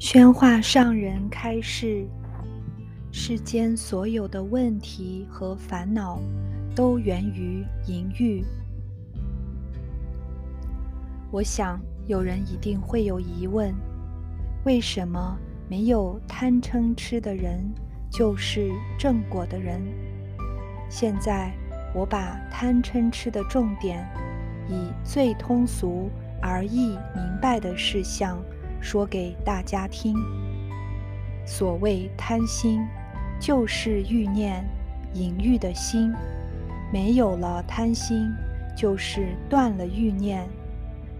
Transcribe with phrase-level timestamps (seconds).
[0.00, 2.06] 宣化上人开示：
[3.12, 6.18] 世间所有的问题和烦恼，
[6.74, 8.42] 都源于淫欲。
[11.30, 13.74] 我想有人一定会有疑问：
[14.64, 15.38] 为什么
[15.68, 17.62] 没有贪嗔痴的人
[18.10, 19.82] 就是正果的人？
[20.88, 21.52] 现在
[21.94, 24.08] 我把贪嗔痴的重点，
[24.66, 26.08] 以最通俗
[26.40, 28.42] 而易明白的事项。
[28.80, 30.14] 说给大家听。
[31.46, 32.80] 所谓贪心，
[33.40, 34.64] 就是欲念、
[35.14, 36.12] 淫欲的心。
[36.92, 38.32] 没有了贪心，
[38.76, 40.44] 就是断了欲念；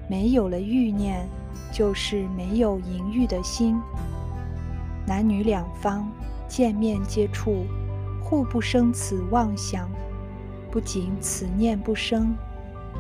[0.09, 1.25] 没有了欲念，
[1.73, 3.77] 就是没有淫欲的心。
[5.07, 6.11] 男女两方
[6.49, 7.65] 见面接触，
[8.23, 9.89] 互不生此妄想。
[10.71, 12.35] 不仅此念不生，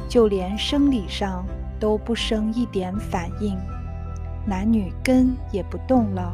[0.08, 1.44] 就连生理上
[1.78, 3.56] 都不生一点反应。
[4.46, 6.32] 男女根也不动了，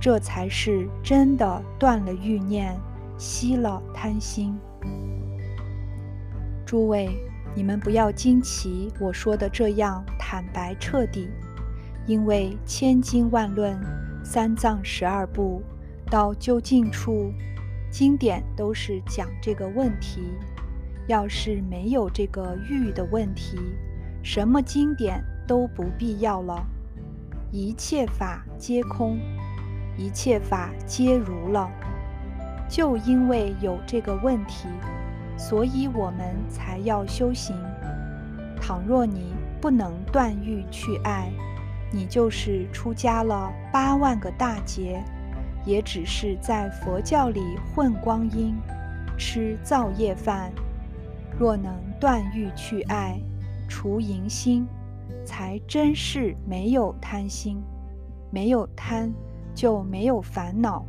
[0.00, 2.74] 这才是真的断了欲念，
[3.16, 4.58] 息了贪心。
[6.64, 7.10] 诸位，
[7.54, 11.28] 你们不要惊奇我说的这样坦白彻底，
[12.06, 13.78] 因为千经万论、
[14.24, 15.62] 三藏十二部
[16.10, 17.32] 到究竟处，
[17.90, 20.32] 经典都是讲这个问题。
[21.06, 23.56] 要是没有这个欲的问题，
[24.22, 26.66] 什么经典都不必要了。
[27.50, 29.18] 一切法皆空，
[29.96, 31.70] 一切法皆如了。
[32.68, 34.68] 就因为有这个问题，
[35.34, 37.56] 所以我们才要修行。
[38.60, 39.32] 倘若你
[39.62, 41.32] 不能断欲去爱，
[41.90, 45.02] 你就是出家了八万个大劫，
[45.64, 47.40] 也只是在佛教里
[47.74, 48.54] 混光阴，
[49.16, 50.52] 吃造业饭。
[51.38, 53.18] 若能断欲去爱，
[53.68, 54.68] 除淫心。
[55.28, 57.62] 才真是没有贪心，
[58.30, 59.12] 没有贪
[59.54, 60.86] 就没有烦恼。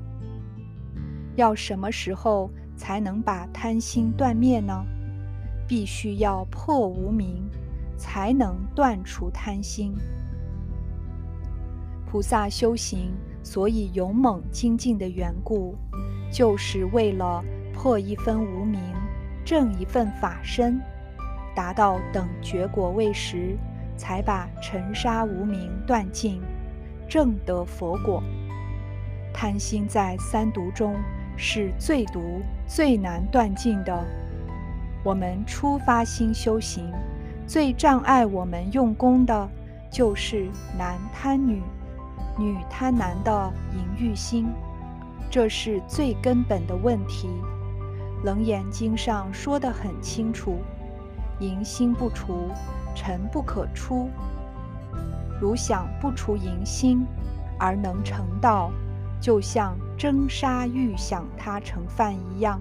[1.35, 4.81] 要什么时候才能把贪心断灭呢？
[5.67, 7.43] 必须要破无明，
[7.97, 9.93] 才能断除贪心。
[12.09, 13.11] 菩萨修行
[13.43, 15.75] 所以勇猛精进的缘故，
[16.31, 18.79] 就是为了破一分无明，
[19.43, 20.79] 正一份法身，
[21.53, 23.57] 达到等觉果位时。
[23.99, 26.41] 才把尘沙无名断尽，
[27.05, 28.23] 正得佛果。
[29.33, 30.95] 贪心在三毒中
[31.35, 34.05] 是最毒、最难断尽的。
[35.03, 36.89] 我们初发心修行，
[37.45, 39.49] 最障碍我们用功的，
[39.91, 41.61] 就是男贪女、
[42.37, 44.47] 女贪男的淫欲心，
[45.29, 47.29] 这是最根本的问题。
[48.23, 50.57] 楞严经上说得很清楚：
[51.39, 52.49] 淫心不除。
[52.99, 54.09] 尘不可出，
[55.39, 57.05] 如想不除淫心
[57.57, 58.73] 而能成道，
[59.21, 62.59] 就像蒸沙欲想它成饭一样，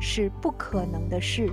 [0.00, 1.48] 是不可能的事。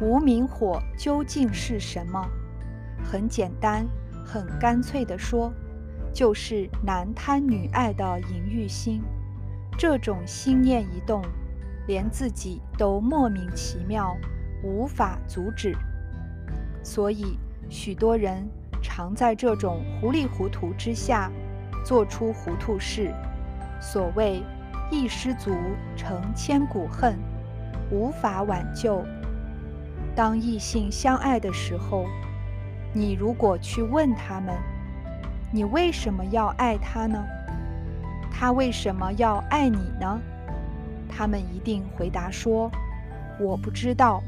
[0.00, 2.24] 无明火究竟是什么？
[3.02, 3.84] 很简单，
[4.24, 5.52] 很干脆的说，
[6.12, 9.02] 就是男贪女爱的淫欲心。
[9.76, 11.20] 这种心念一动，
[11.88, 14.16] 连自己都莫名其妙。
[14.64, 15.76] 无法阻止，
[16.82, 17.38] 所以
[17.68, 18.48] 许多人
[18.82, 21.30] 常在这种糊里糊涂之下
[21.84, 23.12] 做出糊涂事。
[23.78, 24.42] 所谓
[24.90, 25.54] 一失足
[25.94, 27.18] 成千古恨，
[27.90, 29.04] 无法挽救。
[30.16, 32.06] 当异性相爱的时候，
[32.94, 34.54] 你如果去问他们，
[35.52, 37.22] 你为什么要爱他呢？
[38.30, 40.18] 他为什么要爱你呢？
[41.06, 42.70] 他们一定回答说
[43.38, 44.22] ：“我不知道。”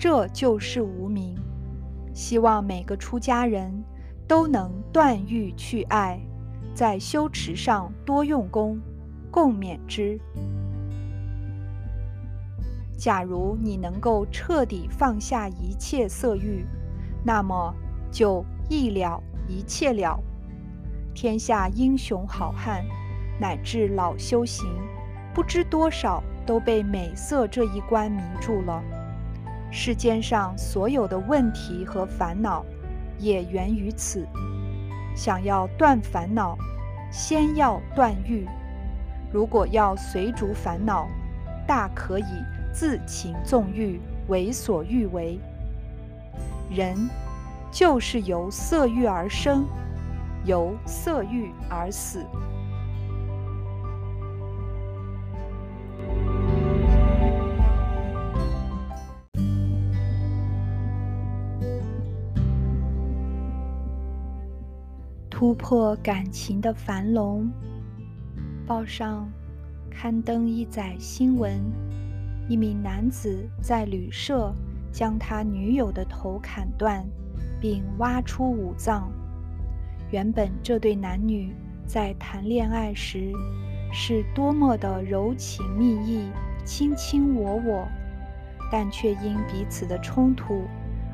[0.00, 1.36] 这就是无名。
[2.14, 3.70] 希望每个出家人
[4.26, 6.18] 都能断欲去爱，
[6.74, 8.80] 在修持上多用功，
[9.30, 10.18] 共勉之。
[12.96, 16.64] 假如你能够彻底放下一切色欲，
[17.22, 17.74] 那么
[18.10, 20.18] 就一了一切了。
[21.14, 22.82] 天下英雄好汉，
[23.38, 24.66] 乃至老修行，
[25.34, 28.82] 不知多少都被美色这一关迷住了。
[29.70, 32.64] 世间上所有的问题和烦恼，
[33.18, 34.26] 也源于此。
[35.14, 36.56] 想要断烦恼，
[37.10, 38.46] 先要断欲。
[39.32, 41.06] 如果要随逐烦恼，
[41.66, 42.24] 大可以
[42.72, 45.38] 自情纵欲，为所欲为。
[46.68, 46.96] 人
[47.70, 49.64] 就是由色欲而生，
[50.44, 52.24] 由色欲而死。
[65.40, 67.50] 突破感情的樊笼。
[68.66, 69.26] 报上
[69.90, 71.58] 刊登一载新闻：
[72.46, 74.54] 一名男子在旅社
[74.92, 77.02] 将他女友的头砍断，
[77.58, 79.10] 并挖出五脏。
[80.10, 81.54] 原本这对男女
[81.86, 83.32] 在谈恋爱时
[83.90, 86.28] 是多么的柔情蜜意、
[86.66, 87.88] 卿卿我我，
[88.70, 90.64] 但却因彼此的冲突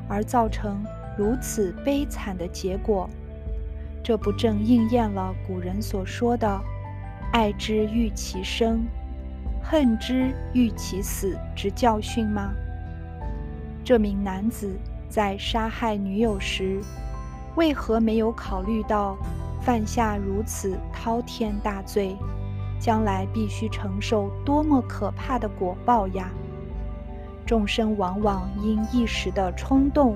[0.09, 0.83] 而造成
[1.17, 3.09] 如此悲惨的结果。
[4.07, 6.61] 这不正应验了古人所说的？
[7.33, 8.87] 爱之欲其生，
[9.61, 12.53] 恨之欲其死之教训吗？
[13.83, 14.73] 这名男子
[15.09, 16.79] 在杀害女友时，
[17.57, 19.17] 为何没有考虑到
[19.61, 22.15] 犯下如此滔天大罪，
[22.79, 26.29] 将来必须承受多么可怕的果报呀？
[27.45, 30.15] 众生往往因一时的冲动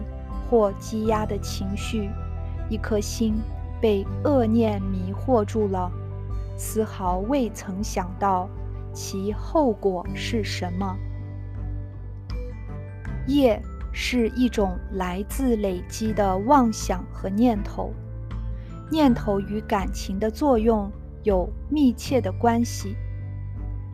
[0.50, 2.10] 或积压的情绪，
[2.70, 3.36] 一颗心
[3.82, 5.92] 被恶念迷惑住了。
[6.56, 8.48] 丝毫未曾想到
[8.94, 10.96] 其后果是什么。
[13.28, 13.60] 业
[13.92, 17.92] 是一种来自累积的妄想和念头，
[18.92, 20.92] 念头与感情的作用
[21.24, 22.96] 有密切的关系。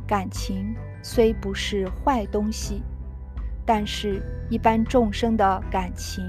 [0.06, 2.81] 感情虽不是坏东西，
[3.66, 6.24] 但是一般众生的感情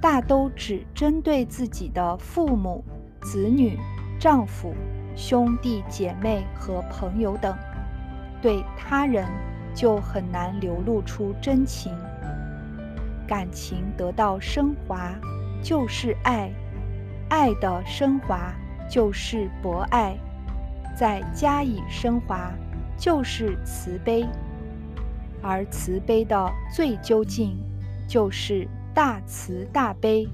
[0.00, 2.84] 大都只针对自己的父母、
[3.22, 3.78] 子女、
[4.18, 4.74] 丈夫。
[5.16, 7.52] 兄弟姐妹和朋友等，
[8.40, 9.26] 对他人
[9.74, 11.92] 就很难流露出真情。
[13.26, 15.12] 感情得到升华，
[15.60, 16.50] 就是爱；
[17.28, 18.54] 爱的升华
[18.88, 20.14] 就是博爱；
[20.96, 22.52] 再加以升华，
[22.96, 24.24] 就是慈悲。
[25.42, 27.58] 而慈悲的最究竟，
[28.06, 28.68] 就是
[28.98, 30.28] 大慈大悲。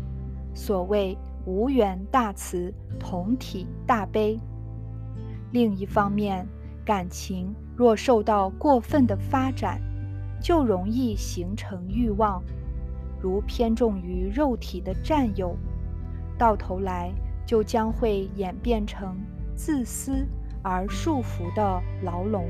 [0.54, 4.40] 所谓无缘大慈，同体大悲。
[5.52, 6.48] 另一方面，
[6.82, 9.78] 感情若受到过分的发展，
[10.40, 12.42] 就容易形成欲望，
[13.20, 15.54] 如偏重于肉体的占有，
[16.38, 17.12] 到头来
[17.44, 19.14] 就将会演变成
[19.54, 20.26] 自私
[20.62, 22.46] 而束缚的牢笼。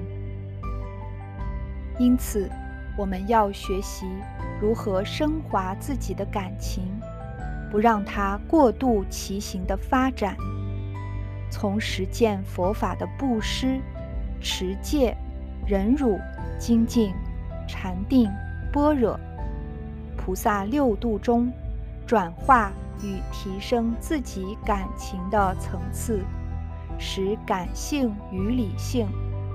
[1.99, 2.49] 因此，
[2.97, 4.07] 我们要学习
[4.61, 6.83] 如何升华自己的感情，
[7.71, 10.37] 不让它过度畸形的发展。
[11.51, 13.81] 从实践佛法的布施、
[14.41, 15.17] 持戒、
[15.67, 16.19] 忍辱、
[16.59, 17.13] 精进、
[17.69, 18.31] 禅定、
[18.73, 19.19] 般若、
[20.17, 21.53] 菩萨六度中，
[22.07, 26.21] 转化与提升自己感情的层次，
[26.99, 29.07] 使感性与理性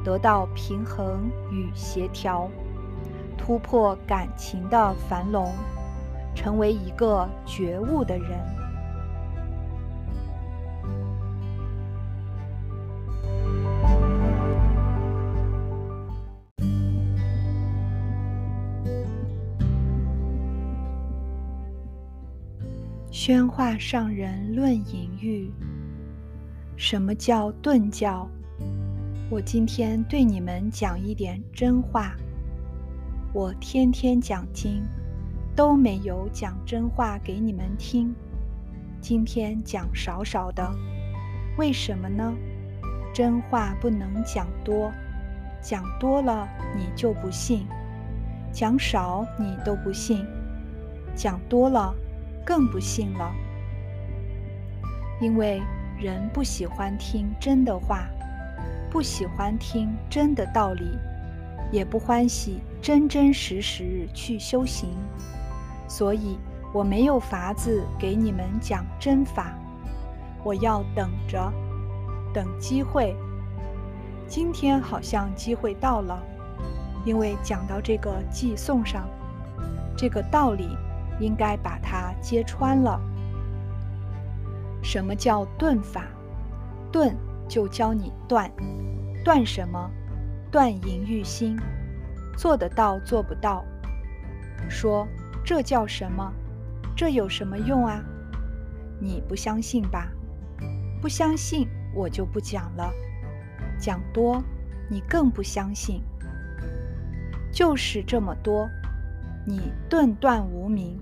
[0.04, 2.50] 得到平衡与协调，
[3.40, 5.52] 突破感情的樊笼，
[6.36, 8.30] 成为一个觉悟的人。
[23.10, 25.52] 宣化上人论隐喻。
[26.78, 28.28] 什么叫顿教？
[29.30, 32.16] 我今天对你们讲一点真话。
[33.32, 34.84] 我天天讲经，
[35.56, 38.12] 都没有讲真话给你们听。
[39.00, 40.68] 今天讲少少的，
[41.56, 42.34] 为什么呢？
[43.14, 44.92] 真话不能讲多，
[45.62, 47.68] 讲多了你就不信；
[48.52, 50.26] 讲少你都不信，
[51.16, 51.94] 讲多了。
[52.44, 53.32] 更不信了，
[55.22, 55.62] 因为
[56.00, 58.08] 人不喜欢听真的话，
[58.90, 60.98] 不喜欢听真的道理，
[61.72, 64.90] 也不欢喜真真实实去修行，
[65.88, 66.38] 所以
[66.74, 69.54] 我没有法子给你们讲真法，
[70.44, 71.52] 我要等着，
[72.34, 73.16] 等机会。
[74.28, 76.22] 今天好像机会到了，
[77.06, 79.08] 因为讲到这个寄送上，
[79.98, 80.68] 这个道理。
[81.22, 82.98] 应该把它揭穿了。
[84.82, 86.06] 什么叫顿法？
[86.94, 87.14] 顿
[87.46, 88.50] 就教你断，
[89.22, 89.92] 断什么？
[90.52, 91.58] 断淫欲心。
[92.38, 93.66] 做得到做不到？
[94.70, 95.08] 说
[95.44, 96.32] 这叫什么？
[96.96, 98.04] 这有什么用啊？
[99.00, 100.08] 你不相信吧？
[101.02, 102.92] 不相信我就不讲了。
[103.78, 104.44] 讲多，
[104.90, 106.02] 你更不相信。
[107.52, 108.70] 就是这么多。
[109.46, 111.00] 你顿断无名，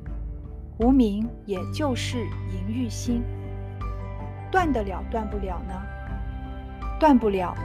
[0.80, 3.22] 无名也就是淫欲心，
[4.51, 5.74] 断得了断不了呢？
[7.00, 7.56] 断不了，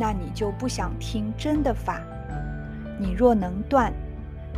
[0.00, 2.00] 那你就不想听真的法。
[2.98, 3.92] 你若能断，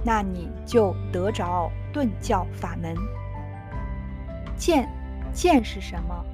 [0.05, 2.95] 那你就得着顿教法门。
[4.57, 4.89] 见，
[5.33, 6.25] 见是什么？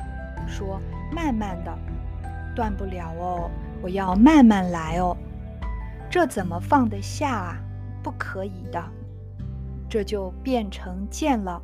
[0.46, 0.78] 说
[1.10, 1.78] ：“慢慢的，
[2.54, 3.50] 断不了哦，
[3.82, 5.16] 我要慢慢来哦。”
[6.10, 7.58] 这怎么放得下啊？
[8.02, 8.82] 不可以的，
[9.88, 11.62] 这就变成剑了。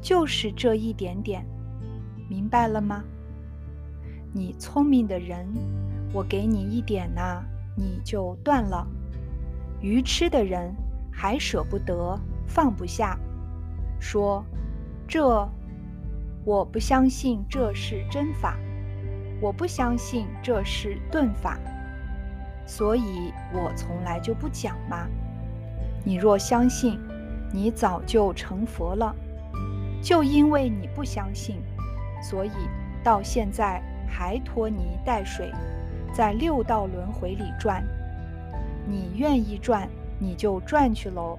[0.00, 1.44] 就是这一点点，
[2.28, 3.02] 明白了吗？
[4.32, 5.46] 你聪明的人，
[6.14, 7.42] 我给你一点呐，
[7.76, 8.86] 你就断了；
[9.80, 10.72] 愚痴的人
[11.12, 12.16] 还舍不得，
[12.46, 13.18] 放不下，
[13.98, 14.44] 说
[15.08, 15.46] 这
[16.44, 18.56] 我不相信这是真法，
[19.40, 21.58] 我不相信这是顿法。
[22.64, 25.08] 所以我从来就不讲嘛。
[26.04, 27.00] 你若相信，
[27.52, 29.12] 你早就成佛了。
[30.00, 31.60] 就因为你不相信，
[32.22, 32.52] 所以
[33.02, 35.50] 到现在还拖泥带水，
[36.14, 37.84] 在六道轮回里转。
[38.86, 41.38] 你愿意转，你就转去喽。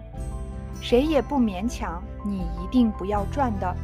[0.81, 3.75] 谁也不勉强你，一定不要转的。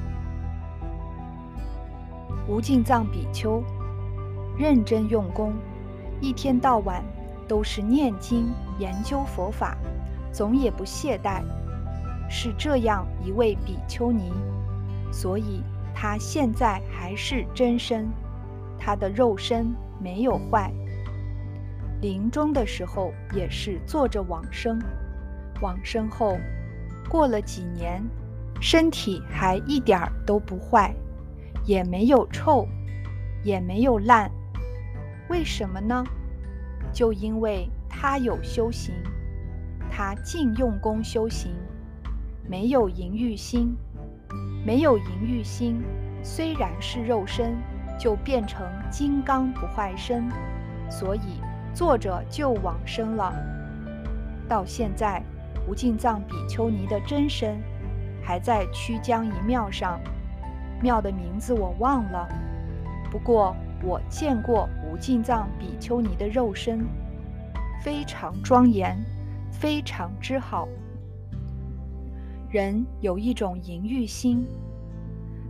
[2.47, 3.63] 无尽藏比丘
[4.57, 5.53] 认真用功，
[6.19, 7.03] 一天到晚。
[7.47, 9.75] 都是念经研究佛法，
[10.31, 11.41] 总也不懈怠，
[12.29, 14.31] 是这样一位比丘尼，
[15.11, 15.61] 所以
[15.93, 18.09] 他现在还是真身，
[18.79, 20.71] 他的肉身没有坏。
[22.01, 24.79] 临终的时候也是坐着往生，
[25.61, 26.37] 往生后
[27.07, 28.03] 过了几年，
[28.59, 30.93] 身体还一点儿都不坏，
[31.63, 32.67] 也没有臭，
[33.43, 34.31] 也没有烂，
[35.29, 36.03] 为什么呢？
[36.91, 38.95] 就因为他有修行，
[39.89, 41.53] 他尽用功修行，
[42.49, 43.75] 没有淫欲心，
[44.65, 45.83] 没有淫欲心，
[46.23, 47.55] 虽然是肉身，
[47.99, 50.27] 就变成金刚不坏身，
[50.89, 51.39] 所以
[51.73, 53.33] 坐着就往生了。
[54.47, 55.23] 到现在，
[55.67, 57.57] 无尽藏比丘尼的真身
[58.23, 59.99] 还在曲江一庙上，
[60.81, 62.27] 庙的名字我忘了，
[63.11, 63.55] 不过。
[63.83, 66.85] 我见过无尽藏比丘尼的肉身，
[67.83, 68.95] 非常庄严，
[69.51, 70.67] 非常之好。
[72.51, 74.45] 人有一种淫欲心，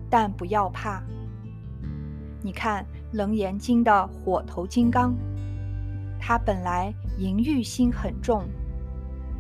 [0.10, 1.04] 但不要怕。
[2.42, 5.13] 你看《楞严经》的火头金刚，
[6.24, 8.44] 他本来淫欲心很重，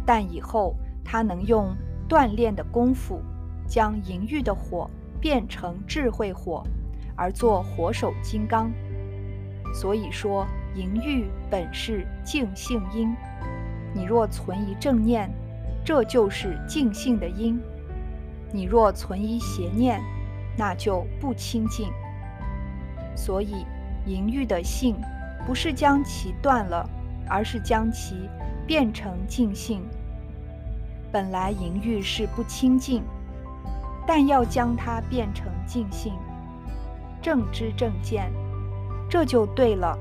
[0.05, 1.73] 但以后他能用
[2.09, 3.21] 锻炼的功夫，
[3.67, 4.89] 将淫欲的火
[5.21, 6.63] 变成智慧火。
[7.15, 8.71] 而做火手金刚，
[9.75, 13.13] 所以说淫欲本是净性因。
[13.93, 15.29] 你若存一正念，
[15.85, 17.59] 这就是净性的因；
[18.51, 20.01] 你若存一邪念，
[20.57, 21.91] 那就不清净。
[23.15, 23.67] 所以
[24.07, 24.95] 淫欲的性
[25.45, 26.87] 不是将其断了，
[27.27, 28.29] 而是将其
[28.65, 29.81] 变成净性。
[31.11, 33.03] 本来淫欲是不清净，
[34.07, 36.13] 但要将它变成净性。
[37.21, 38.31] 正知正见，
[39.09, 39.97] 这就对了。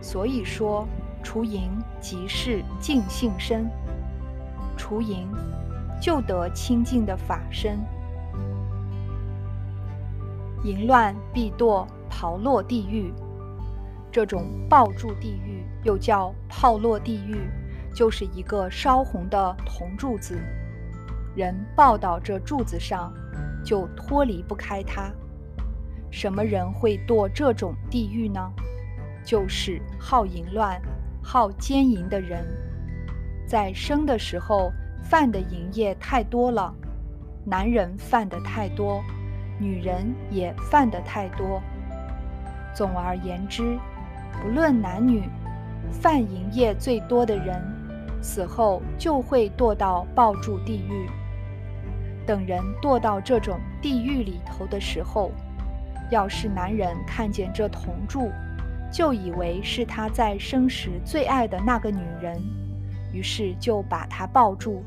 [0.00, 0.86] 所以说，
[1.22, 3.68] 除淫即是净性身，
[4.76, 5.26] 除淫
[6.00, 7.78] 就得清净的法身。
[10.64, 13.12] 淫乱必堕炮落地狱，
[14.14, 17.36] 这种爆住地狱又叫炮落地狱，
[17.92, 20.38] 就是一个烧红的铜柱子，
[21.34, 23.12] 人抱到这柱子上，
[23.64, 25.10] 就脱离不开它。
[26.12, 28.40] 什么人会堕这种地狱呢？
[29.24, 30.80] 就是好淫乱、
[31.20, 32.46] 好奸淫的人，
[33.48, 34.70] 在生的时候
[35.02, 36.72] 犯的淫业太多了，
[37.44, 39.02] 男人犯的太多，
[39.58, 41.60] 女人也犯的太多。
[42.72, 43.76] 总而言之，
[44.42, 45.22] 不论男女，
[45.90, 47.62] 犯淫业最多的人，
[48.20, 51.08] 死后就会堕到抱住地狱。
[52.26, 55.30] 等人堕到这种地狱里头的时候，
[56.10, 58.30] 要是男人看见这铜柱，
[58.92, 62.40] 就以为是他在生时最爱的那个女人，
[63.12, 64.82] 于是就把她抱住。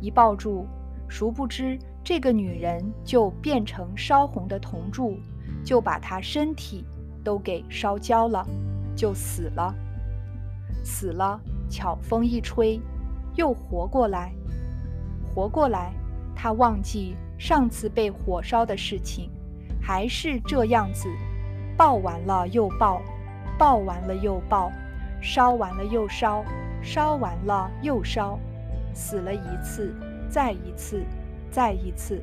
[0.00, 0.66] 一抱住，
[1.08, 5.18] 殊不知这个女人就变成烧红的铜柱，
[5.64, 6.84] 就把她身体
[7.26, 8.46] 都给烧焦了，
[8.94, 9.74] 就死了。
[10.84, 12.80] 死了，巧风一吹，
[13.34, 14.32] 又活过来。
[15.34, 15.92] 活过来，
[16.36, 19.28] 他忘记上次被火烧的事情。
[19.82, 21.08] 还是这样子，
[21.76, 23.02] 爆完了又爆，
[23.58, 24.70] 爆完了又爆，
[25.20, 26.44] 烧完了又烧，
[26.80, 28.38] 烧完了又烧，
[28.94, 29.92] 死了一次，
[30.30, 31.04] 再一次，
[31.50, 32.22] 再一次，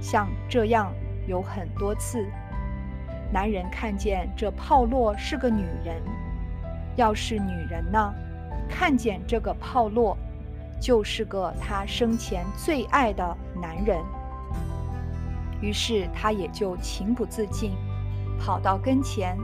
[0.00, 0.90] 像这样
[1.26, 2.26] 有很多次。
[3.32, 6.02] 男人看见这炮烙是个女人，
[6.96, 8.12] 要是女人呢，
[8.68, 10.14] 看见这个炮烙，
[10.78, 13.98] 就是个他生前最爱的男人。
[15.62, 17.72] 于是他也就情不自禁，
[18.38, 19.38] 跑到跟前，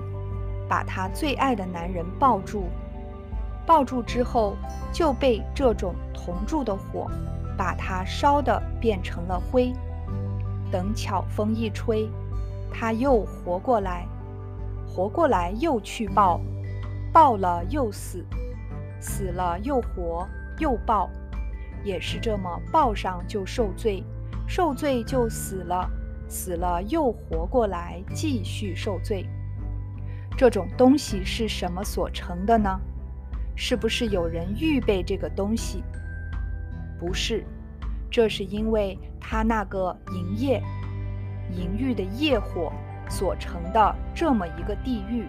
[0.68, 2.64] 把他最爱的男人抱住。
[3.64, 4.54] 抱住之后，
[4.92, 7.11] 就被这种同住的火，
[7.57, 9.73] 把他烧的变成了灰。
[10.71, 12.11] 等巧风一吹，
[12.72, 14.06] 他又活过来，
[14.87, 16.40] 活过来又去抱，
[17.12, 18.25] 抱了又死，
[19.00, 20.26] 死了又活
[20.58, 21.08] 又抱，
[21.84, 24.02] 也是这么抱上就受罪，
[24.46, 25.90] 受罪就死了。
[26.30, 29.26] 死了又活过来，继续受罪。
[30.37, 32.78] 这种东西是什么所成的呢？
[33.56, 35.82] 是不是有人预备这个东西？
[37.00, 37.42] 不是，
[38.10, 40.62] 这是因为他那个淫业、
[41.52, 42.73] 淫欲的业火
[43.09, 45.26] 所成的这么一个地狱。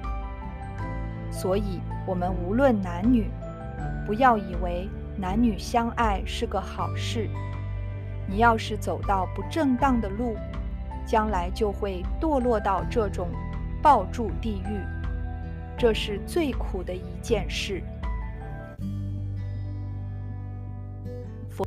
[1.31, 3.29] 所以，我们无论男女，
[4.05, 7.29] 不要以为男女相爱是个好事。
[8.27, 10.35] 你要是走到不正当的路，
[11.05, 13.27] 将来就会堕落到这种
[13.81, 14.79] 抱住地狱，
[15.77, 17.81] 这是最苦的一件事。
[21.49, 21.65] 佛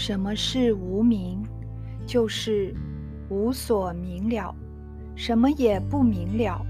[0.00, 1.42] 什么是无明？
[2.06, 2.74] 就是
[3.28, 4.54] 无所明了，
[5.14, 6.64] 什么也不明了。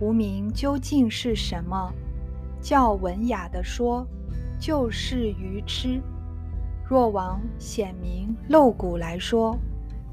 [0.00, 1.92] 无明究竟是什么？
[2.58, 4.06] 较文雅的说，
[4.58, 6.00] 就是愚痴；
[6.88, 9.58] 若往显明露骨来说，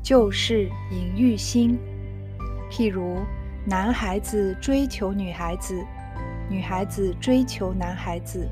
[0.02, 1.80] 就是淫欲心。
[2.70, 3.20] 譬如
[3.66, 5.82] 男孩子追求女孩子，
[6.50, 8.46] 女孩子追求男孩子，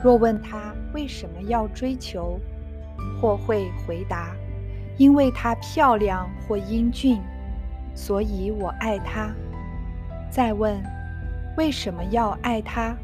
[0.00, 2.38] 若问他为什么要追求，
[3.20, 4.34] 或会回答：
[4.96, 7.20] 因为她漂亮或英俊，
[7.94, 9.30] 所以我爱她。
[10.30, 10.82] 再问
[11.56, 12.94] 为什么要爱她？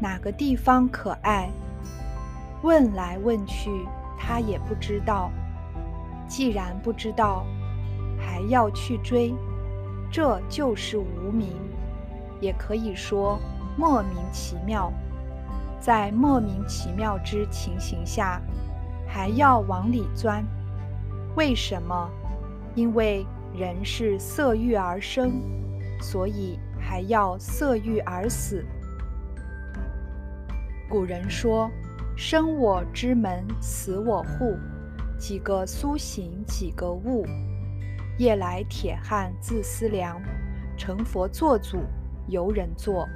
[0.00, 1.48] 哪个地方可爱？
[2.62, 3.70] 问来问去，
[4.16, 5.30] 他也不知道。
[6.28, 7.44] 既然不知道，
[8.16, 9.34] 还要去追，
[10.10, 11.48] 这就是无名，
[12.40, 13.38] 也可以说
[13.76, 14.92] 莫名其妙。
[15.80, 18.40] 在莫名其妙之情形下，
[19.14, 20.42] 还要往里钻，
[21.36, 22.10] 为什么？
[22.74, 25.32] 因为人是色欲而生，
[26.00, 28.64] 所以还要色欲而死。
[30.88, 31.70] 古人说
[32.16, 34.56] ：“生我之门，死我户。
[35.18, 37.26] 几个苏醒，几个悟。
[38.16, 40.18] 夜来铁汉自思量，
[40.74, 41.80] 成佛做祖
[42.28, 43.06] 由人做。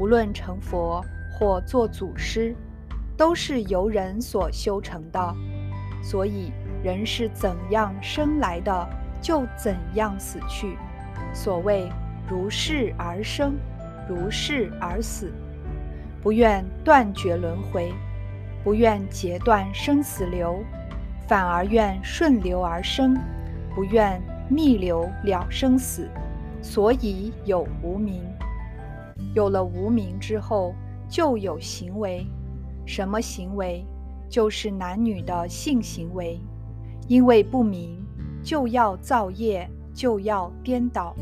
[0.00, 2.56] 无论成佛或做祖师，
[3.16, 5.34] 都是由人所修成的。
[6.02, 8.88] 所以，人是怎样生来的，
[9.20, 10.76] 就怎样死去。
[11.32, 11.90] 所谓
[12.28, 13.54] 如是而生，
[14.08, 15.32] 如是而死。”
[16.22, 17.92] 不愿断绝轮回，
[18.62, 20.64] 不愿截断生死流，
[21.28, 23.14] 反而愿顺流而生，
[23.74, 26.08] 不愿逆流了生死，
[26.62, 28.22] 所以有无名。
[29.34, 30.74] 有了无名之后，
[31.08, 32.26] 就有行为。
[32.86, 33.84] 什么行为？
[34.28, 36.40] 就是男女的性行为。
[37.08, 38.04] 因为不明，
[38.42, 41.14] 就要造业，就要颠倒。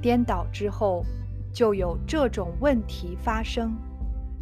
[0.00, 1.04] 颠倒之后。
[1.52, 3.72] 就有这种问题发生，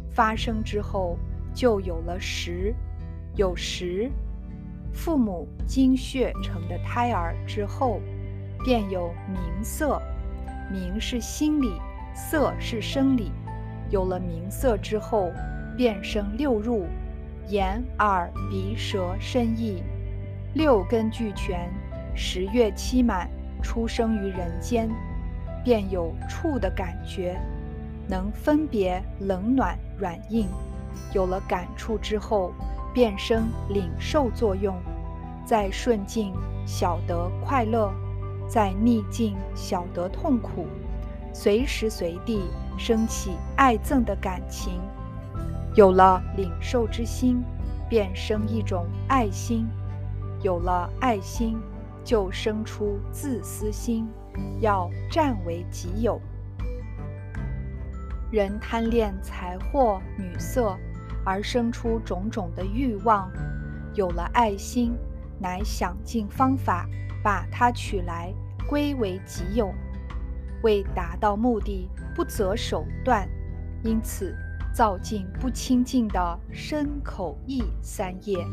[0.09, 1.15] 发生之后
[1.53, 2.73] 就有了时，
[3.35, 4.09] 有时，
[4.91, 7.99] 父母精血成的胎儿之后，
[8.65, 10.01] 便有名色，
[10.71, 11.73] 名是心理，
[12.15, 13.31] 色是生理，
[13.91, 15.31] 有了名色之后，
[15.75, 16.85] 便生六入，
[17.47, 19.83] 眼、耳、鼻、舌、身、意，
[20.53, 21.71] 六根俱全，
[22.15, 23.29] 十月期满，
[23.61, 24.89] 出生于人间。
[25.63, 27.39] 便有触的感觉，
[28.05, 30.45] 能分别冷暖软硬。
[31.13, 32.51] 有了感触之后，
[32.93, 34.75] 便生领受作用，
[35.45, 36.33] 在顺境
[36.65, 37.93] 晓得快乐，
[38.45, 40.67] 在逆境晓得痛苦，
[41.33, 42.43] 随时随地
[42.77, 44.81] 升起爱憎的感情。
[45.75, 47.43] 有了领受之心，
[47.89, 49.67] 便生一种爱心。
[50.41, 51.57] 有了爱心，
[52.03, 54.07] 就生出自私心。
[54.59, 56.19] 要占为己有，
[58.31, 60.75] 人贪恋财货、女色，
[61.23, 63.31] 而生出种种的欲望。
[63.93, 64.95] 有了爱心，
[65.39, 66.89] 乃想尽方法
[67.23, 68.33] 把它取来
[68.67, 69.71] 归为己有。
[70.63, 73.29] 为达到目的，不择手段，
[73.83, 74.35] 因此
[74.73, 78.43] 造尽不清净的身口意三业，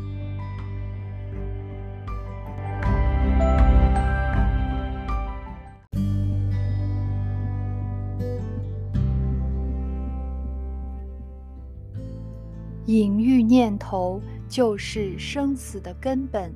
[12.85, 16.53] 淫欲念头就是生死的根本。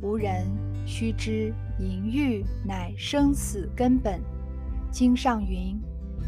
[0.00, 0.46] 无人
[0.86, 4.20] 须知，淫欲乃生死根本。
[4.92, 5.76] 经上云：“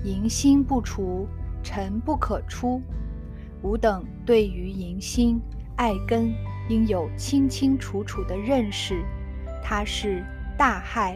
[0.02, 1.28] 淫心不除。”
[1.68, 2.80] 尘不可出。”
[3.60, 5.38] 吾等对于淫心、
[5.76, 6.32] 爱根，
[6.70, 9.04] 应有清清楚楚的认识。
[9.62, 10.24] 它是
[10.56, 11.14] 大害，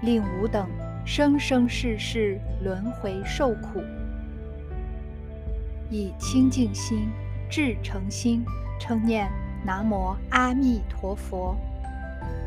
[0.00, 0.66] 令吾等
[1.04, 3.82] 生生世世轮回受苦。
[5.90, 7.10] 以清净心、
[7.50, 8.42] 至诚心
[8.78, 9.28] 称念
[9.66, 11.54] 南无阿弥陀佛。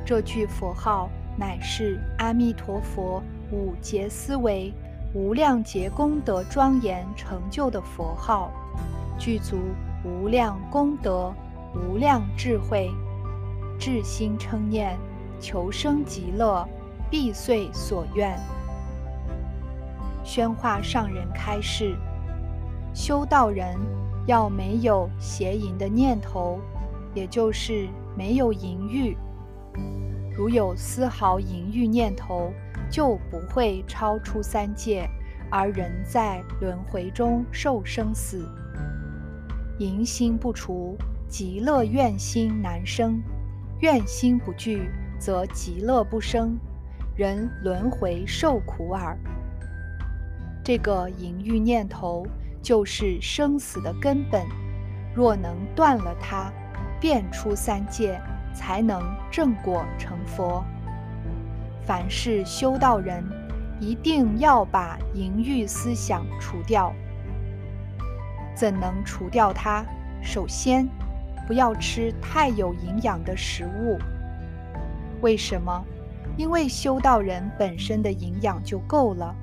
[0.06, 4.74] 这句佛号乃是阿弥陀佛五劫思维、
[5.14, 8.50] 无量劫功德庄严成就的佛号，
[9.20, 9.58] 具足
[10.04, 11.32] 无量功德、
[11.76, 12.90] 无量智慧。
[13.78, 14.98] 至心称念，
[15.40, 16.68] 求生极乐，
[17.12, 18.36] 必遂所愿。
[20.24, 21.96] 宣化上人开示。
[22.92, 23.78] 修道人
[24.26, 26.60] 要没有邪淫的念头，
[27.14, 29.16] 也就是没有淫欲。
[30.36, 32.52] 如有丝毫淫欲念头，
[32.94, 35.10] 就不会超出三界，
[35.50, 38.48] 而人在轮回中受生死。
[39.80, 40.96] 淫心不除，
[41.28, 43.20] 极乐愿心难生；
[43.80, 46.56] 愿心不具，则极乐不生，
[47.16, 49.18] 人轮回受苦耳。
[50.64, 52.24] 这个淫欲念头。
[52.64, 54.42] 就是生死的根本，
[55.14, 56.50] 若能断了它，
[56.98, 58.18] 变出三界，
[58.54, 60.64] 才能正果成佛。
[61.86, 63.24] 凡是修道人，
[63.80, 66.94] 一定要把淫欲思想除掉。
[68.56, 69.86] 怎能除掉它？
[70.22, 70.88] 首先，
[71.46, 73.98] 不要吃太有营养的食物。
[75.22, 75.84] 为什么？
[76.38, 79.36] 因为修道人本身的营养就够了，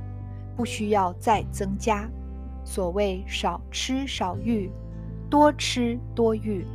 [0.57, 2.09] 不需要再增加。
[2.65, 4.71] 所谓少吃少欲，
[5.29, 6.67] 多吃多欲。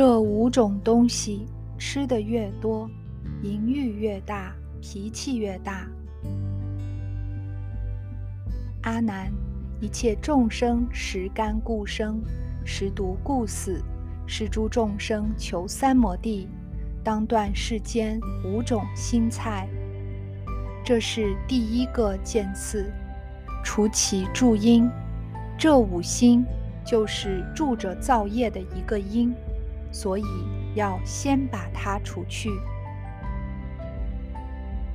[0.00, 1.44] 这五种东西
[1.76, 2.88] 吃的越多，
[3.42, 5.88] 淫欲越大，脾气越大。
[8.82, 9.32] 阿难，
[9.80, 12.22] 一切众生食甘故生，
[12.64, 13.82] 食毒故死，
[14.24, 16.46] 是诸众生求三摩地，
[17.02, 19.68] 当断世间五种心菜。
[20.84, 22.88] 这是第一个见次，
[23.64, 24.88] 除其助因。
[25.58, 26.44] 这五心
[26.86, 29.34] 就是住着造业的一个因，
[29.90, 30.24] 所以
[30.74, 32.50] 要先把它除去。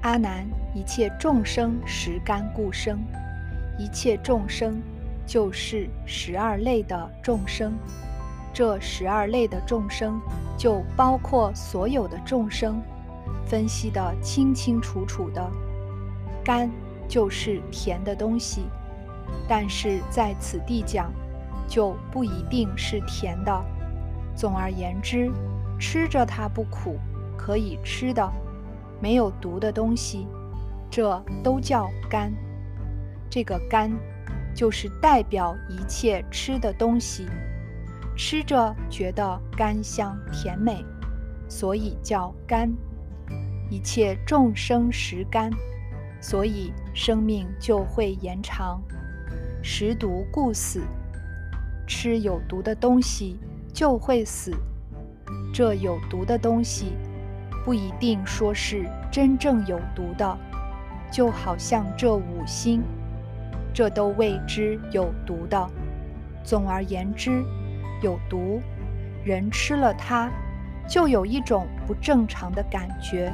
[0.02, 3.00] 阿难，一切众生食甘故生。
[3.80, 4.82] 一切众生
[5.26, 7.74] 就是十二类的众生，
[8.54, 10.22] 这十二类的众生
[10.58, 12.82] 就包括所有的众生，
[13.46, 15.52] 分析的清清楚楚的。
[16.44, 16.70] 甘
[17.08, 18.66] 就是甜的东西，
[19.48, 21.12] 但是在此地讲，
[21.68, 23.66] 就不一定是甜的。
[24.36, 25.32] 总而言之，
[25.80, 26.98] 吃着它不苦，
[27.38, 28.32] 可以吃的，
[29.02, 30.28] 没有毒的东西，
[30.90, 32.34] 这都叫甘。
[33.30, 33.92] 这个甘，
[34.54, 37.28] 就是代表一切吃的东西，
[38.16, 40.86] 吃着觉得甘香甜美，
[41.48, 42.72] 所以叫甘。
[43.70, 45.50] 一切众生食甘，
[46.22, 48.80] 所以生命就会延长。
[49.64, 50.82] 食毒故死，
[51.88, 53.40] 吃有毒的东西
[53.74, 54.52] 就会死。
[55.52, 56.94] 这有毒的东西，
[57.66, 60.38] 不一定说是真正有毒的，
[61.12, 62.82] 就好像这五星。
[63.74, 65.70] 这都谓之有毒的。
[66.44, 67.44] 总而言之，
[68.02, 68.62] 有毒，
[69.24, 70.30] 人吃了它，
[70.88, 73.34] 就有一种不正常的感觉，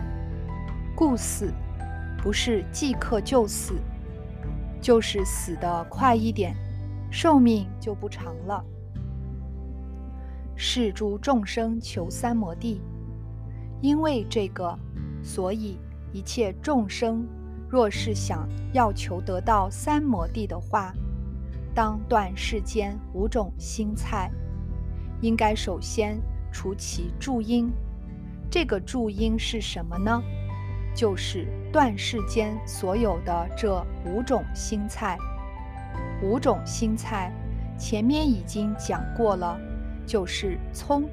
[0.96, 1.52] 故死，
[2.22, 3.74] 不是即刻就死，
[4.80, 6.56] 就是死得快一点，
[7.10, 8.64] 寿命就不长了。
[10.62, 12.82] 是诸众生求三摩地，
[13.80, 14.78] 因为这个，
[15.24, 15.80] 所以
[16.12, 17.26] 一切众生。
[17.70, 20.94] 若是想要求得到三摩地的话，
[21.74, 24.30] 当断世间五种心菜，
[25.22, 26.20] 应该首先
[26.52, 27.72] 除其助因。
[28.52, 30.22] 这个助因是什么呢？
[30.94, 35.18] 就是断世间所有的这五种心菜。
[36.22, 37.32] 五种心菜
[37.78, 39.58] 前面已经讲过了，
[40.10, 41.04] 就是葱、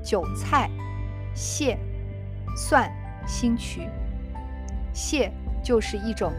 [0.00, 0.70] 韭菜、
[1.34, 1.76] 蟹、
[2.56, 2.88] 蒜、
[3.26, 3.88] 新曲、
[4.94, 5.32] 蟹。
[5.60, 6.32] 就是一种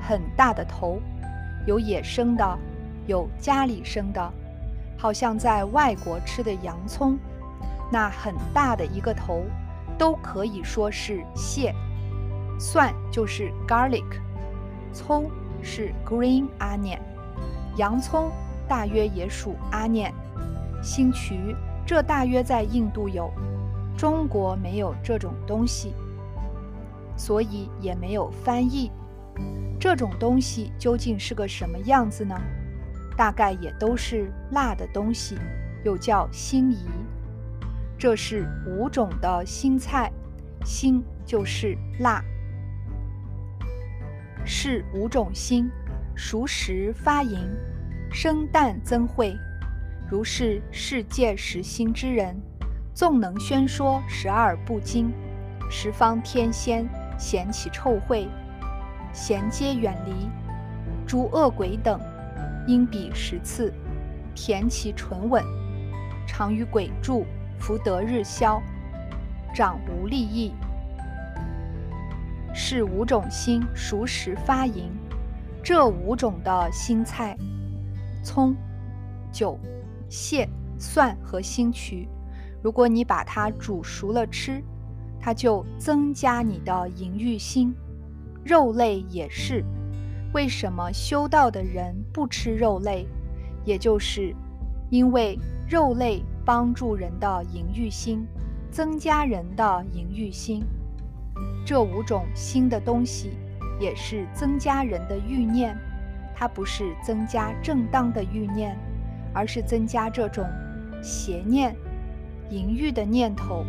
[0.00, 0.98] 很大的头，
[1.66, 2.58] 有野生的，
[3.06, 4.32] 有家里生的，
[4.98, 7.16] 好像在外国吃的洋葱，
[7.92, 9.44] 那很大的一个头，
[9.98, 11.72] 都可以说是蟹。
[12.58, 14.18] 蒜就是 garlic，
[14.92, 15.30] 葱
[15.62, 16.98] 是 green onion，
[17.76, 18.32] 洋葱
[18.66, 20.12] 大约也属 onion，
[20.82, 23.32] 星渠这大约在印度有，
[23.96, 25.94] 中国没有这种东西，
[27.16, 28.90] 所以也没有翻译。
[29.78, 32.34] 这种东西究竟是个什么样子呢？
[33.16, 35.38] 大概也都是辣的东西，
[35.84, 36.86] 又叫辛夷。
[37.98, 40.10] 这是五种的辛菜，
[40.64, 42.22] 辛就是辣。
[44.44, 45.70] 是五种辛，
[46.16, 47.38] 熟食发淫，
[48.10, 49.36] 生旦增慧。
[50.12, 52.38] 如是世界实心之人，
[52.92, 55.10] 纵能宣说十二部经，
[55.70, 56.86] 十方天仙
[57.18, 58.28] 嫌其臭秽，
[59.10, 60.28] 贤皆远离。
[61.06, 61.98] 诸恶鬼等，
[62.66, 63.72] 应彼十次，
[64.34, 65.42] 填其唇吻，
[66.26, 67.24] 常与鬼住，
[67.58, 68.60] 福德日消，
[69.54, 70.52] 长无利益。
[72.52, 74.92] 是五种心熟食发淫，
[75.62, 77.34] 这五种的心菜，
[78.22, 78.54] 葱、
[79.32, 79.58] 韭、
[80.12, 80.46] 蟹、
[80.78, 82.06] 蒜和星渠，
[82.62, 84.62] 如果你把它煮熟了吃，
[85.18, 87.74] 它就增加你的淫欲心。
[88.44, 89.64] 肉类也是，
[90.34, 93.08] 为什么修道的人不吃肉类？
[93.64, 94.36] 也就是
[94.90, 98.26] 因为肉类帮助人的淫欲心，
[98.70, 100.62] 增加人的淫欲心。
[101.64, 103.30] 这五种新的东西，
[103.80, 105.74] 也是增加人的欲念，
[106.34, 108.76] 它不是增加正当的欲念，
[109.34, 110.46] 而是增加这种
[111.02, 111.74] 邪念、
[112.50, 113.64] 淫欲的念头。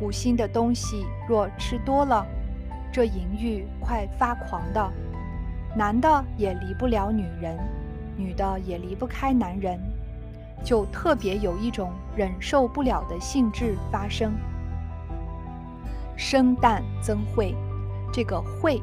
[0.00, 2.26] 五心的东西若吃多了，
[2.92, 4.92] 这淫欲快发狂的，
[5.76, 7.58] 男的也离不了女人，
[8.16, 9.78] 女的也离不开男人，
[10.64, 14.32] 就特别有一种忍受不了的性质发生。
[16.16, 17.54] 生旦增慧，
[18.12, 18.80] 这个慧，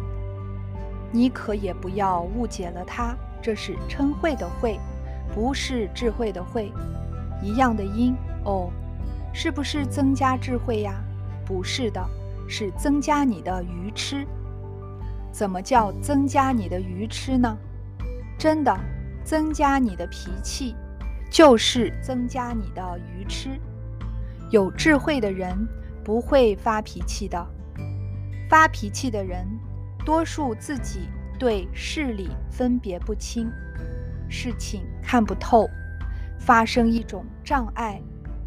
[1.11, 4.79] 你可也不要误解了它，这是称慧的慧，
[5.33, 6.71] 不是智慧的慧。
[7.41, 8.69] 一样的音哦，
[9.33, 11.01] 是不是增加智慧呀？
[11.45, 12.01] 不是的，
[12.47, 14.27] 是增加你的愚痴。
[15.31, 17.57] 怎么叫增加你的愚痴呢？
[18.37, 18.77] 真的，
[19.23, 20.75] 增加你的脾气，
[21.31, 23.59] 就是增加你的愚痴。
[24.49, 25.67] 有智慧的人。
[26.03, 27.47] 不会发脾气的。
[28.49, 29.47] 发脾气的人，
[30.03, 31.01] 多数自己
[31.37, 33.47] 对事理分别不清，
[34.31, 35.69] 事情看不透，
[36.39, 38.01] 发生一种障碍，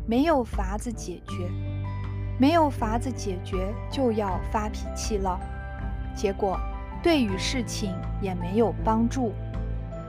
[0.06, 1.46] 没有法子解决，
[2.38, 5.38] 没有法子解决就要发脾气了，
[6.16, 6.58] 结果
[7.02, 9.32] 对于事情也没有帮助。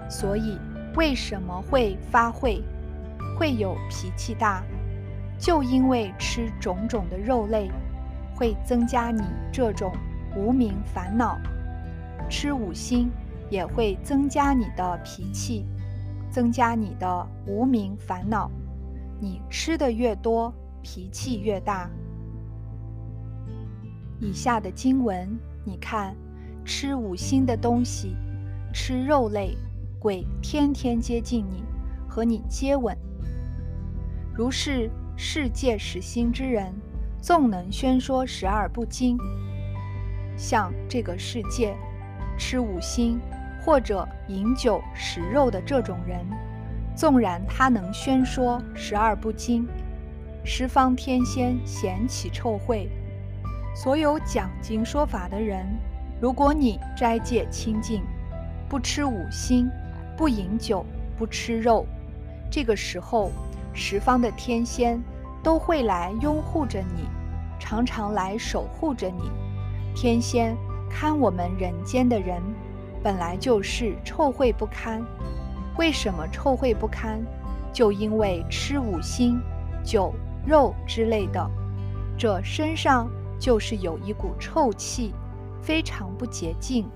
[0.10, 0.58] 所以
[0.96, 2.64] 为什么会发会，
[3.38, 4.64] 会有脾气大？
[5.38, 7.70] 就因为吃种种的肉类，
[8.34, 9.92] 会增加你这种
[10.38, 11.38] 无名烦恼；
[12.30, 13.12] 吃五辛
[13.50, 15.66] 也会增加你的脾气，
[16.30, 18.50] 增加你的无名烦恼。
[19.20, 21.90] 你吃的越多，脾气越大。
[24.20, 26.16] 以下的经文，你看，
[26.64, 28.16] 吃五辛的东西，
[28.74, 29.58] 吃肉类，
[30.00, 31.64] 鬼天天接近你，
[32.08, 32.98] 和你接吻，
[34.34, 34.90] 如是。
[35.18, 36.74] 世界实心之人，
[37.22, 39.18] 纵能宣说十二不经。
[40.36, 41.74] 像这个世界
[42.38, 43.18] 吃五辛
[43.66, 46.20] 或者饮酒食肉的这种人，
[46.96, 49.68] 纵然他能宣说十二不经，
[50.44, 52.88] 十方天仙嫌其臭秽。
[53.76, 55.66] 所有讲经说法的人，
[56.22, 58.04] 如果你斋戒清净，
[58.70, 59.68] 不吃五辛，
[60.16, 60.86] 不饮酒，
[61.18, 61.88] 不吃肉，
[62.52, 63.32] 这个时候。
[63.78, 65.04] 十方的天仙
[65.44, 67.10] 都会来拥护着你，
[67.60, 69.30] 常常来守护着你。
[69.94, 70.56] 天仙
[70.90, 72.42] 看我们人间的人，
[73.06, 75.00] 本来就是臭秽不堪。
[75.78, 77.24] 为什么臭秽不堪？
[77.72, 79.40] 就因为吃五辛、
[79.84, 80.12] 酒、
[80.44, 81.48] 肉之类的，
[82.18, 83.08] 这身上
[83.40, 85.14] 就是有一股臭气，
[85.62, 86.90] 非常不洁净。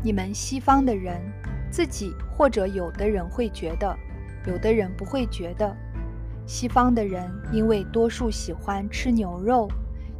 [0.00, 1.20] 你们西方的人，
[1.68, 3.92] 自己或者有的人会觉得。
[4.46, 5.76] 有的人不会觉得，
[6.46, 9.68] 西方的人因为多数喜欢吃牛肉，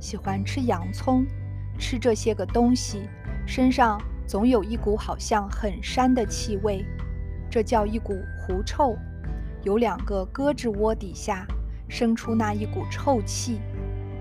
[0.00, 1.24] 喜欢吃洋葱，
[1.78, 3.08] 吃这些个东西，
[3.50, 6.86] 身上总有一股好像很膻的气味，
[7.50, 8.96] 这叫一股狐臭。
[9.64, 11.44] 有两个胳肢窝底下
[11.88, 13.60] 生出那一股臭气，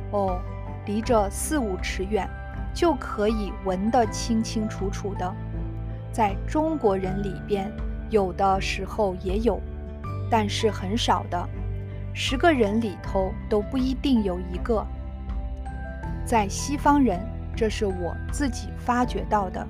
[0.10, 0.42] 哦，
[0.88, 2.28] 离着四五尺远
[2.74, 5.32] 就可以闻得清清楚楚的。
[6.12, 7.72] 在中国人里边，
[8.10, 9.62] 有的时候也有，
[10.28, 11.50] 但是很少的。
[12.15, 14.84] 十个人里头都不一定有一个。
[16.26, 17.20] 在西方人，
[17.60, 19.67] 这是我自己发觉到的，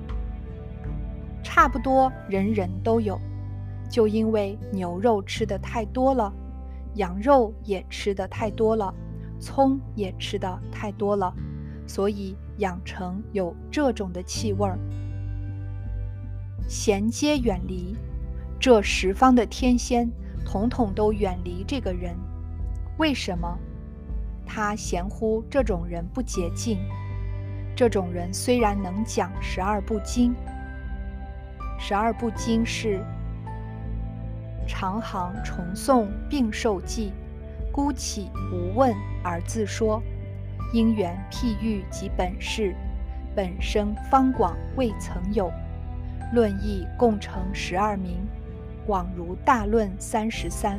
[1.42, 3.20] 差不多人人都有。
[3.90, 6.32] 就因为牛肉吃的太多了，
[6.94, 8.94] 羊肉也吃的太多了，
[9.40, 11.34] 葱也吃的太多了，
[11.84, 14.78] 所以养成有这种的气味儿。
[16.68, 17.96] 衔接远离，
[18.60, 20.08] 这十方的天仙
[20.46, 22.14] 统统都远离这个人。
[22.98, 23.58] 为什么？
[24.46, 26.78] 他嫌乎这种人不洁净。
[27.80, 30.34] 这种人虽然能讲十二部经，
[31.78, 33.02] 十二部经是
[34.68, 37.10] 长行重诵并受记，
[37.72, 40.02] 孤起无问而自说，
[40.74, 42.74] 因缘譬喻及本事，
[43.34, 45.50] 本生方广未曾有。
[46.34, 48.18] 论义共成十二名，
[48.86, 50.78] 广如大论三十三。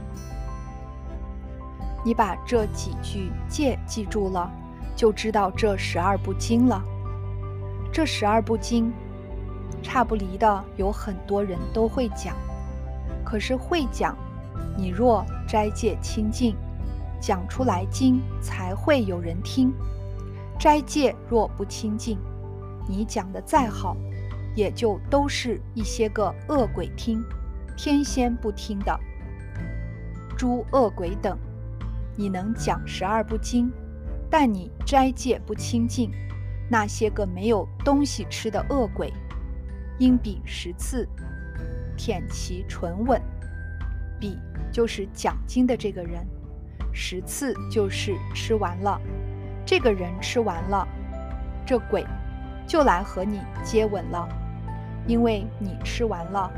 [2.06, 4.52] 你把这几句戒记住了，
[4.96, 6.80] 就知道这十二部经了。
[7.92, 8.92] 这十二部经，
[9.84, 12.36] 差不离的有很多人都会讲，
[13.26, 14.16] 可是会讲，
[14.78, 16.56] 你若斋戒清净，
[17.20, 19.74] 讲出来经才会有人听。
[20.60, 22.18] 斋戒若不清净，
[22.88, 23.96] 你讲的再好。
[24.54, 27.24] 也就都是一些个恶鬼听，
[27.78, 29.00] 天仙不听的
[30.38, 31.38] 诸恶鬼等。
[32.18, 33.72] 你能讲十二部经，
[34.30, 36.12] 但你斋戒不清净，
[36.72, 39.12] 那些个没有东西吃的恶鬼，
[40.00, 41.06] 应比十次，
[41.98, 43.22] 舔其唇吻。
[44.18, 44.40] 比
[44.72, 46.26] 就是讲经的这个人，
[46.94, 48.98] 十次就是吃完了。
[49.66, 50.88] 这个人吃完了，
[51.66, 52.06] 这鬼
[52.66, 54.26] 就来和你接吻了。
[55.06, 56.50] 因为你吃完了，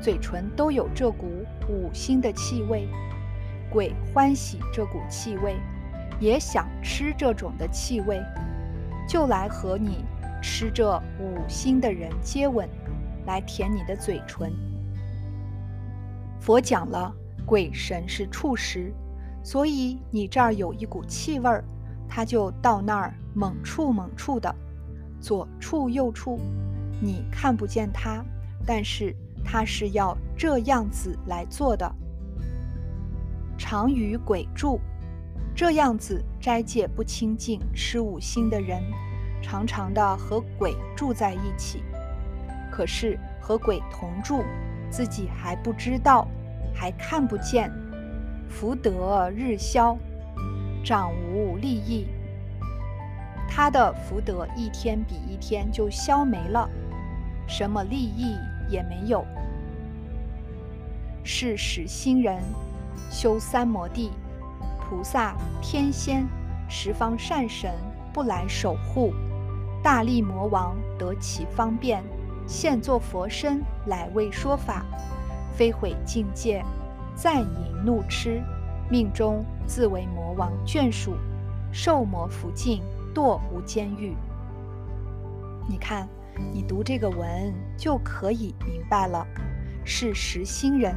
[0.00, 1.26] 嘴唇都有这股
[1.68, 2.88] 五星的气味，
[3.70, 5.56] 鬼欢喜这股气味，
[6.18, 8.18] 也想吃这种的气味，
[9.08, 10.04] 就来和你
[10.42, 12.68] 吃这五星的人接吻，
[13.26, 14.52] 来舔你的嘴唇。
[16.40, 17.14] 佛讲了，
[17.46, 18.92] 鬼神是触食，
[19.44, 21.64] 所以你这儿有一股气味儿，
[22.08, 24.54] 他就到那儿猛触猛触的，
[25.20, 26.38] 左触右触。
[27.00, 28.24] 你看不见他，
[28.66, 31.92] 但是他是要这样子来做的。
[33.58, 34.80] 常与鬼住，
[35.54, 38.82] 这样子斋戒不清净、吃五星的人，
[39.42, 41.82] 常常的和鬼住在一起。
[42.70, 44.42] 可是和鬼同住，
[44.90, 46.26] 自己还不知道，
[46.74, 47.70] 还看不见，
[48.48, 49.96] 福德日消，
[50.82, 52.06] 长无利益。
[53.46, 56.68] 他的福德一天比一天就消没了。
[57.46, 58.34] 什么利益
[58.70, 59.22] 也没有，
[61.22, 62.40] 是使心人
[63.10, 64.10] 修三摩地，
[64.92, 66.28] 菩萨、天仙、
[66.68, 67.72] 十方善神
[68.12, 69.14] 不来守护，
[69.82, 72.04] 大力魔王得其方便，
[72.46, 74.84] 现作佛身来为说法，
[75.56, 76.62] 非毁境界，
[77.16, 78.42] 暂引怒痴，
[78.90, 81.14] 命中自为魔王眷属，
[81.72, 82.82] 受魔福境，
[83.14, 84.14] 堕无间狱。
[85.66, 86.06] 你看。
[86.50, 89.24] 你读这个文就可以明白了，
[89.84, 90.94] 是十心人，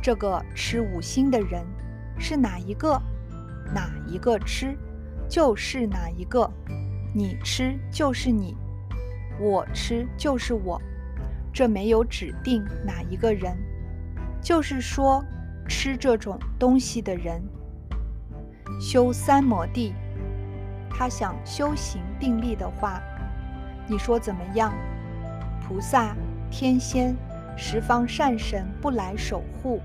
[0.00, 1.66] 这个吃五星的人
[2.16, 3.02] 是哪一个？
[3.74, 4.76] 哪一个吃，
[5.28, 6.50] 就是哪一个。
[7.14, 8.56] 你吃就是你，
[9.38, 10.80] 我吃就是我，
[11.52, 13.56] 这没有指定哪一个人，
[14.40, 15.22] 就是说
[15.68, 17.42] 吃这种东西的人，
[18.80, 19.92] 修三摩地，
[20.88, 23.00] 他想修行定力的话。
[23.88, 24.72] 你说怎么样？
[25.60, 26.16] 菩萨、
[26.50, 27.14] 天仙、
[27.56, 29.80] 十方善神不来守护，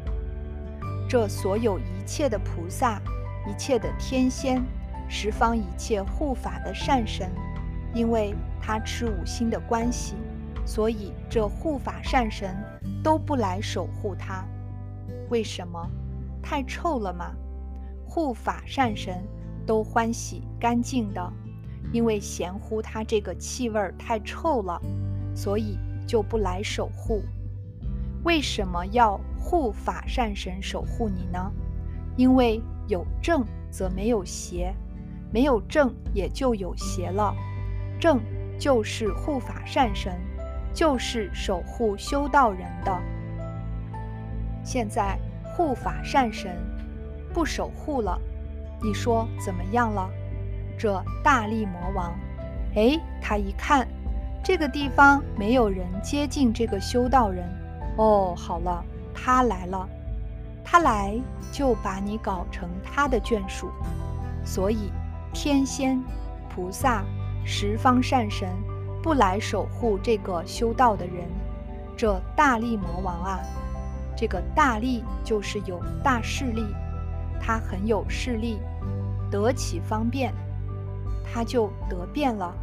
[1.10, 3.02] 这所有一切的菩萨、
[3.48, 4.64] 一切的天仙、
[5.08, 7.32] 十方一切护法的善神，
[7.94, 10.16] 因为他吃五星的关系，
[10.66, 12.56] 所以这护法善神
[13.04, 14.46] 都不来守护他。
[15.30, 15.90] 为什么？
[16.42, 17.34] 太臭了吗？
[18.06, 19.24] 护法善神
[19.66, 21.34] 都欢喜干净的。
[21.94, 24.78] 因为嫌乎他这个气味太臭了，
[25.34, 27.22] 所以就不来守护。
[28.26, 31.50] 为什么要护法善神守护你呢？
[32.18, 34.74] 因为有正则没有邪，
[35.32, 37.34] 没有正也就有邪了。
[38.00, 38.20] 正
[38.60, 40.14] 就是护法善神，
[40.74, 42.98] 就是守护修道人的。
[44.64, 46.58] 现在护法善神
[47.34, 48.20] 不守护了，
[48.82, 50.10] 你说怎么样了？
[50.78, 52.14] 这大力魔王，
[52.76, 53.88] 哎，他一看，
[54.44, 57.44] 这个地方没有人接近这个修道人。
[57.98, 58.84] 哦，好了，
[59.14, 59.90] 他来了，
[60.70, 61.18] 他来
[61.50, 63.70] 就把你搞成他的眷属。
[64.44, 64.92] 所以，
[65.34, 66.04] 天仙、
[66.50, 67.06] 菩萨、
[67.46, 68.50] 十方善神
[69.02, 71.26] 不来守护这个修道的人。
[71.96, 73.40] 这大力魔王啊，
[74.16, 76.66] 这个大力就是有大势力，
[77.40, 78.60] 他很有势力，
[79.32, 80.34] 得其方便，
[81.24, 82.54] 他就得便了，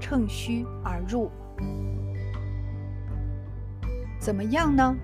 [0.00, 1.30] 趁虚而入。
[4.18, 4.96] 怎么样呢？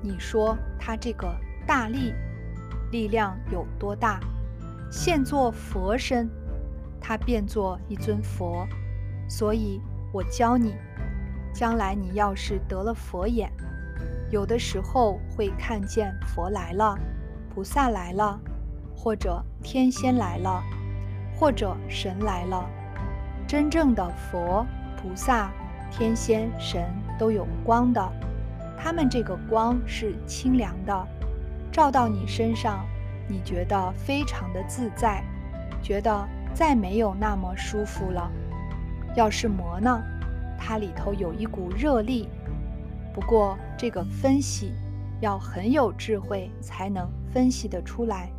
[0.00, 1.28] 你说他这个
[1.66, 2.14] 大力
[2.90, 4.20] 力量有多大？
[4.90, 6.28] 现做佛身，
[7.00, 8.66] 他变作一尊佛，
[9.28, 9.80] 所以
[10.12, 10.74] 我教你，
[11.54, 13.50] 将来你要是得了佛眼，
[14.30, 16.98] 有的时候会看见佛来了，
[17.54, 18.38] 菩萨来了，
[18.94, 20.62] 或者天仙来了，
[21.34, 22.68] 或者神来了。
[23.46, 25.50] 真正的佛、菩萨、
[25.90, 26.84] 天仙、神
[27.18, 28.12] 都有光的，
[28.78, 31.08] 他们这个光是清凉的，
[31.72, 32.86] 照到你身上。
[33.28, 35.24] 你觉得非常的自在，
[35.80, 38.30] 觉得再没有那么舒服了。
[39.14, 40.02] 要是魔呢，
[40.58, 42.28] 它里头有一股热力。
[43.14, 44.72] 不过这个分析
[45.20, 48.30] 要很有智慧才能分析得出来，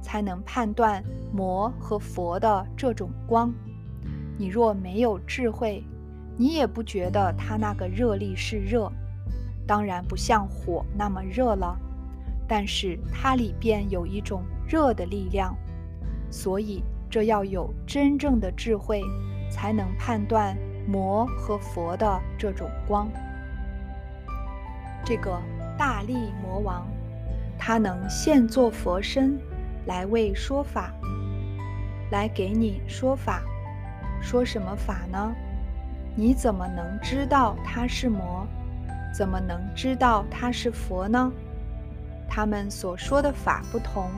[0.00, 1.02] 才能判断
[1.32, 3.52] 魔和佛的这种光。
[4.36, 5.82] 你若没有智慧，
[6.36, 8.92] 你也不觉得它那个热力是热，
[9.66, 11.76] 当然不像火那么热了。
[12.48, 15.54] 但是它里边有一种热的力量，
[16.30, 19.02] 所以这要有真正的智慧，
[19.50, 23.08] 才能判断魔和佛的这种光。
[25.04, 25.38] 这个
[25.76, 26.86] 大力魔王，
[27.58, 29.38] 他能现作佛身
[29.86, 30.92] 来为说法，
[32.10, 33.42] 来给你说法。
[34.20, 35.34] 说什么法呢？
[36.16, 38.46] 你怎么能知道他是魔？
[39.14, 41.32] 怎么能知道他是佛呢？
[42.28, 44.10] 他们所说的法不同，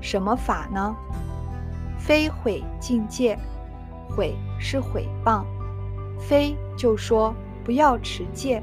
[0.00, 0.96] 什么法呢？
[1.98, 3.38] 非毁境界，
[4.08, 5.44] 毁是毁谤，
[6.18, 7.34] 非就说
[7.64, 8.62] 不要持戒，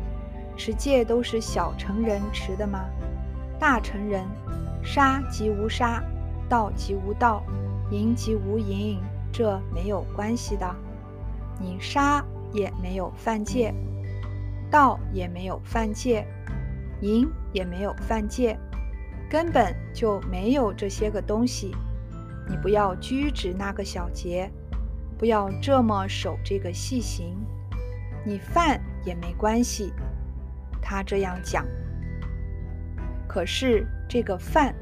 [0.58, 2.86] 持戒都是小成人持的吗？
[3.60, 4.26] 大成人，
[4.84, 6.04] 杀即无杀，
[6.50, 7.44] 道即无道，
[7.92, 9.00] 淫即无淫，
[9.32, 10.76] 这没有关系的。
[11.60, 13.74] 你杀也没有犯戒，
[14.70, 16.26] 道也没有犯戒。
[17.04, 18.58] 淫也没有犯戒，
[19.30, 21.76] 根本就没有这些个东西。
[22.48, 24.50] 你不要拘执那个小节，
[25.18, 27.36] 不要这么守这个细行。
[28.26, 29.92] 你犯也没关系。
[30.82, 31.66] 他这样讲。
[33.28, 34.74] 可是这个犯，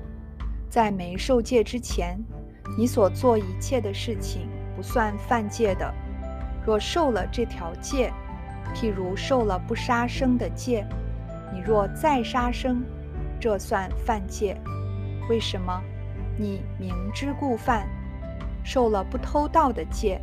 [0.69, 2.19] 在没受戒之前，
[2.78, 5.91] 你所做一切的事情不算犯戒的。
[6.65, 8.13] 若受了这条戒，
[8.76, 10.86] 譬如受了不杀生的戒。
[11.54, 12.84] 你若再杀生，
[13.39, 14.56] 这算犯戒。
[15.30, 15.82] 为什么？
[16.38, 17.88] 你明知故犯，
[18.64, 20.20] 受了不偷盗的戒，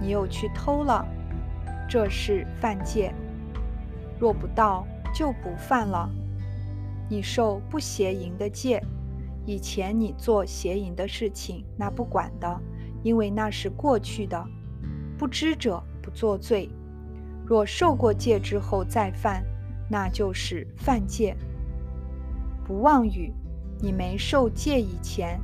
[0.00, 1.06] 你又去偷了，
[1.88, 3.14] 这是犯戒。
[4.18, 6.10] 若不盗，就不犯了。
[7.08, 8.82] 你受不邪淫的戒，
[9.46, 12.60] 以前你做邪淫的事情，那不管的，
[13.02, 14.44] 因为那是过去的。
[15.16, 16.68] 不知者不作罪。
[17.46, 19.42] 若受过戒之后再犯，
[19.88, 21.36] 那就是犯戒，
[22.64, 23.32] 不妄语。
[23.78, 25.38] 你没受戒以前，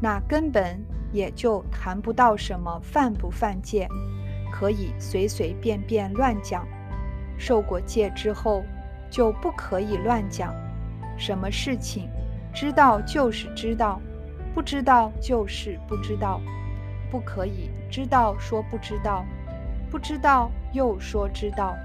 [0.00, 3.88] 那根本也就谈不到什么犯不犯戒，
[4.50, 6.66] 可以随随便便乱讲。
[7.38, 8.64] 受过戒之后，
[9.08, 10.52] 就不可以乱讲。
[11.16, 12.08] 什么事情，
[12.52, 14.00] 知道就是知道，
[14.52, 16.40] 不知道就是不知道，
[17.08, 19.24] 不可以知道说不知道，
[19.90, 21.76] 不知道又说知道。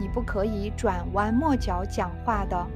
[0.00, 2.66] 你不可以转弯抹角讲话的，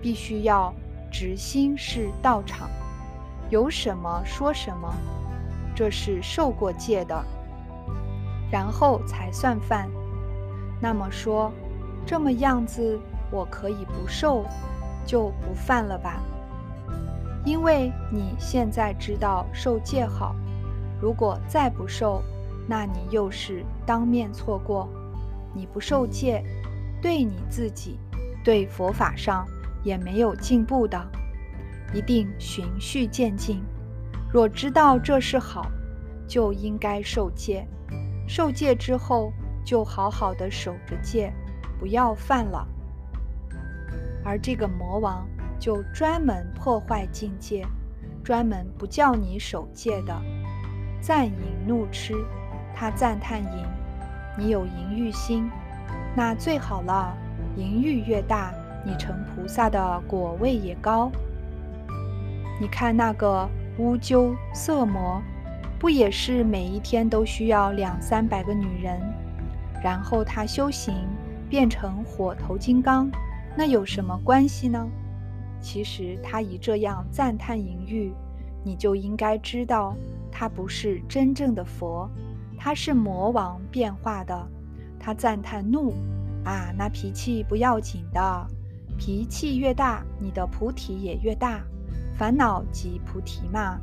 [0.00, 0.72] 必须要
[1.10, 2.68] 直心是道场，
[3.50, 4.94] 有什么说什么，
[5.74, 7.24] 这是受过戒的，
[8.50, 9.88] 然后才算犯。
[10.80, 11.50] 那么说，
[12.06, 12.98] 这么样子
[13.30, 14.44] 我可以不受，
[15.06, 16.20] 就不犯了吧？
[17.44, 20.34] 因为你现在知道受戒好，
[21.00, 22.22] 如果再不受，
[22.66, 24.88] 那你又是当面错过。
[25.54, 26.44] 你不受戒，
[27.00, 27.98] 对你自己，
[28.44, 29.46] 对佛法上
[29.82, 31.00] 也没有进步的，
[31.92, 33.62] 一定循序渐进。
[34.32, 35.70] 若知道这是好，
[36.26, 37.66] 就应该受戒。
[38.26, 39.32] 受戒之后，
[39.64, 41.32] 就好好的守着戒，
[41.78, 42.66] 不要犯了。
[44.24, 45.28] 而这个魔王
[45.60, 47.64] 就专门破坏境界，
[48.24, 50.20] 专门不叫你守戒的，
[51.00, 51.34] 赞淫
[51.66, 52.14] 怒痴，
[52.74, 53.73] 他赞叹淫。
[54.36, 55.50] 你有淫欲心，
[56.16, 57.16] 那最好了。
[57.56, 58.52] 淫欲越大，
[58.84, 61.10] 你成菩萨的果位也高。
[62.60, 65.22] 你看那个乌鸠色魔，
[65.78, 69.00] 不也是每一天都需要两三百个女人，
[69.82, 70.94] 然后他修行
[71.48, 73.08] 变成火头金刚，
[73.56, 74.84] 那有什么关系呢？
[75.60, 78.12] 其实他以这样赞叹淫欲，
[78.64, 79.94] 你就应该知道，
[80.30, 82.10] 他不是真正的佛，
[82.64, 84.48] 他是魔王变化的。
[84.98, 85.92] 他赞叹怒。
[86.46, 88.46] 啊，那脾气不要紧的，
[88.98, 91.60] 脾气越大，你的菩提也越大。
[92.16, 93.78] 烦恼即菩提嘛，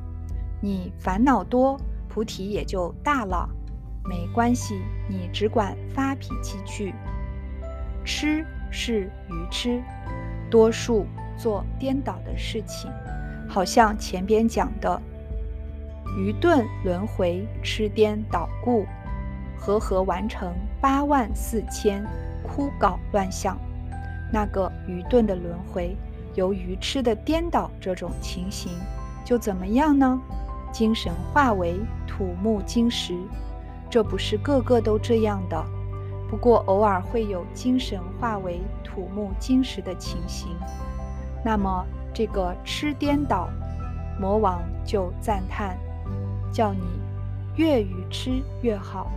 [0.60, 1.80] 你烦恼多，
[2.10, 3.48] 菩提也就大了。
[4.04, 6.96] 没关系，你只管发脾气去。
[8.04, 9.80] 吃是愚痴，
[10.50, 11.06] 多数
[11.38, 12.90] 做颠倒的事情，
[13.48, 15.00] 好像前边讲的
[16.18, 18.86] 愚钝轮回，吃颠倒故，
[19.57, 22.05] 和合完成八万四千。
[22.43, 23.55] 枯槁乱象，
[24.34, 25.95] 那个愚钝的轮回，
[26.34, 28.72] 由愚痴的颠倒这种情形，
[29.24, 30.20] 就怎么样呢？
[30.74, 33.16] 精神化为土木金石，
[33.91, 35.64] 这不是个个都这样的，
[36.30, 40.49] 不过偶尔会有精神化为土木金石的情形。
[41.45, 43.47] 那么这个痴颠倒，
[44.20, 45.78] 魔王就赞叹，
[46.52, 46.82] 叫你
[47.56, 49.12] 越愚痴越好，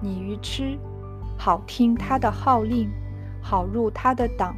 [0.00, 0.78] 你愚痴。
[1.38, 2.88] 好听他的号令，
[3.40, 4.54] 好入他的党，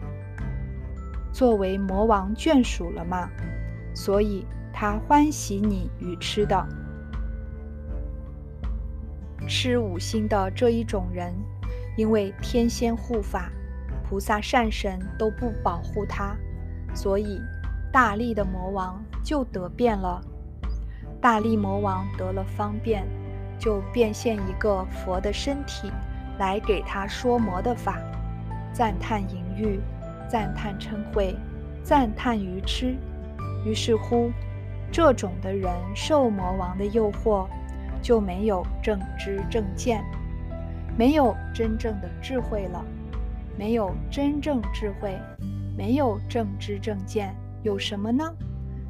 [1.33, 3.31] 作为魔王眷属了吗？
[3.95, 6.67] 所以他欢喜你愚痴的，
[9.49, 11.33] 吃五星的这一种人，
[11.97, 13.51] 因为天仙护法、
[14.07, 16.37] 菩萨善神都不保护他，
[16.93, 17.41] 所以
[17.91, 20.21] 大力的魔王就得变了。
[21.25, 23.03] 大力魔王得了方便，
[23.59, 25.91] 就变现一个佛的身体。
[26.39, 27.99] 来给他说魔的法，
[28.75, 29.81] 赞叹淫欲，
[30.29, 31.35] 赞叹嗔恚，
[31.83, 32.95] 赞叹愚痴。
[33.65, 34.31] 于是乎，
[34.93, 37.47] 这种的人受魔王的诱惑，
[38.03, 40.05] 就没有正知正见，
[40.95, 42.85] 没有真正的智慧了。
[43.57, 45.19] 没有真正智慧，
[45.75, 48.31] 没有正知正见，有什么呢？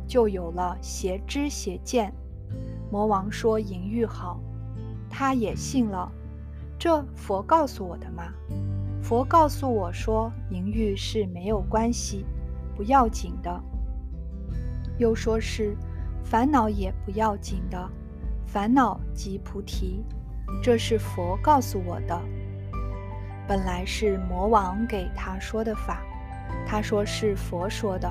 [0.09, 2.13] 就有了邪知邪见。
[2.95, 4.39] 魔王说淫欲好，
[5.11, 6.09] 他也信了。
[6.79, 8.33] 这佛告诉我的吗？
[9.03, 12.25] 佛告诉我说，淫欲是没有关系，
[12.77, 13.61] 不要紧的。
[14.97, 15.77] 又说是
[16.23, 17.91] 烦恼也不要紧的，
[18.47, 20.05] 烦恼即菩提。
[20.63, 22.17] 这是佛告诉我的。
[23.49, 26.01] 本来是魔王给他说的法，
[26.65, 28.09] 他说是佛说的，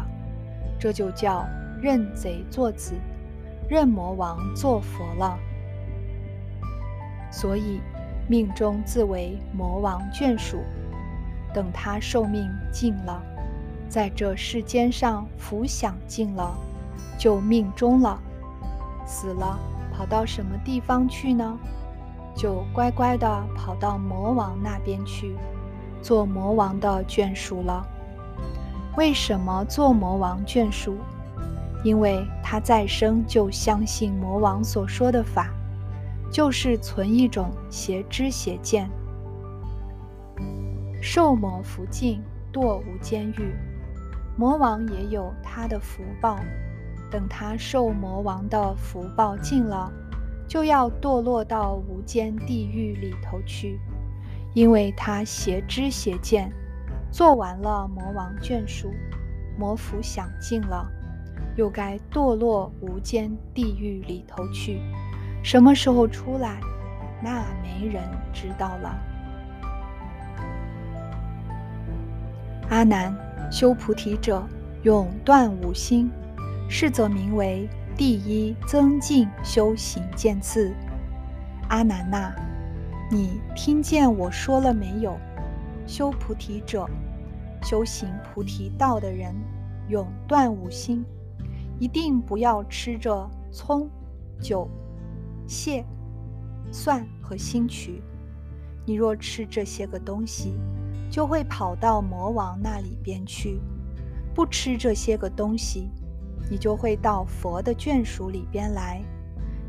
[0.78, 1.48] 这就叫
[1.82, 2.92] 认贼作子，
[3.74, 5.36] 任魔王做佛了。
[7.32, 7.82] 所以。
[8.26, 10.64] 命中自为魔王眷属，
[11.54, 13.22] 等他寿命尽了，
[13.90, 16.56] 在这世间上福享尽了，
[17.18, 18.18] 就命中了。
[19.06, 19.60] 死了，
[19.92, 21.60] 跑到什么地方去呢？
[22.34, 25.36] 就乖乖的跑到魔王那边去，
[26.02, 27.86] 做魔王的眷属了。
[28.96, 30.96] 为什么做魔王眷属？
[31.84, 35.54] 因为他再生就相信魔王所说的法。
[36.32, 38.90] 就是存一种邪知邪见，
[41.00, 43.54] 受魔福尽，堕无间狱。
[44.36, 46.40] 魔王也有他的福报，
[47.12, 49.94] 等他受魔王的福报尽了，
[50.48, 53.80] 就要堕落到无间地狱里头去，
[54.56, 56.52] 因为他邪知邪见，
[57.12, 58.92] 做完了魔王眷属，
[59.56, 60.92] 魔福享尽了，
[61.56, 64.82] 又该堕落无间地狱里头去。
[65.44, 66.60] 什么时候出来？
[67.22, 68.96] 那没人知道了。
[72.70, 73.16] 阿难，
[73.52, 74.44] 修菩提者
[74.84, 76.10] 永断五心，
[76.68, 80.74] 是则名为第一增进修行见次。
[81.70, 82.34] 阿难呐，
[83.12, 85.18] 你听见我说了没有？
[85.86, 86.90] 修菩提者，
[87.62, 89.36] 修行菩提道的人，
[89.90, 91.06] 永断五心，
[91.84, 93.90] 一定不要吃着葱、
[94.40, 94.70] 酒。
[95.46, 95.84] 蟹、
[96.72, 98.02] 蒜和辛曲，
[98.86, 100.54] 你若吃这些个东西，
[101.12, 103.60] 就会跑到魔王那里边去；
[104.34, 105.90] 不吃这些个东西，
[106.50, 109.02] 你就会到佛的眷属里边来。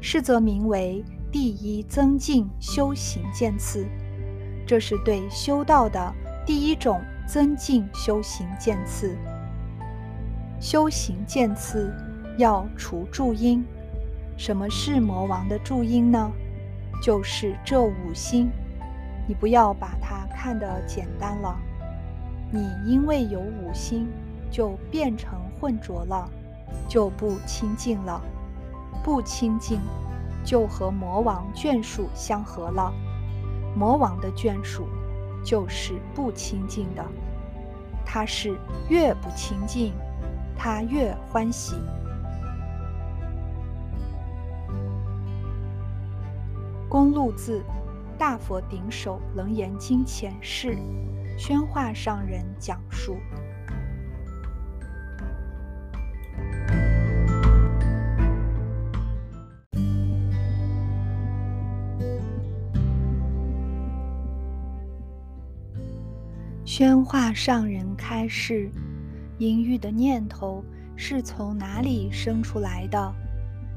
[0.00, 3.84] 是则名为第一增进修行渐次，
[4.64, 6.14] 这是对修道的
[6.46, 9.16] 第一种增进修行渐次。
[10.60, 11.92] 修行渐次
[12.36, 13.64] 要除助因。
[14.36, 16.30] 什么是魔王的助因呢？
[17.02, 18.50] 就是这五心，
[19.28, 21.56] 你不要把它看得简单了。
[22.50, 24.08] 你因为有五心，
[24.50, 26.28] 就变成混浊了，
[26.88, 28.20] 就不清净了。
[29.02, 29.80] 不清净，
[30.44, 32.92] 就和魔王眷属相合了。
[33.76, 34.86] 魔王的眷属，
[35.44, 37.04] 就是不清净的。
[38.04, 38.56] 他是
[38.88, 39.92] 越不清净，
[40.56, 41.74] 他越欢喜。
[46.88, 47.62] 公路字，
[48.16, 50.78] 大佛顶首楞严经前世，
[51.36, 53.16] 宣化上人讲述。
[66.64, 68.70] 宣化上人开示：
[69.38, 70.64] 淫欲的念头
[70.96, 73.14] 是从哪里生出来的？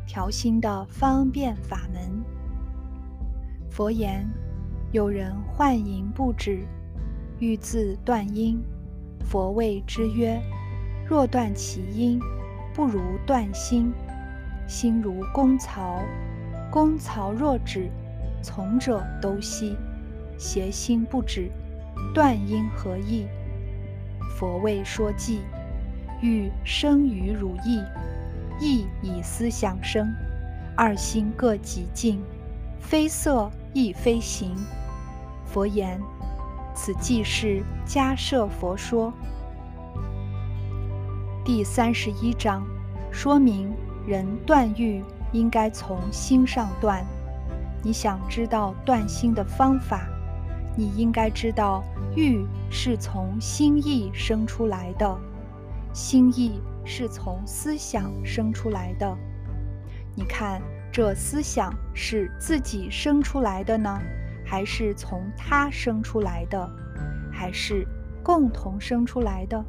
[0.07, 2.36] 调心的方便法门。
[3.77, 4.27] 佛言：
[4.91, 6.65] 有人幻淫不止，
[7.37, 8.59] 欲自断因。
[9.23, 10.41] 佛谓之曰：
[11.05, 12.19] 若断其因，
[12.73, 13.93] 不如断心。
[14.65, 16.01] 心如弓曹，
[16.71, 17.87] 弓曹若止，
[18.41, 19.77] 从者都息。
[20.39, 21.51] 邪心不止。
[22.15, 23.27] 断因何益？
[24.39, 25.41] 佛谓说记，
[26.19, 27.83] 欲生于汝意，
[28.59, 30.11] 意以思想生，
[30.75, 32.19] 二心各极静，
[32.79, 34.55] 非色亦非行。
[35.45, 36.01] 佛言：
[36.73, 39.13] 此即是迦摄佛说。
[41.45, 42.65] 第三十一章
[43.11, 43.71] 说明
[44.07, 47.05] 人断欲应该从心上断。
[47.83, 50.07] 你想知道断心的方法？
[50.75, 51.83] 你应该知道，
[52.15, 55.15] 欲是从心意生出来的，
[55.93, 59.15] 心意是从思想生出来的。
[60.15, 60.63] 你看，
[60.97, 64.01] 这思想是自己生出来的呢，
[64.43, 66.67] 还是从他生出来的，
[67.31, 67.87] 还是
[68.23, 69.63] 共同生出来的，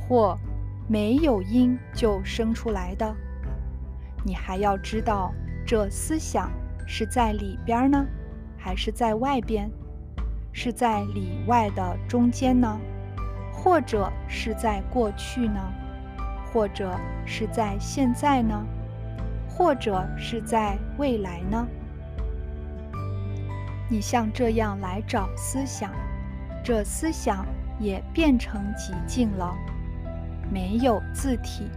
[0.00, 0.36] 或
[0.88, 3.14] 没有因就生出来的？
[4.24, 5.32] 你还要知道，
[5.64, 6.50] 这思想
[6.88, 8.04] 是在里边呢。
[8.58, 9.70] 还是在外边，
[10.50, 12.80] 是在里外的中间呢，
[13.52, 15.60] 或者是在过去呢，
[16.52, 18.66] 或者是在现在呢，
[19.56, 21.66] 或者是在未来呢？
[23.88, 25.92] 你像这样来找思想，
[26.64, 27.46] 这思想
[27.78, 29.54] 也变成极静了，
[30.50, 31.68] 没有字体，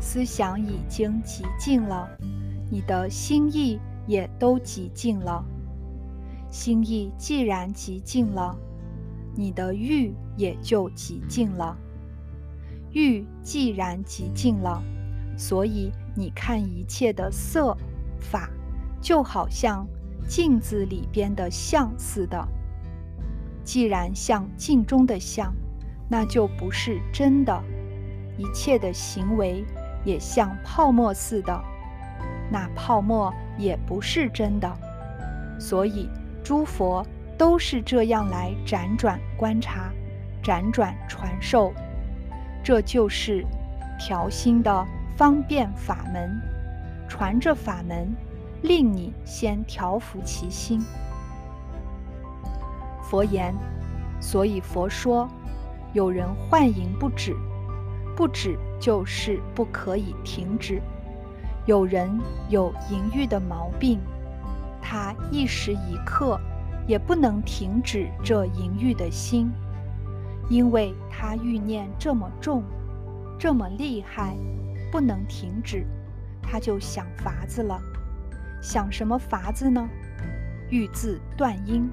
[0.00, 2.08] 思想已经极静了，
[2.70, 5.44] 你的心意也都极静了。
[6.48, 8.56] 心意既然极静了，
[9.36, 11.76] 你的欲也就极静了。
[12.92, 14.82] 欲既然极静了，
[15.36, 17.76] 所以你看一切的色
[18.18, 18.48] 法，
[19.00, 19.86] 就好像
[20.28, 22.46] 镜子里边的像似的。
[23.64, 25.54] 既然像镜中的像，
[26.08, 27.62] 那就不是真的。
[28.36, 29.64] 一切的行为
[30.04, 31.64] 也像泡沫似的，
[32.50, 34.70] 那泡沫也不是真的。
[35.58, 36.08] 所以。
[36.42, 37.06] 诸佛
[37.36, 39.92] 都是这样来辗转观察、
[40.42, 41.70] 辗转传授，
[42.64, 43.44] 这就是
[43.98, 44.86] 调心的
[45.20, 46.40] 方便法门。
[47.06, 48.10] 传着法门，
[48.62, 50.80] 令你先调伏其心。
[53.02, 53.54] 佛言，
[54.18, 55.28] 所以佛说，
[55.92, 57.36] 有人幻淫不止，
[58.16, 60.80] 不止就是不可以停止。
[61.66, 62.10] 有人
[62.48, 64.00] 有淫欲的毛病。
[64.80, 66.40] 他一时一刻
[66.86, 69.52] 也不能停止这淫欲的心，
[70.48, 72.62] 因为他欲念这么重，
[73.38, 74.34] 这么厉害，
[74.90, 75.86] 不能停止，
[76.42, 77.80] 他就想法子了。
[78.60, 79.88] 想什么法子呢？
[80.68, 81.90] 欲自断因，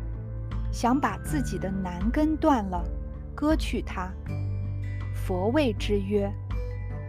[0.72, 2.84] 想把自己的男根断了，
[3.36, 4.12] 割去它。
[5.14, 6.32] 佛谓之曰：“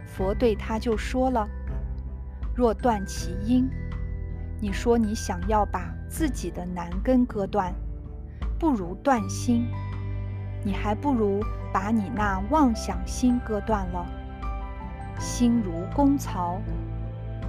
[0.06, 1.48] 佛对他就说了：
[2.54, 3.68] 若断其因。”
[4.60, 7.72] 你说你想要把自己的男根割断，
[8.58, 9.68] 不如断心。
[10.64, 11.40] 你还不如
[11.72, 14.04] 把你那妄想心割断了。
[15.18, 16.60] 心如工槽，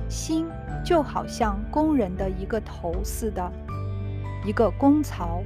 [0.09, 0.47] 心
[0.84, 3.51] 就好像工人的一个头似的，
[4.45, 5.41] 一个工槽。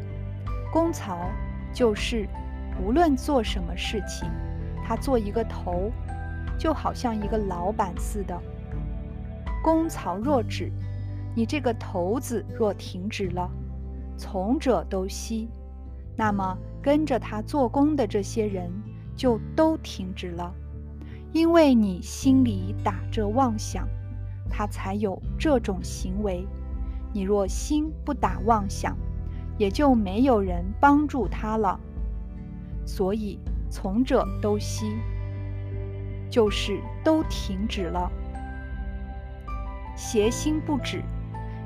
[0.71, 1.29] 工槽
[1.73, 2.27] 就是
[2.81, 4.29] 无论做什么事情，
[4.83, 5.91] 他做一个头，
[6.57, 8.39] 就好像一个老板似的。
[9.63, 10.71] 工槽若止。
[11.35, 13.49] 你这个头子若停止了，
[14.15, 15.49] 从者都息，
[16.15, 18.71] 那么跟着他做工的这些人
[19.15, 20.53] 就都停止了，
[21.33, 23.87] 因为你心里打着妄想，
[24.51, 26.47] 他才有这种行为。
[27.11, 28.95] 你若心不打妄想，
[29.57, 31.79] 也就没有人帮助他了。
[32.85, 34.95] 所以从者都息，
[36.29, 38.11] 就是都停止了。
[39.95, 41.01] 邪心不止，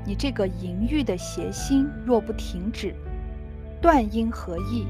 [0.06, 2.94] 你这个淫欲的邪心若不停止，
[3.82, 4.86] 断因何益？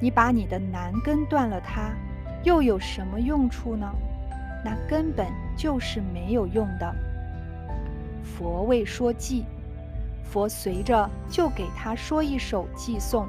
[0.00, 1.94] 你把你的男根断了，它
[2.42, 3.90] 又有什么用处呢？
[4.64, 5.26] 那根本
[5.56, 6.94] 就是没有用的。
[8.22, 9.44] 佛未说偈，
[10.24, 13.26] 佛随着就给他说一首偈颂：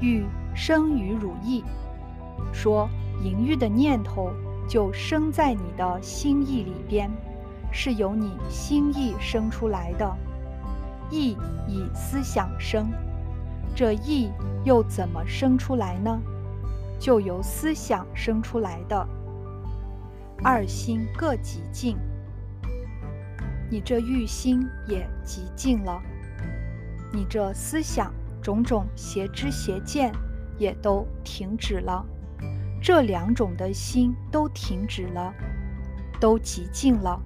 [0.00, 1.64] 欲生于汝意，
[2.52, 2.88] 说
[3.22, 4.30] 淫欲的念头
[4.68, 7.10] 就生在你的心意里边。
[7.72, 10.12] 是由你心意生出来的，
[11.08, 11.36] 意
[11.68, 12.90] 以思想生，
[13.76, 14.28] 这意
[14.64, 16.20] 又怎么生出来呢？
[17.00, 19.08] 就由思想生出来的。
[20.44, 21.96] 二心各极静，
[23.70, 26.00] 你这欲心也极静了，
[27.12, 30.12] 你这思想种种邪知邪见
[30.58, 32.04] 也都停止了，
[32.82, 35.34] 这两种的心都停止了，
[36.20, 37.18] 都极静了。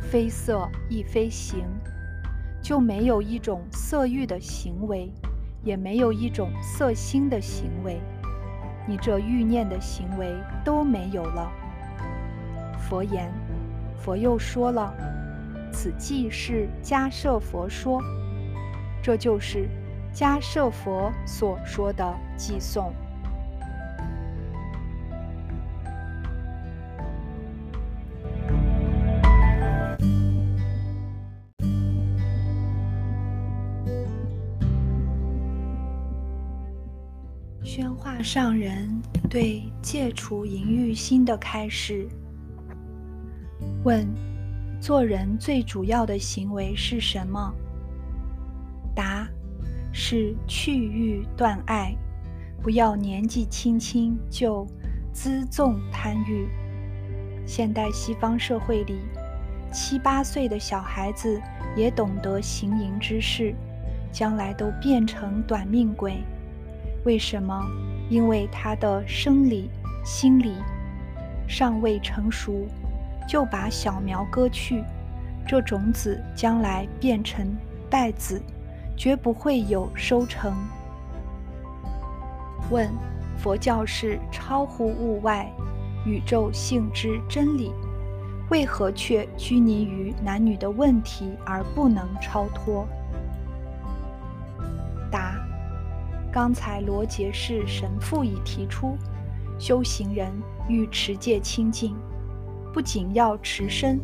[0.00, 1.64] 非色亦非行，
[2.62, 5.12] 就没有一种色欲的行为，
[5.62, 8.00] 也没有一种色心的行为，
[8.90, 10.34] 你这欲念的行为
[10.64, 11.48] 都没有了。
[12.76, 13.32] 佛言，
[13.96, 14.92] 佛又说了，
[15.72, 18.02] 此即是迦舍佛说，
[19.00, 19.68] 这就是
[20.12, 22.04] 迦舍佛所说的
[22.36, 22.92] 偈颂。
[38.22, 38.88] 上人
[39.28, 42.08] 对戒除淫欲心的开示。
[43.84, 44.06] 问：
[44.80, 47.52] 做人最主要的行为是什么？
[48.94, 49.28] 答：
[49.92, 51.94] 是去欲断爱，
[52.62, 54.66] 不要年纪轻轻就
[55.12, 56.48] 滋纵贪欲。
[57.46, 58.98] 现代西方社会里，
[59.72, 61.40] 七八岁的小孩子
[61.76, 63.54] 也懂得行淫之事，
[64.12, 66.22] 将来都变成短命鬼。
[67.04, 67.66] 为什么？
[68.10, 69.70] 因为他的生理、
[70.04, 70.56] 心理
[71.48, 72.66] 尚未成熟，
[73.26, 74.84] 就把小苗割去，
[75.46, 77.56] 这种子将来变成
[77.88, 78.42] 败子，
[78.96, 80.52] 绝不会有收成。
[82.68, 82.90] 问：
[83.38, 85.48] 佛教是超乎物外、
[86.04, 87.72] 宇宙性之真理，
[88.50, 92.86] 为何却拘泥于男女的问题而不能超脱？
[96.40, 98.96] 刚才罗杰士神父已提出，
[99.58, 100.32] 修行人
[100.70, 101.94] 欲持戒清净，
[102.72, 104.00] 不仅要持身，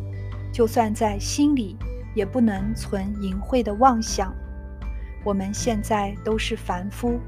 [0.53, 1.75] 就算在心里
[2.13, 4.31] 也不能存淫秽的妄想。
[5.23, 7.19] 我们现在都是凡夫，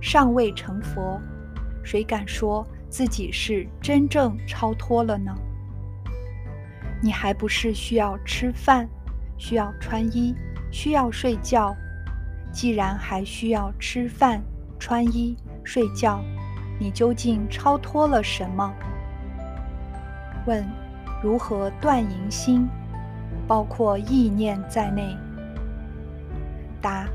[0.00, 1.20] 尚未成佛，
[1.82, 5.34] 谁敢说自己是真正超脱了呢？
[7.02, 8.88] 你还不是需要吃饭，
[9.36, 10.32] 需要穿衣，
[10.70, 11.74] 需要睡觉。
[12.52, 14.40] 既然还需要吃饭、
[14.84, 16.20] 穿衣、睡觉，
[16.76, 18.74] 你究竟超脱了什么？
[20.44, 20.68] 问：
[21.22, 22.68] 如何断淫心？
[23.46, 25.16] 包括意念在内。
[26.80, 27.06] 答：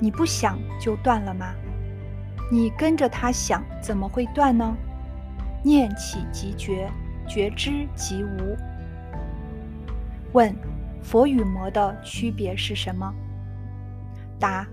[0.00, 1.54] 你不想就断了吗？
[2.50, 4.76] 你跟着他想，怎么会断呢？
[5.62, 6.90] 念起即觉，
[7.28, 8.56] 觉知即无。
[10.32, 10.52] 问：
[11.00, 13.14] 佛与魔的区别是什么？
[14.36, 14.66] 答：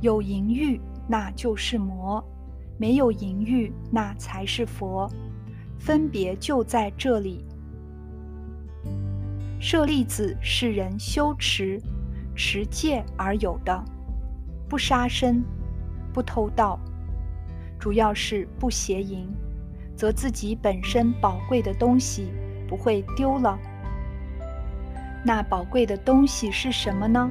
[0.00, 2.22] 有淫欲，那就是魔；
[2.78, 5.10] 没有淫欲，那才是佛。
[5.78, 7.44] 分别就在这里。
[9.60, 11.80] 舍利子是人修持
[12.34, 13.84] 持戒而有的，
[14.68, 15.42] 不杀生，
[16.12, 16.78] 不偷盗，
[17.78, 19.28] 主要是不邪淫，
[19.96, 22.28] 则自己本身宝贵的东西
[22.68, 23.58] 不会丢了。
[25.24, 27.30] 那宝贵的东西是什么呢？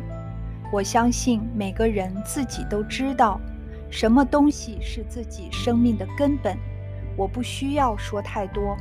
[0.71, 3.39] 我相信每个人自己都知道，
[3.93, 6.57] 什么东西是自己生命的根本。
[7.15, 8.75] 我不需要说太多。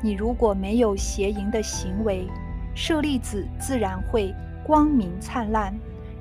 [0.00, 2.28] 你如果没有邪淫的行为，
[2.76, 4.32] 舍利子自然会
[4.64, 5.74] 光明灿烂，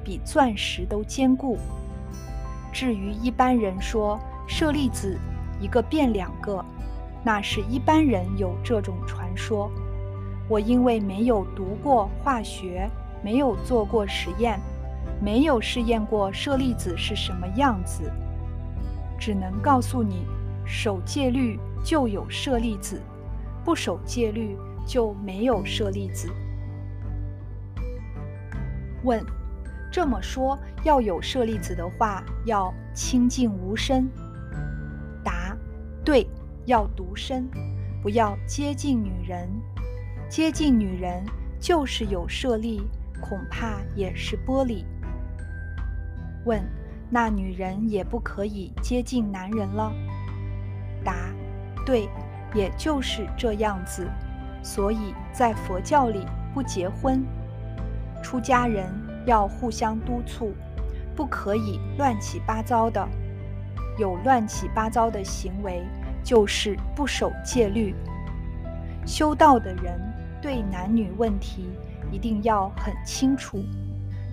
[0.04, 1.56] 比钻石都坚固。
[2.72, 5.16] 至于一般人说舍利子
[5.62, 6.66] 一个变两个，
[7.24, 9.70] 那是一般人有这种传说。
[10.50, 12.90] 我因为没有读过化学。
[13.26, 14.60] 没有做过实验，
[15.24, 18.12] 没有试验过舍利子是什么样子，
[19.18, 20.26] 只能告诉你：
[20.66, 23.02] 守戒律就有舍利子，
[23.64, 26.30] 不守戒律就没有舍利子。
[29.06, 29.26] 问：
[29.90, 34.10] 这么说，要有舍利子的话，要清净无声。
[35.24, 35.56] 答：
[36.04, 36.28] 对，
[36.66, 37.50] 要独身，
[38.02, 39.50] 不要接近女人。
[40.28, 41.24] 接近女人
[41.62, 42.82] 就是有舍利，
[43.22, 44.84] 恐怕也是玻璃。
[46.46, 46.64] 问：
[47.10, 49.92] 那女人也不可以接近男人了？
[51.04, 51.16] 答：
[51.86, 52.10] 对，
[52.54, 54.08] 也就是这样子。
[54.64, 57.24] 所以在佛教里不结婚，
[58.22, 58.86] 出家人
[59.26, 60.54] 要互相督促，
[61.16, 63.08] 不可以乱七八糟的。
[64.00, 65.84] 有乱七八糟的行为，
[66.24, 67.94] 就是不守戒律。
[69.06, 70.00] 修道的人
[70.42, 71.70] 对男女问题
[72.10, 73.64] 一定要很清楚，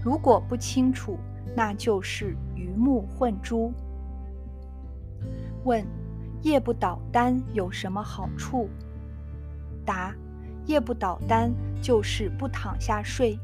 [0.05, 1.19] 如果不清楚，
[1.61, 3.71] 那就是鱼目混珠。
[5.63, 5.87] 问：
[6.41, 8.67] 夜不倒单有什么好处？
[9.85, 10.15] 答：
[10.65, 11.53] 夜不倒单
[11.83, 13.39] 就是不躺下睡，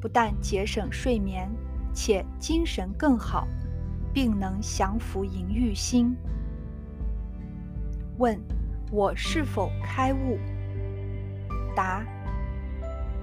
[0.00, 1.50] 不但节省睡眠，
[1.92, 3.48] 且精神更好，
[4.14, 6.16] 并能降服淫欲心。
[8.16, 8.40] 问：
[8.92, 10.38] 我是否开悟？
[11.74, 12.06] 答：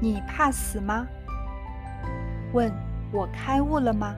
[0.01, 1.07] 你怕死吗？
[2.51, 2.69] 问：
[3.13, 4.15] 我开悟了吗？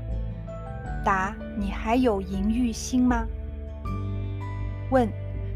[1.04, 3.26] 答：你还有淫欲心吗？
[4.90, 5.08] 问：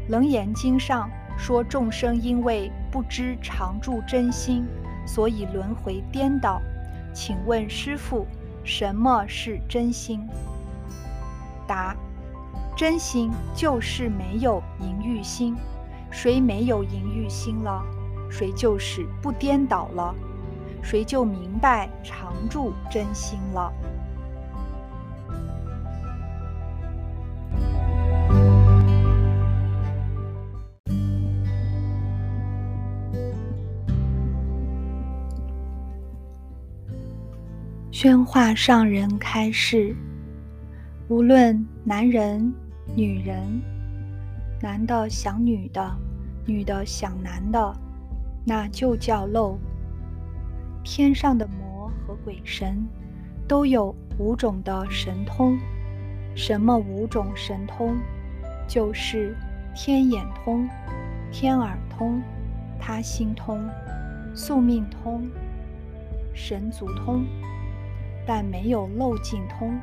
[0.08, 1.10] 楞严经上。
[1.38, 4.66] 说众生因为不知常住真心，
[5.06, 6.60] 所以轮回颠倒。
[7.14, 8.26] 请问师父，
[8.62, 10.20] 什么是真心？
[11.66, 11.96] 答：
[12.76, 15.56] 真心就是没有淫欲心。
[16.10, 17.82] 谁没有淫欲心了，
[18.30, 20.14] 谁就是不颠倒了，
[20.82, 23.72] 谁就明白常住真心了。
[37.92, 39.94] 宣化上人开示：
[41.08, 42.50] 无论男人、
[42.96, 43.60] 女人，
[44.62, 45.94] 男的想女的，
[46.46, 47.76] 女的想男的，
[48.42, 49.58] 那就叫漏。
[50.82, 52.86] 天上的魔和鬼神
[53.46, 55.58] 都有五种的神通。
[56.34, 57.96] 什么五种神通？
[58.66, 59.36] 就是
[59.74, 60.68] 天眼通、
[61.32, 62.22] 天耳通、
[62.78, 63.68] 他心通、
[64.34, 65.28] 宿命通、
[66.32, 67.24] 神足通。
[68.26, 69.76] 但没有漏尽通。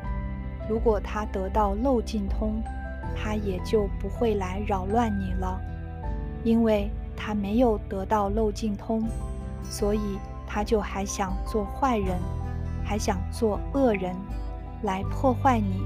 [0.69, 2.61] 如果他得到漏尽通，
[3.15, 5.59] 他也就不会来扰乱你了，
[6.43, 9.03] 因为他没有得到漏尽通，
[9.63, 10.17] 所以
[10.47, 12.17] 他就还想做坏人，
[12.83, 14.15] 还想做恶人，
[14.81, 15.83] 来破坏你。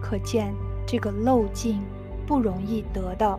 [0.00, 0.54] 可见
[0.86, 1.82] 这个漏尽
[2.26, 3.38] 不容易得的。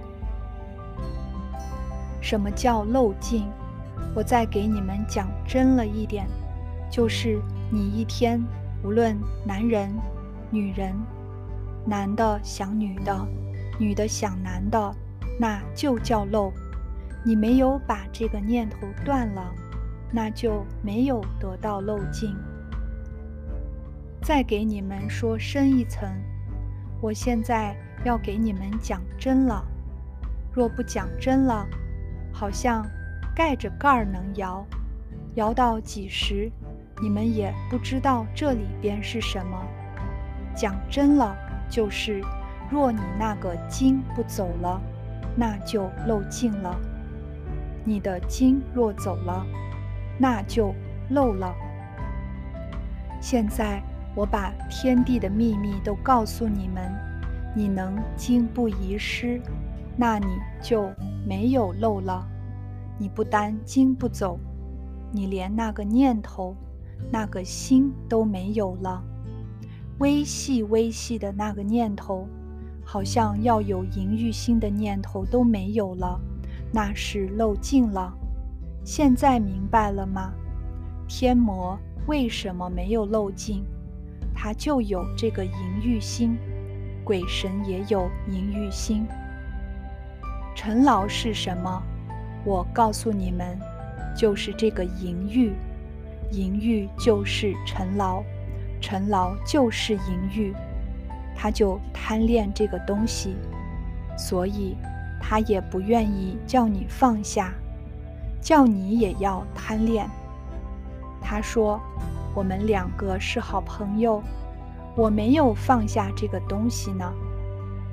[2.20, 3.48] 什么叫漏尽？
[4.16, 6.28] 我再给你们讲真了一点，
[6.90, 7.40] 就是。
[7.74, 8.44] 你一天，
[8.84, 9.90] 无论男人、
[10.50, 10.94] 女人，
[11.86, 13.26] 男的想女的，
[13.80, 14.94] 女的想男的，
[15.40, 16.52] 那就叫漏。
[17.24, 18.76] 你没有把这个念头
[19.06, 19.42] 断了，
[20.12, 22.36] 那就没有得到漏尽。
[24.22, 26.08] 再给你们说深一层，
[27.02, 29.66] 我现在要给你们讲真了。
[30.54, 31.66] 若不讲真了，
[32.32, 32.86] 好像
[33.36, 34.66] 盖着盖儿能摇，
[35.36, 36.52] 摇到几时？
[37.02, 39.58] 你们也不知道这里边是什么。
[40.54, 41.36] 讲真了，
[41.68, 42.22] 就是
[42.70, 44.80] 若你那个经不走了，
[45.36, 46.76] 那就漏尽了；
[47.84, 49.44] 你的经若走了，
[50.22, 50.72] 那就
[51.10, 51.52] 漏了。
[53.20, 53.82] 现在
[54.16, 56.84] 我把天地的秘密都告诉你们，
[57.56, 59.42] 你能经不遗失，
[59.98, 60.28] 那你
[60.62, 60.92] 就
[61.28, 62.28] 没有漏了。
[63.00, 64.40] 你不单经不走，
[65.12, 66.56] 你连那个念头。
[67.12, 69.04] 那个心都没有了，
[69.98, 72.28] 微细微细的那个念头，
[72.86, 76.22] 好像要有淫欲心的念头都没有了，
[76.72, 78.16] 那是漏尽了。
[78.84, 80.34] 现在明白了吗？
[81.08, 81.78] 天魔
[82.08, 83.64] 为什么没有漏尽？
[84.34, 85.52] 他就有这个淫
[85.84, 86.38] 欲心，
[87.04, 89.06] 鬼神也有淫欲心。
[90.56, 91.82] 尘劳是什么？
[92.44, 93.60] 我告诉你们，
[94.18, 95.54] 就是这个淫欲。
[96.32, 98.24] 淫欲就是尘劳，
[98.80, 100.02] 尘劳就是淫
[100.34, 100.54] 欲，
[101.36, 103.36] 他就贪恋这个东西，
[104.18, 104.76] 所以
[105.20, 107.54] 他也不愿意叫你放下，
[108.42, 110.10] 叫你也要贪恋。
[111.22, 111.80] 他说
[112.36, 114.22] ：“我们两个是好朋友，
[114.96, 117.14] 我没有放下这个东西呢，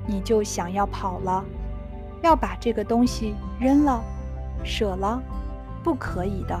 [0.07, 1.45] 你就想要跑了，
[2.21, 4.03] 要把这个东西扔了，
[4.63, 5.21] 舍了，
[5.83, 6.59] 不可以的。”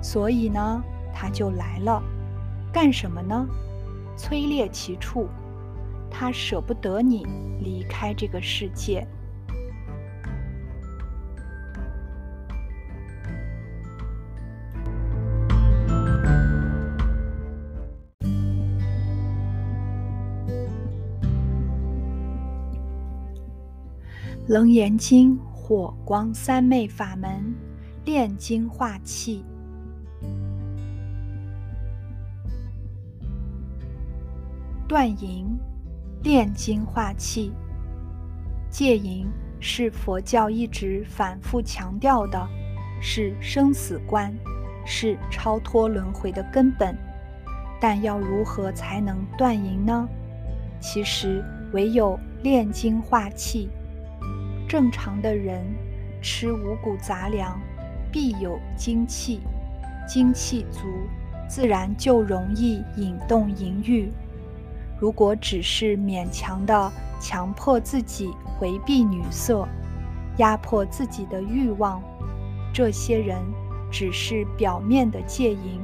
[0.00, 2.02] 所以呢，他就来了。
[2.72, 3.46] 干什么呢？
[4.16, 5.26] 催裂其处，
[6.10, 7.26] 他舍不得你
[7.60, 9.06] 离开这个世界。
[24.48, 27.54] 楞严经火光三昧法门，
[28.06, 29.44] 炼精化气。
[34.88, 35.46] 断淫，
[36.22, 37.52] 炼精化气。
[38.70, 39.28] 戒淫
[39.60, 42.48] 是佛教一直反复强调的，
[43.02, 44.34] 是生死观，
[44.86, 46.96] 是超脱轮回的根本。
[47.78, 50.08] 但要如何才能断淫呢？
[50.80, 51.44] 其实
[51.74, 53.68] 唯有炼精化气。
[54.68, 55.64] 正常的人
[56.20, 57.58] 吃五谷杂粮，
[58.12, 59.40] 必有精气，
[60.06, 60.80] 精气足，
[61.48, 64.12] 自然就容易引动淫欲。
[65.00, 69.66] 如果只是勉强的强迫自己回避女色，
[70.36, 72.02] 压迫自己的欲望，
[72.70, 73.38] 这些人
[73.90, 75.80] 只是表面的戒淫，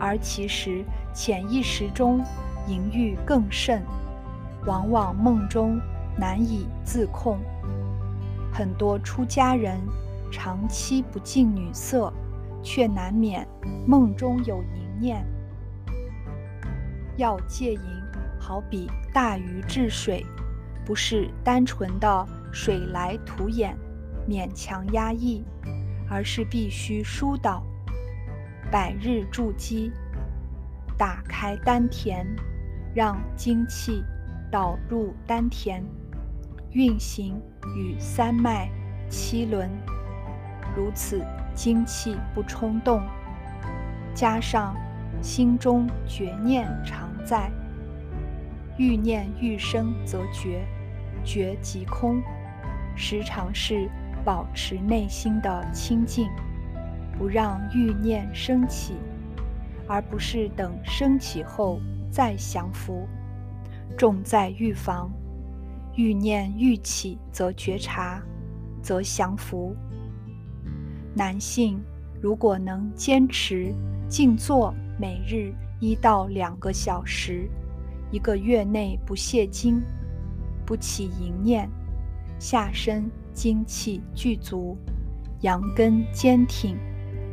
[0.00, 0.84] 而其实
[1.14, 2.20] 潜意识中
[2.66, 3.84] 淫欲更甚，
[4.66, 5.80] 往往梦中
[6.18, 7.38] 难以自控。
[8.52, 9.80] 很多出家人
[10.30, 12.12] 长期不近女色，
[12.62, 13.46] 却难免
[13.86, 15.24] 梦中有淫念。
[17.16, 17.80] 要戒淫，
[18.38, 20.24] 好比大禹治水，
[20.84, 23.76] 不是单纯的水来土掩、
[24.28, 25.44] 勉强压抑，
[26.08, 27.62] 而是必须疏导，
[28.70, 29.92] 百日筑基，
[30.96, 32.26] 打开丹田，
[32.94, 34.02] 让精气
[34.50, 35.84] 导入丹田。
[36.72, 37.40] 运行
[37.76, 38.68] 与三脉
[39.08, 39.70] 七轮，
[40.76, 43.02] 如此精气不冲动，
[44.14, 44.74] 加上
[45.20, 47.50] 心中绝念常在，
[48.78, 50.64] 欲念欲生则绝，
[51.24, 52.22] 绝即空，
[52.96, 53.88] 时常是
[54.24, 56.28] 保持内心的清净，
[57.18, 58.94] 不让欲念升起，
[59.86, 61.80] 而不是等升起后
[62.10, 63.06] 再降服，
[63.98, 65.10] 重在预防。
[66.00, 68.22] 欲念欲起，则觉察，
[68.82, 69.76] 则降服。
[71.14, 71.78] 男性
[72.22, 73.74] 如果能坚持
[74.08, 77.50] 静坐，每日一到两个小时，
[78.10, 79.82] 一个月内不泄精，
[80.64, 81.68] 不起淫念，
[82.38, 84.78] 下身精气具足，
[85.42, 86.78] 阳根坚挺，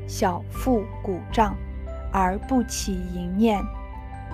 [0.05, 1.55] 小腹鼓胀，
[2.11, 3.63] 而不起淫念，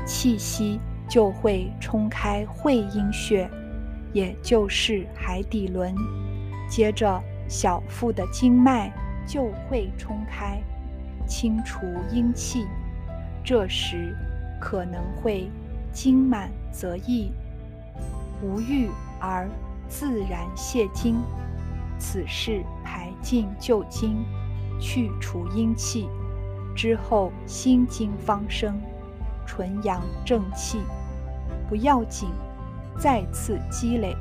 [0.08, 3.48] 气息就会冲开会阴穴。
[4.14, 5.94] 也就是海底轮，
[6.70, 8.94] 接着小腹的经脉
[9.28, 10.62] 就会冲开，
[11.28, 12.66] 清除阴气。
[13.44, 14.16] 这时
[14.62, 15.50] 可能会
[15.92, 17.32] 精满则溢，
[18.42, 18.88] 无欲
[19.20, 19.50] 而
[19.90, 21.18] 自然泄精。
[22.00, 24.26] 此事排尽旧精，
[24.80, 26.08] 去除阴气
[26.76, 28.80] 之后，心经方生，
[29.46, 30.80] 纯阳正气，
[31.70, 32.30] 不要紧。
[32.98, 34.16] 再次积累，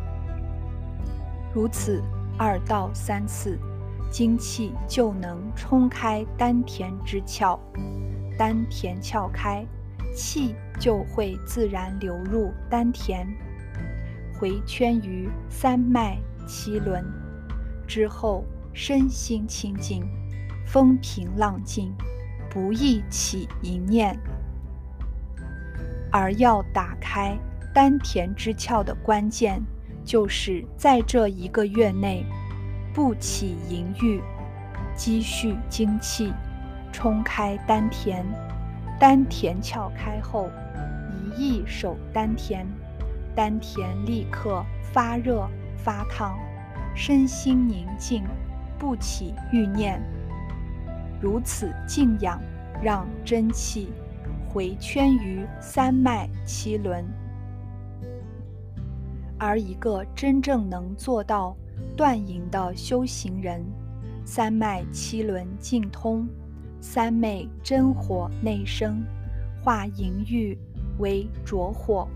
[1.54, 2.02] 如此
[2.38, 3.58] 二到三次，
[4.10, 7.58] 精气就能冲开丹田之窍，
[8.38, 9.64] 丹田窍开，
[10.14, 13.26] 气就会自然流入丹田，
[14.38, 17.04] 回圈于三脉七轮，
[17.86, 20.04] 之后身心清净，
[20.66, 21.94] 风平浪静，
[22.50, 24.18] 不易起淫念，
[26.10, 27.38] 而要打开。
[27.74, 29.62] 丹田之窍的关键，
[30.04, 32.24] 就是在这一个月内，
[32.92, 34.20] 不起淫欲，
[34.94, 36.32] 积蓄精气，
[36.92, 38.24] 冲开丹田。
[39.00, 40.50] 丹田窍开后，
[41.10, 42.66] 一意守丹田，
[43.34, 44.62] 丹田立刻
[44.92, 46.38] 发热发烫，
[46.94, 48.22] 身心宁静，
[48.78, 49.98] 不起欲念。
[51.22, 52.38] 如此静养，
[52.82, 53.90] 让真气
[54.46, 57.02] 回圈于三脉七轮。
[59.44, 61.56] 而一个真正能做到
[61.96, 63.60] 断淫的修行人，
[64.24, 66.28] 三脉七轮尽通，
[66.80, 69.02] 三昧真火内生，
[69.60, 70.56] 化淫欲
[71.00, 72.06] 为浊火，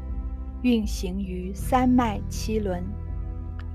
[0.62, 2.80] 运行于三脉七轮。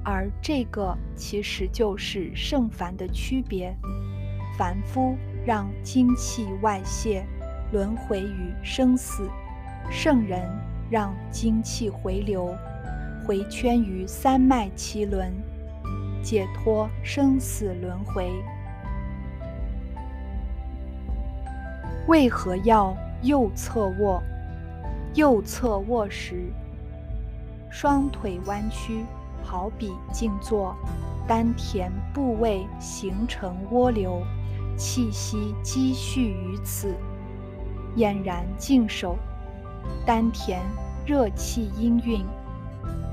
[0.02, 3.76] 而这个其实就是圣凡的区别：
[4.58, 7.26] 凡夫让精气外泄，
[7.74, 9.24] 轮回于生死；
[9.92, 10.50] 圣人
[10.90, 12.56] 让精气回流。
[13.26, 15.32] 回圈于三脉七轮，
[16.24, 18.32] 解脱生死轮回。
[22.08, 24.22] 为何要右侧卧。
[25.14, 26.52] 右侧卧时，
[27.70, 29.04] 双腿弯曲，
[29.44, 30.76] 好比静坐，
[31.28, 34.22] 丹田部位形成涡流，
[34.78, 36.96] 气息积蓄于此，
[37.98, 39.18] 俨然静守，
[40.06, 40.62] 丹田
[41.06, 42.24] 热气氤氲。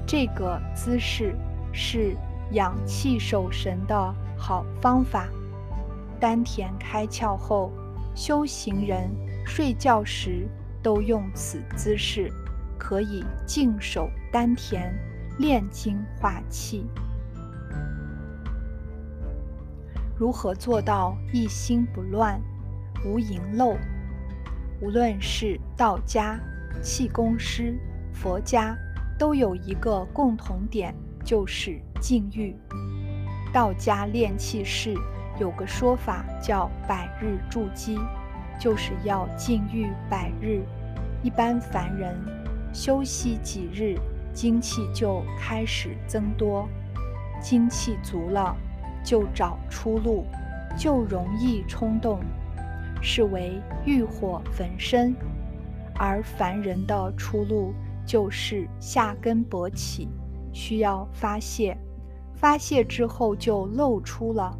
[0.08, 1.36] 这个姿势
[1.70, 2.16] 是
[2.52, 5.28] 养气守神的好方法。
[6.18, 7.70] 丹田开窍后，
[8.14, 9.08] 修行人
[9.46, 10.48] 睡觉时。
[10.80, 12.32] 都用此姿势，
[12.78, 14.94] 可以静守丹田，
[15.38, 16.86] 炼精化气。
[20.16, 22.40] 如何做到一心不乱、
[23.04, 23.76] 无盈漏？
[24.80, 26.38] 无论是道家、
[26.80, 27.76] 气功师、
[28.12, 28.78] 佛家，
[29.18, 30.94] 都有一个共同点，
[31.24, 32.54] 就是禁欲。
[33.52, 34.94] 道家炼气士
[35.40, 37.98] 有个说法叫“百日筑基”。
[38.60, 40.64] 就是要禁欲百日，
[41.22, 42.12] 一般凡人
[42.72, 43.96] 休息几日，
[44.34, 46.68] 精气就开始增多，
[47.40, 48.56] 精气足了，
[49.04, 50.24] 就找出路，
[50.76, 52.18] 就容易冲动，
[53.00, 55.14] 是为欲火焚身。
[55.94, 57.72] 而凡人的出路
[58.08, 60.08] 就是下根勃起，
[60.52, 61.76] 需要发泄，
[62.34, 64.58] 发泄之后就露出了，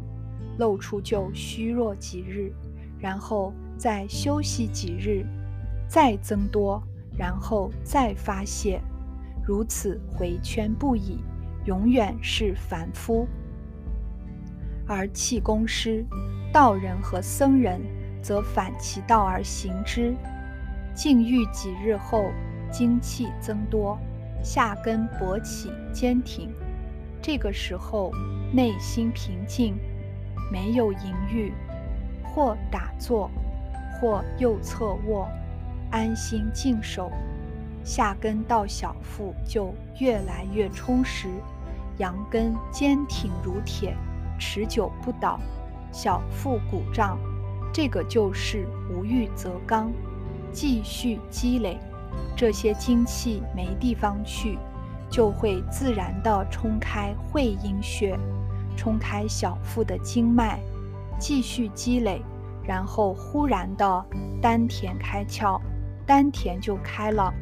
[0.59, 2.53] 露出就虚弱几日，
[2.99, 3.51] 然后。
[3.79, 5.25] 再休息几日，
[5.87, 6.83] 再增多，
[7.17, 8.81] 然后再发泄，
[9.41, 11.23] 如此回圈不已，
[11.63, 13.25] 永远是凡夫。
[14.85, 16.05] 而气功师、
[16.51, 17.79] 道人和僧人
[18.21, 20.13] 则反其道而行之，
[20.93, 22.25] 禁欲几日后，
[22.71, 23.97] 精气增多，
[24.43, 26.49] 下根勃起坚挺，
[27.21, 28.11] 这个时候
[28.51, 29.75] 内心平静，
[30.51, 31.53] 没有淫欲，
[32.23, 33.29] 或打坐。
[34.01, 35.27] 或右侧卧，
[35.91, 37.11] 安心静守，
[37.83, 41.27] 下根到小腹就越来越充实，
[41.97, 43.93] 阳根坚挺如铁，
[44.39, 45.37] 持久不倒，
[45.91, 47.19] 小腹鼓胀，
[47.73, 49.91] 这个就是无欲则刚，
[50.53, 51.77] 继续积累，
[52.35, 54.57] 这些精气没地方去，
[55.09, 58.17] 就会自然的冲开会阴穴，
[58.77, 60.59] 冲开小腹的经脉，
[61.19, 62.21] 继续积累。
[62.63, 64.05] 然后忽然的
[64.39, 65.59] 丹田开窍，
[66.05, 67.33] 丹田就开了，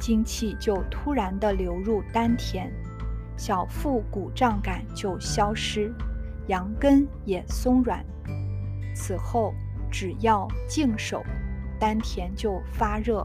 [0.00, 2.68] 精气就突然的流入丹田，
[3.36, 5.94] 小腹鼓胀感就消失，
[6.48, 8.04] 阳根也松软。
[8.92, 9.54] 此后
[9.88, 11.22] 只要静守，
[11.78, 13.24] 丹田就发热，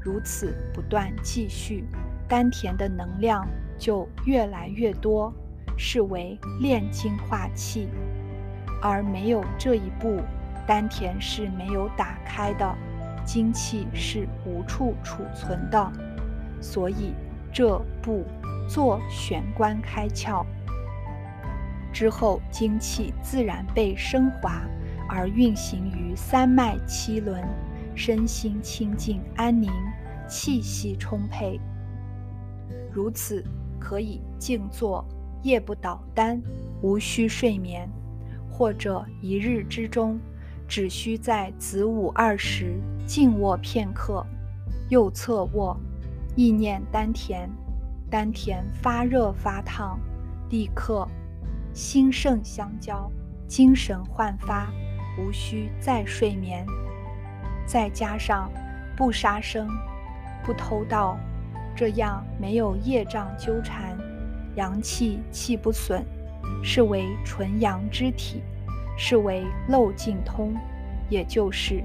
[0.00, 1.84] 如此不断继续，
[2.26, 3.46] 丹田的能量
[3.78, 5.32] 就越来越多，
[5.76, 7.88] 是为炼精化气。
[8.82, 10.20] 而没有这一步。
[10.66, 12.78] 丹田是没有打开的，
[13.24, 15.92] 精气是无处储存的，
[16.60, 17.12] 所以
[17.52, 18.24] 这步
[18.68, 20.46] 做玄关开窍
[21.92, 24.62] 之后，精气自然被升华
[25.08, 27.42] 而运行于三脉七轮，
[27.96, 29.72] 身心清净安宁，
[30.30, 31.60] 气息充沛。
[32.92, 33.44] 如此
[33.80, 35.04] 可以静坐，
[35.42, 36.40] 夜不倒单，
[36.80, 37.90] 无需睡眠，
[38.48, 40.18] 或者一日之中。
[40.68, 44.24] 只需在子午二时静卧片刻，
[44.88, 45.76] 右侧卧，
[46.36, 47.50] 意念丹田，
[48.08, 49.98] 丹田发热发烫，
[50.48, 51.08] 立刻
[51.72, 53.10] 心肾相交，
[53.48, 54.72] 精神焕发，
[55.18, 56.64] 无需再睡眠。
[57.66, 58.48] 再加上
[58.96, 59.68] 不杀生、
[60.50, 61.16] 不偷盗，
[61.76, 63.96] 这样没有业障纠缠，
[64.56, 66.04] 阳气气不损，
[66.60, 68.42] 是为纯阳之体。
[69.02, 70.54] 是为漏尽通，
[71.08, 71.82] 也就是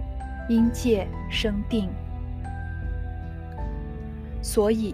[0.49, 1.89] 因界生定。
[4.41, 4.93] 所以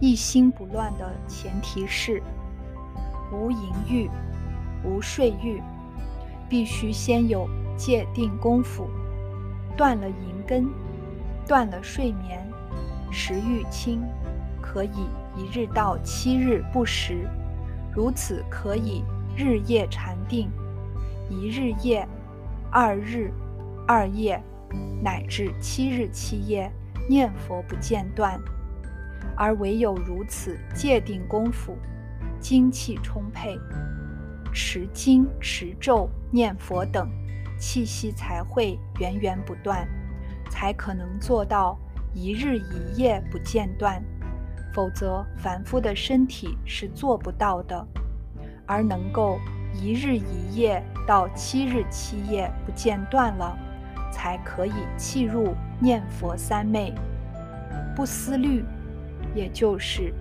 [0.00, 2.22] 一心不乱的前提是
[3.30, 3.58] 无淫
[3.90, 4.08] 欲、
[4.84, 5.60] 无睡欲，
[6.48, 7.46] 必须先有
[7.76, 8.88] 戒定功夫，
[9.76, 10.70] 断了淫根，
[11.46, 12.47] 断了睡眠，
[13.10, 14.02] 食欲轻，
[14.60, 17.28] 可以一日到七日不食，
[17.94, 19.02] 如此可以
[19.36, 20.50] 日夜禅定。
[21.30, 22.06] 一日夜，
[22.70, 23.32] 二日，
[23.86, 24.42] 二夜，
[25.02, 26.70] 乃至七日七夜，
[27.08, 28.40] 念佛不间断。
[29.36, 31.76] 而唯有如此戒定功夫，
[32.40, 33.58] 精气充沛，
[34.52, 37.08] 持经、持咒、念佛等，
[37.58, 39.86] 气息才会源源不断，
[40.50, 41.78] 才可能做到
[42.14, 44.02] 一日一夜不间断。
[44.72, 47.86] 否则，凡夫的身体是做不到的，
[48.66, 49.38] 而能够。
[49.74, 53.56] 一日一夜到七日七夜不间断了，
[54.10, 56.92] 才可以契入念佛三昧。
[57.94, 58.64] 不思虑，
[59.34, 60.12] 也就是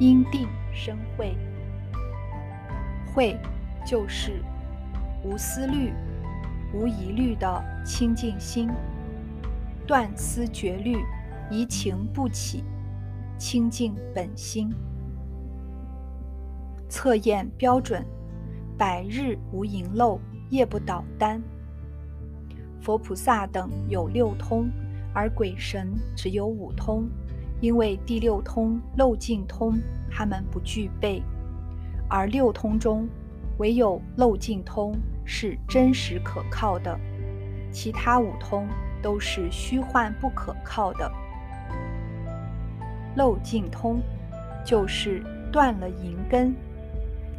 [0.00, 1.36] 因定生慧。
[3.14, 3.38] 慧
[3.86, 4.42] 就是
[5.22, 5.92] 无思虑、
[6.74, 8.68] 无疑虑的清净心，
[9.86, 10.96] 断思绝虑，
[11.48, 12.64] 疑情不起，
[13.38, 14.68] 清净本心。
[16.88, 18.04] 测验标准：
[18.76, 21.40] 百日无遗漏，夜不倒单。
[22.80, 24.68] 佛菩萨等有六通，
[25.14, 27.08] 而鬼神只有五通，
[27.60, 29.78] 因为第六通漏尽通
[30.10, 31.22] 他们不具备，
[32.08, 33.08] 而六通中
[33.58, 36.98] 唯有漏尽通是真实可靠的，
[37.72, 38.66] 其他五通
[39.06, 41.08] 都是虚幻不可靠的。
[43.14, 44.00] 漏尽通
[44.64, 45.22] 就是
[45.52, 46.52] 断了银根。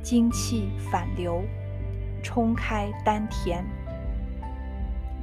[0.02, 1.44] 精气反流，
[2.24, 3.66] 冲开丹田，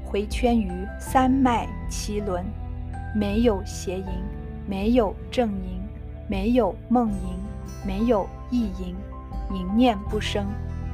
[0.04, 2.44] 回圈于三脉七轮，
[3.14, 4.06] 没有邪淫，
[4.68, 5.80] 没有正淫，
[6.28, 7.38] 没有梦淫，
[7.86, 8.94] 没有意淫，
[9.50, 10.44] 淫念不生，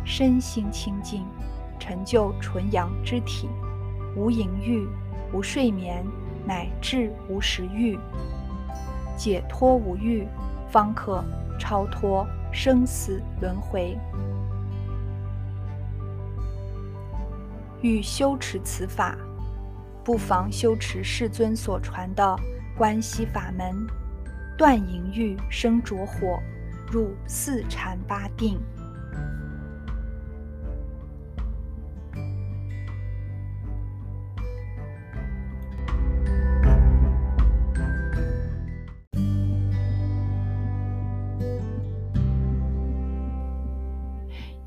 [0.05, 1.25] 身心清净，
[1.81, 3.49] 成就纯阳之体，
[4.15, 4.87] 无淫欲，
[5.33, 6.05] 无睡眠，
[6.47, 7.99] 乃至无食欲，
[9.17, 10.27] 解脱无欲，
[10.69, 11.25] 方可
[11.59, 12.27] 超脱。
[12.53, 13.97] 生死轮回，
[17.81, 19.17] 欲修持此法，
[20.03, 22.37] 不妨修持世尊所传的
[22.77, 23.87] 关系法门，
[24.59, 26.41] 断淫欲，生着火，
[26.91, 28.59] 入四禅八定。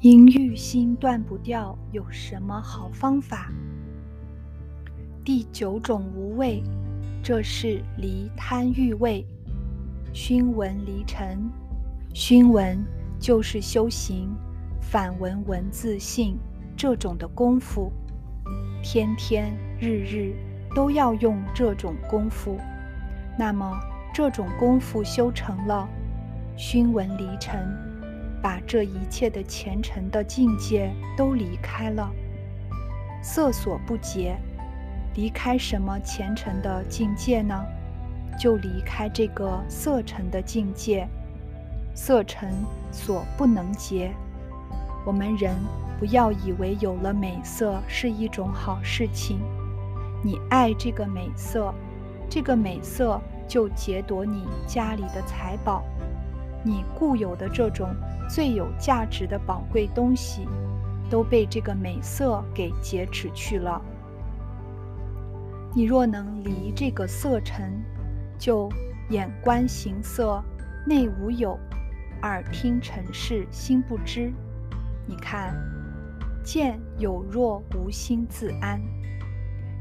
[0.03, 3.49] 淫欲心断不掉，有什么好方法？
[5.23, 6.61] 第九种无畏，
[7.23, 9.25] 这是离贪欲味，
[10.11, 11.49] 熏闻离尘。
[12.13, 12.85] 熏闻
[13.17, 14.35] 就是修行
[14.81, 16.37] 反闻文字性
[16.75, 17.89] 这种的功夫，
[18.83, 20.35] 天天日日
[20.75, 22.59] 都要用这种功夫。
[23.39, 23.79] 那么
[24.13, 25.87] 这种功夫修成了，
[26.57, 27.92] 熏闻离尘。
[28.43, 32.11] 把这一切的前尘的境界都离开了，
[33.23, 34.35] 色所不结，
[35.15, 37.55] 离开什么前尘的境界呢？
[38.37, 41.07] 就离开这个色尘的境界，
[41.95, 42.51] 色尘
[42.91, 44.11] 所不能结。
[45.05, 45.55] 我们人
[45.97, 49.39] 不要以为有了美色是一种好事情，
[50.21, 51.73] 你爱这个美色，
[52.29, 55.81] 这个美色就劫夺你家里的财宝，
[56.61, 57.87] 你固有的这种。
[58.29, 60.47] 最有价值的宝贵东西，
[61.09, 63.81] 都被这个美色给劫持去了。
[65.75, 67.83] 你若能离这个色尘，
[68.37, 68.69] 就
[69.09, 70.43] 眼观形色，
[70.85, 71.57] 内无有；
[72.21, 74.31] 耳听尘事，心不知。
[75.05, 75.55] 你看，
[76.43, 78.81] 见有若无心自安。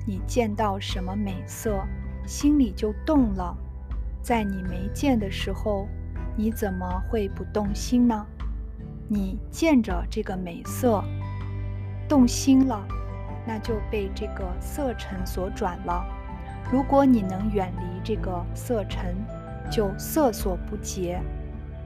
[0.07, 1.85] 你见到什么美色，
[2.27, 3.57] 心里就动了。
[4.21, 5.89] 在你没见的时候。
[6.35, 8.27] 你怎么会不动心呢？
[9.09, 11.03] 你见着这个美色，
[12.09, 12.87] 动心了，
[13.47, 16.05] 那就被这个色尘所转了。
[16.71, 19.17] 如果你能远离这个色尘，
[19.71, 21.21] 就色所不劫，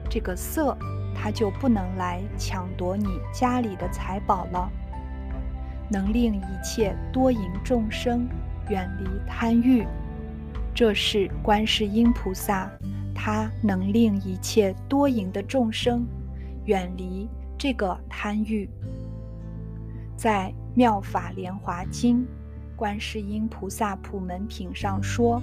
[0.09, 0.77] 这个色
[1.13, 4.69] 它就不能来抢夺你家里的财宝了，
[5.89, 8.27] 能令一切多淫众生
[8.69, 9.85] 远离贪欲。
[10.73, 12.69] 这是观世音菩萨。
[13.19, 16.05] 他能令一切多淫的众生
[16.67, 17.27] 远离
[17.57, 18.69] 这个贪欲。
[20.15, 22.21] 在《妙法莲华经·
[22.75, 25.41] 观世音菩萨普门品》上说：“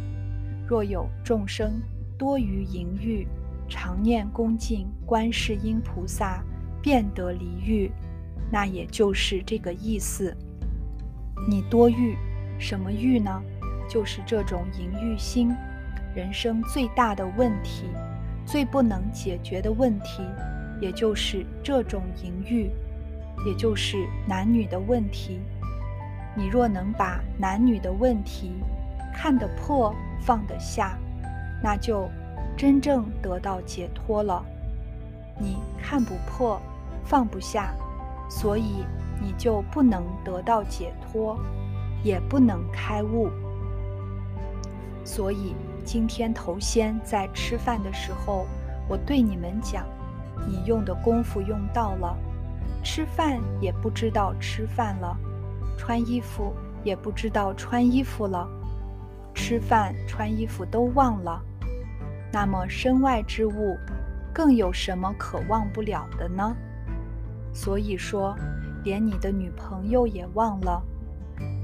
[0.69, 1.81] 若有众生
[2.19, 3.27] 多于淫欲，
[3.69, 6.45] 常念恭敬观世音菩萨，
[6.83, 7.91] 便得离欲。”
[8.53, 10.37] 那也就是这个意思。
[11.49, 12.17] 你多欲
[12.59, 13.43] 什么欲呢？
[13.89, 15.55] 就是这种淫欲心。
[16.15, 17.87] 人生最大的问题，
[18.45, 20.23] 最不能解决的问题，
[20.81, 22.71] 也就是这种淫欲，
[23.47, 25.41] 也就是男女的问题。
[26.37, 28.53] 你若能把男女的问题
[29.15, 30.99] 看得破、放得下，
[31.63, 32.09] 那就
[32.57, 34.45] 真正得到解脱了。
[35.39, 36.61] 你看不破、
[37.05, 37.75] 放不下，
[38.29, 38.85] 所以
[39.21, 41.39] 你就不能得到解脱，
[42.03, 43.31] 也不能开悟。
[45.05, 45.55] 所以。
[45.87, 48.47] 今天头先在吃饭的时候，
[48.89, 49.85] 我对你们讲，
[50.47, 52.17] 你用的功夫用到了，
[52.83, 55.17] 吃饭也不知道吃饭了，
[55.77, 56.53] 穿衣服
[56.83, 58.49] 也不知道穿衣服了，
[59.35, 61.41] 吃饭穿衣服都忘了。
[62.33, 63.79] 那么身外之物，
[64.33, 66.55] 更有什么可忘不了的呢？
[67.53, 68.37] 所以说，
[68.83, 70.83] 连你的女朋友也忘了。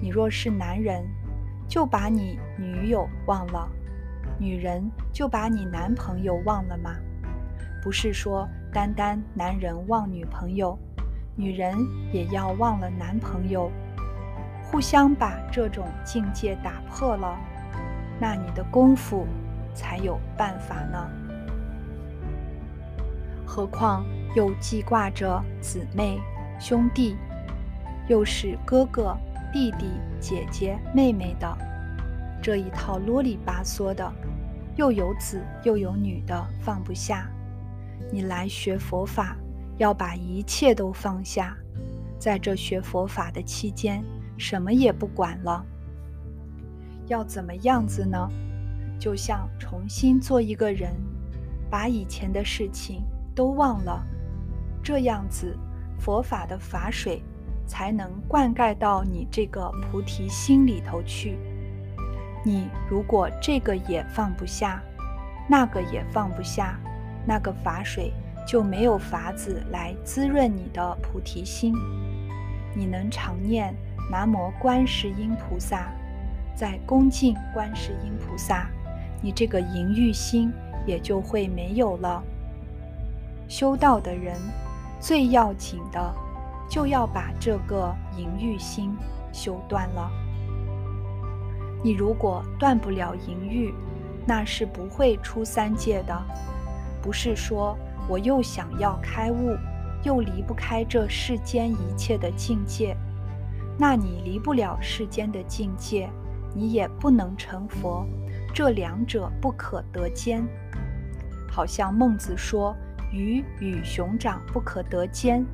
[0.00, 1.04] 你若是男人，
[1.68, 3.68] 就把你女友忘了；
[4.38, 6.96] 女人就把你男朋友忘了吗？
[7.82, 10.78] 不是说单单男人忘女朋友，
[11.34, 11.76] 女人
[12.12, 13.70] 也要忘了男朋友，
[14.62, 17.36] 互相把这种境界打破了，
[18.20, 19.26] 那你的功夫
[19.74, 21.10] 才有办法呢。
[23.44, 24.04] 何况
[24.36, 26.20] 又记挂着姊妹、
[26.60, 27.16] 兄弟，
[28.06, 29.16] 又是哥哥、
[29.52, 29.86] 弟弟、
[30.20, 31.58] 姐姐、妹妹的
[32.40, 34.12] 这一套啰里吧嗦的，
[34.76, 37.28] 又有子又有女的，放不下。
[38.12, 39.36] 你来学佛法，
[39.78, 41.56] 要把一切都放下，
[42.18, 44.04] 在这学佛法的期间，
[44.36, 45.64] 什么也不管了。
[47.06, 48.28] 要怎么样子呢？
[48.98, 50.92] 就像重新做一个人，
[51.70, 53.02] 把以前的事情
[53.34, 54.04] 都忘了，
[54.82, 55.56] 这样子
[55.98, 57.22] 佛法的法水
[57.66, 61.38] 才能灌溉到你这个菩提心里头去。
[62.44, 64.82] 你如果这个也放不下，
[65.48, 66.78] 那个也放不下。
[67.26, 68.12] 那个法水
[68.46, 71.74] 就没有法子来滋润你的菩提心。
[72.74, 73.74] 你能常念
[74.10, 75.92] 南无观世音菩萨，
[76.54, 78.68] 在恭敬观世音菩萨，
[79.20, 80.52] 你这个淫欲心
[80.86, 82.22] 也就会没有了。
[83.48, 84.36] 修道的人
[85.00, 86.14] 最要紧的，
[86.68, 88.96] 就要把这个淫欲心
[89.32, 90.10] 修断了。
[91.82, 93.74] 你如果断不了淫欲，
[94.26, 96.14] 那是不会出三界的。
[97.02, 97.76] 不是说
[98.08, 99.56] 我又想要开悟，
[100.02, 102.96] 又离不开这世间一切的境界。
[103.78, 106.10] 那你离不了世间的境界，
[106.54, 108.06] 你也不能成佛。
[108.52, 110.46] 这两者不可得兼。
[111.50, 112.76] 好像孟子说
[113.12, 115.44] ：“鱼与熊掌不可得兼。”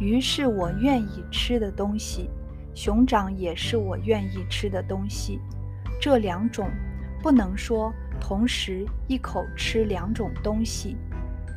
[0.00, 2.30] 鱼是我愿意吃的东西，
[2.74, 5.40] 熊掌也是我愿意吃的东西。
[6.00, 6.70] 这两种
[7.22, 7.92] 不能说。
[8.20, 10.96] 同时一口吃两种东西，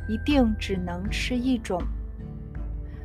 [0.08, 1.82] 一定只能吃一种。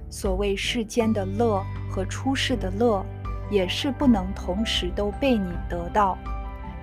[0.09, 3.05] 所谓世间的乐和出世的乐，
[3.51, 6.17] 也是不能同时都被你得到。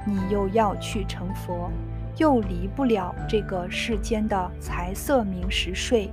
[0.07, 1.71] 你又要去成佛，
[2.19, 6.11] 又离不了这个世间的财色名食睡，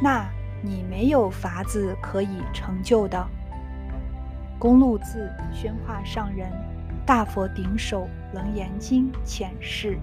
[0.00, 0.24] 那
[0.62, 3.26] 你没有法子可以成就的。
[4.58, 6.50] 公路字宣化上人。
[7.06, 9.96] 大佛顶首楞严经浅释。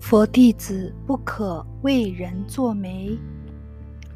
[0.00, 3.18] 佛弟子不可为人作媒。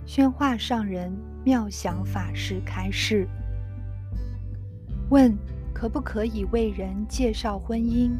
[0.06, 1.14] 宣化上人
[1.44, 3.28] 妙想法师开示：
[5.10, 5.36] 问
[5.74, 8.12] 可不可以为人介绍婚姻？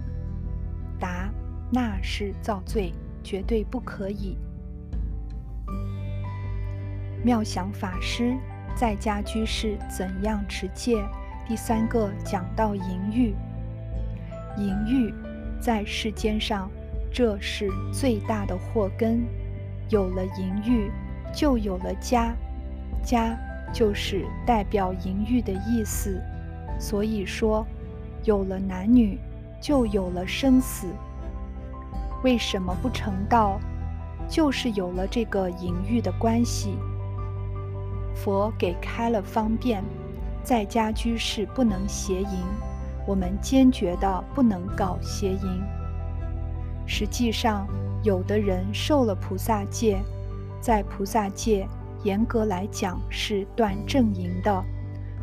[1.01, 1.33] 答。
[1.71, 4.37] 那是造罪，绝对不可以。
[7.25, 8.37] 妙想法师
[8.77, 11.05] 在家居士怎样持戒？
[11.49, 12.83] 第三个讲到淫
[13.13, 13.35] 欲，
[14.57, 15.15] 淫欲
[15.61, 16.71] 在世间上，
[17.13, 19.25] 这是最大的祸根。
[19.89, 20.91] 有了淫欲，
[21.33, 22.35] 就有了家，
[23.05, 23.39] 家
[23.73, 26.21] 就是代表淫欲的意思。
[26.79, 27.67] 所以说，
[28.25, 29.19] 有了男女，
[29.61, 30.89] 就有了生死。
[32.23, 33.59] 为什么不成道？
[34.29, 36.77] 就是有了这个淫欲的关系。
[38.15, 39.85] 佛给开了方便，
[40.43, 42.29] 在家居士不能邪淫，
[43.07, 45.63] 我们坚决的不能搞邪淫。
[46.87, 47.69] 实际上，
[48.03, 49.99] 有的人受了菩萨戒，
[50.61, 51.69] 在菩萨戒
[52.03, 54.65] 严格来讲是断正淫的，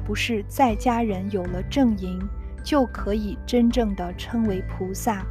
[0.05, 2.21] 不是在家人有了正淫
[2.63, 5.25] 就可以真正的称为菩萨。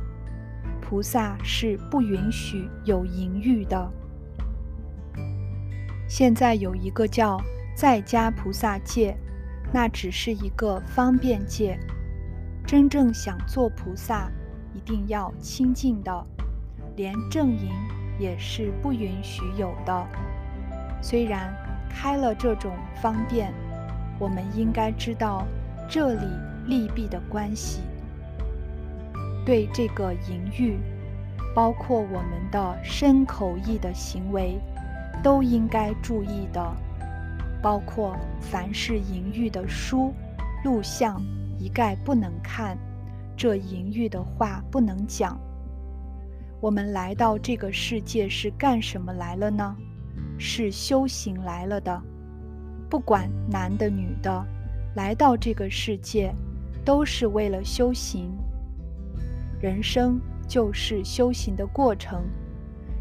[0.92, 3.90] 菩萨是不允许有淫欲的。
[6.06, 7.40] 现在有一个叫
[7.74, 9.16] 在家菩萨戒，
[9.72, 11.80] 那只是一个方便戒。
[12.66, 14.30] 真正想做菩萨，
[14.74, 16.26] 一定要清净的，
[16.94, 17.70] 连正淫
[18.18, 20.06] 也是不允许有的。
[21.00, 21.54] 虽然
[21.88, 22.70] 开了这种
[23.00, 23.50] 方便，
[24.18, 25.46] 我们应该知道
[25.88, 26.26] 这里
[26.66, 27.80] 利弊的关系。
[29.44, 30.78] 对这个淫欲，
[31.54, 34.58] 包括我们的身口意的行为，
[35.22, 36.76] 都应该注意的。
[37.62, 40.12] 包括凡是淫欲的书、
[40.64, 41.22] 录像，
[41.58, 42.76] 一概不能看，
[43.36, 45.38] 这淫欲的话不能讲。
[46.60, 49.76] 我们来到这个世界是干什么来了呢？
[50.38, 52.02] 是修行来了的。
[52.88, 54.44] 不管男的女的，
[54.96, 56.34] 来到这个世界
[56.84, 58.28] 都是为了修行。
[59.62, 62.24] 人生就是修行的过程。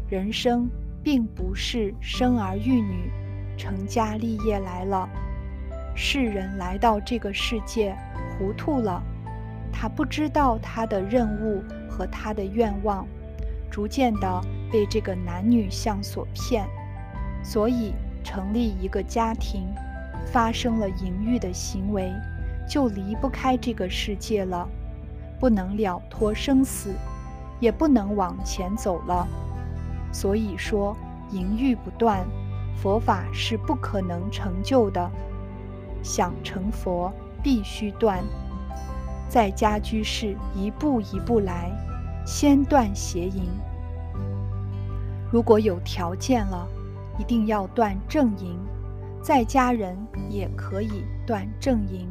[0.08, 0.70] 人生
[1.02, 3.10] 并不是生儿育女、
[3.58, 5.08] 成家立业来了。
[5.96, 7.92] 世人来到这个世界
[8.38, 9.02] 糊涂了，
[9.72, 13.04] 他不知道他的任务和他的愿望。
[13.68, 14.40] 逐渐的
[14.70, 16.64] 被这个男女相所骗，
[17.42, 19.66] 所以成立一个家庭，
[20.26, 22.12] 发生了淫欲的行为，
[22.68, 24.68] 就离不开这个世界了，
[25.42, 26.94] 不能了脱生死，
[27.58, 29.26] 也不能往前走了。
[30.12, 30.96] 所以说，
[31.32, 32.24] 淫欲不断，
[32.80, 35.10] 佛法是不可能成就的。
[36.00, 37.12] 想成佛，
[37.42, 38.22] 必须断。
[39.28, 41.72] 在家居士一步一步来。
[42.24, 43.42] 先断邪淫。
[45.32, 46.68] 如果有条件了，
[47.18, 48.56] 一定要断正淫。
[49.20, 49.96] 在家人
[50.30, 52.08] 也可以断正淫。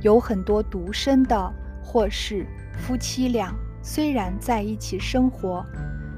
[0.00, 1.52] 有很多独身的，
[1.82, 2.46] 或是
[2.78, 5.64] 夫妻俩，虽然在一起生活，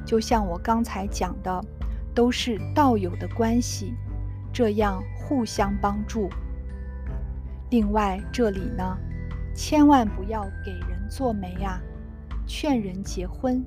[0.04, 1.64] 就像我刚才讲的，
[2.14, 3.94] 都是道友的关系，
[4.52, 6.28] 这样互相帮助。
[7.70, 8.96] 另外，这里呢，
[9.54, 11.80] 千万不要给人做媒啊。
[12.46, 13.64] 劝人结婚，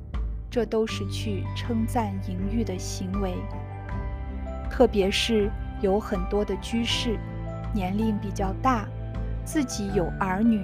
[0.52, 3.36] 这都是去称赞淫欲的行为。
[4.70, 5.50] 特别是
[5.82, 7.18] 有很多的居士，
[7.74, 8.88] 年龄比较大，
[9.44, 10.64] 自己有儿女。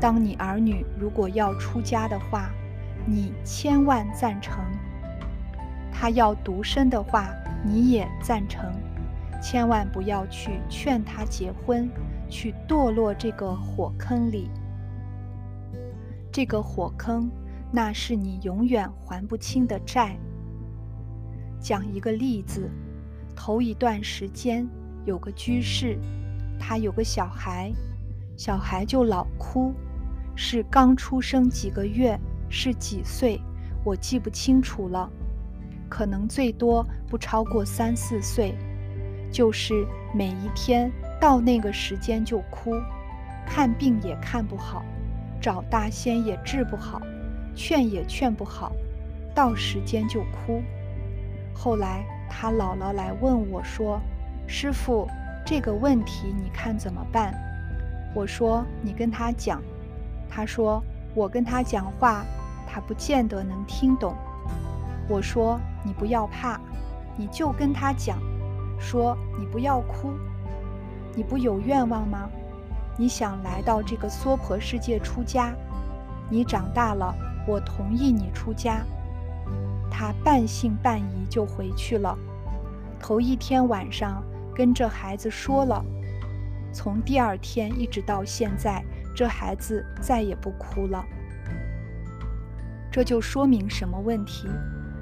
[0.00, 2.50] 当你儿女如果要出家的话，
[3.06, 4.62] 你千万赞成；
[5.92, 7.30] 他要独身的话，
[7.64, 8.72] 你也赞成。
[9.42, 11.88] 千万不要去劝他结婚，
[12.30, 14.50] 去堕落这个火坑里。
[16.32, 17.30] 这个火坑，
[17.70, 20.16] 那是你永远还不清的债。
[21.60, 22.70] 讲一个例子，
[23.36, 24.66] 头一段时间
[25.04, 25.98] 有个居士，
[26.58, 27.70] 他有个小孩，
[28.36, 29.74] 小孩就老哭，
[30.36, 33.40] 是刚出生几个月，是几岁，
[33.84, 35.08] 我记不清楚了，
[35.88, 38.54] 可能最多不超过三四岁，
[39.30, 40.90] 就是每一天
[41.20, 42.72] 到那个时间就哭，
[43.46, 44.84] 看病也看不好。
[45.40, 47.02] 找大仙也治不好，
[47.54, 48.72] 劝也劝不好，
[49.34, 50.62] 到时间就哭。
[51.54, 54.00] 后来他姥姥来问我说
[54.48, 55.06] ：“师傅，
[55.44, 57.34] 这个问题你看怎么办？”
[58.16, 59.62] 我说：“你跟他讲。”
[60.34, 60.82] 他说
[61.14, 62.24] ：“我跟他讲话，
[62.66, 64.16] 他不见得能听懂。”
[65.08, 66.58] 我说：“你不要怕，
[67.16, 68.18] 你就跟他讲，
[68.80, 70.10] 说你不要哭，
[71.14, 72.28] 你不有愿望吗？”
[72.98, 75.52] 你想来到这个娑婆世界出家，
[76.28, 77.14] 你长大了，
[77.46, 78.84] 我同意你出家。
[79.88, 82.18] 他半信半疑就回去了。
[82.98, 84.20] 头一天晚上
[84.52, 85.84] 跟这孩子说了，
[86.72, 91.04] 从第二天一直到现在，这孩子再也不哭了。
[92.90, 94.48] 这就说明什么问题？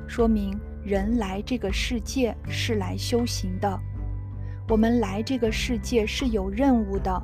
[0.06, 3.80] 说明人来这个世界是来修行的。
[4.68, 7.22] 我们来这个世界是有任务的。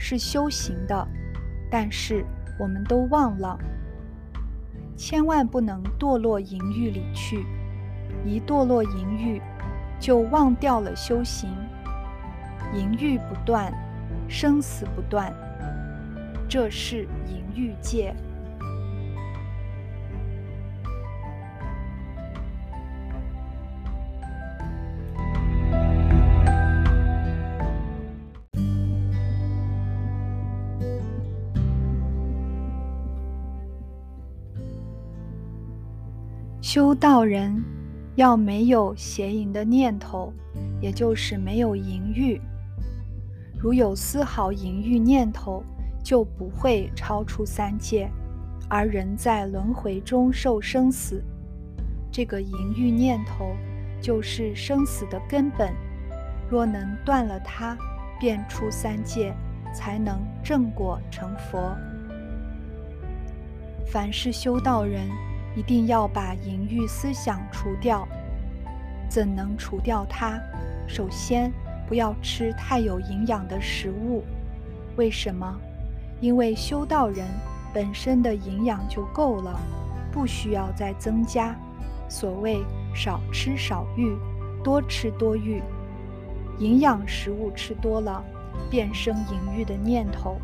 [0.00, 1.08] 是修行的，
[1.68, 2.24] 但是
[2.56, 3.58] 我们都忘了，
[4.96, 7.44] 千万不能堕落淫欲里去。
[8.24, 9.42] 一堕落淫欲，
[9.98, 11.50] 就忘掉了修行。
[12.72, 13.72] 淫欲不断，
[14.28, 15.34] 生死不断，
[16.48, 18.14] 这是淫欲界。
[36.60, 37.62] 修道人
[38.14, 40.32] 要没有邪淫的念头，
[40.80, 42.40] 也就是没有淫欲。
[43.58, 45.64] 如有丝毫淫欲念头，
[46.02, 48.10] 就不会超出三界，
[48.68, 51.22] 而人在轮回中受生死。
[52.10, 53.54] 这个淫欲念头
[54.00, 55.72] 就是生死的根本。
[56.50, 57.76] 若能断了它，
[58.18, 59.34] 便出三界，
[59.74, 61.76] 才能正果成佛。
[63.86, 65.08] 凡是修道人。
[65.56, 68.06] 一定要把淫欲思想除掉，
[69.08, 70.40] 怎能除掉它？
[70.86, 71.50] 首先，
[71.88, 74.22] 不要吃太有营养的食物。
[74.94, 75.58] 为什么？
[76.20, 77.26] 因为修道人
[77.72, 79.58] 本身的营养就够了，
[80.10, 81.54] 不需要再增加。
[82.08, 82.64] 所谓
[82.94, 84.16] 少吃少欲，
[84.64, 85.62] 多吃多欲。
[86.58, 88.24] 营养食物吃多了，
[88.68, 90.36] 便生淫欲的念头。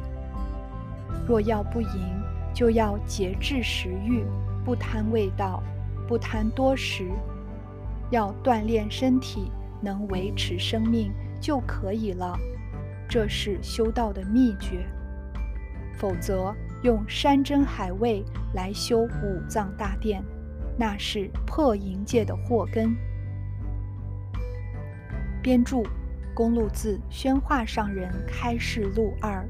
[1.27, 1.89] 若要不淫，
[2.55, 4.25] 就要节制食欲，
[4.65, 5.61] 不贪味道，
[6.07, 7.11] 不贪多食，
[8.11, 11.11] 要锻炼身体，能维持生命
[11.41, 12.39] 就可以了。
[13.09, 14.87] 这是修道的秘诀。
[15.97, 20.23] 否则，用山珍海味来修五脏大殿，
[20.77, 22.97] 那是破淫戒的祸根。
[25.43, 25.83] 编著：
[26.35, 29.47] 公路字宣化上人开示录二。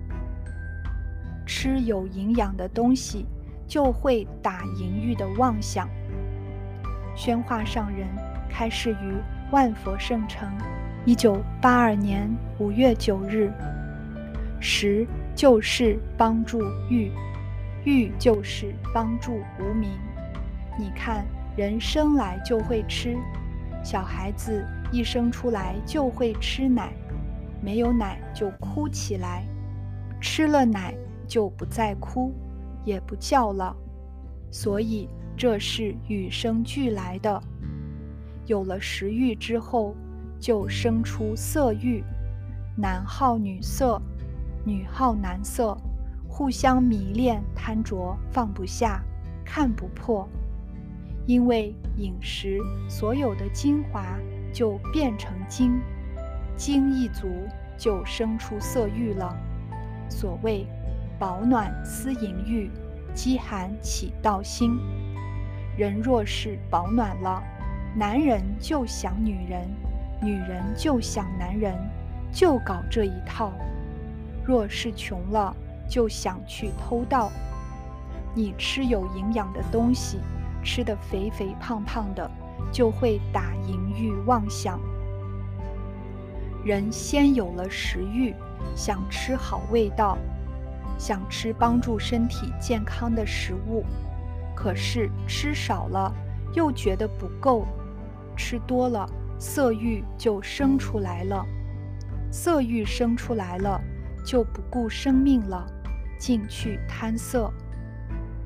[1.47, 3.27] 吃有营养的东西，
[3.67, 5.89] 就会打淫欲的妄想。
[7.15, 8.09] 宣化上人
[8.49, 9.15] 开示于
[9.51, 10.51] 万佛圣城，
[11.05, 13.53] 一九八二年五月九日。
[14.59, 17.11] 食就是帮助欲，
[17.85, 19.91] 欲就是帮助无名。
[20.79, 21.25] 你看，
[21.57, 23.17] 人生来就会吃，
[23.83, 24.65] 小孩子。
[24.93, 26.93] 一生出来就会吃奶，
[27.61, 29.45] 没有奶就哭起来，
[30.21, 30.95] 吃了奶
[31.27, 32.33] 就不再哭，
[32.85, 33.75] 也不叫了。
[34.53, 37.43] 所以这是与生俱来的。
[38.47, 39.97] 有了食欲之后，
[40.39, 42.05] 就生出色欲，
[42.77, 44.01] 男好女色，
[44.65, 45.77] 女好男色，
[46.29, 49.03] 互相迷恋贪着，放不下，
[49.45, 50.29] 看不破。
[51.27, 52.59] 因为饮食
[52.89, 54.05] 所有的精华。
[54.55, 55.81] 就变成精，
[56.57, 57.27] 精一足
[57.77, 59.37] 就生出色欲了。
[60.09, 60.65] 所谓
[61.19, 62.71] 保暖思淫欲，
[63.13, 64.79] 饥寒起盗心。
[65.77, 67.43] 人若是保暖了，
[67.97, 69.69] 男人就想女人，
[70.23, 71.75] 女人就想男人，
[72.31, 73.53] 就搞这一套。
[74.45, 75.55] 若是穷了，
[75.89, 77.31] 就想去偷盗。
[78.35, 80.19] 你吃有营养的东西，
[80.63, 82.31] 吃得肥肥胖胖的。
[82.73, 84.81] 就会打淫欲妄想。
[86.65, 88.35] 人先有了食欲，
[88.75, 90.19] 想吃好味道，
[90.99, 93.85] 想吃帮助身体健康的食物，
[94.57, 96.13] 可是吃少了
[96.53, 97.65] 又觉得不够，
[98.37, 99.09] 吃多了
[99.39, 101.45] 色欲就生出来了，
[102.33, 103.81] 色欲生出来了
[104.25, 105.67] 就不顾生命了，
[106.19, 107.53] 进去贪色，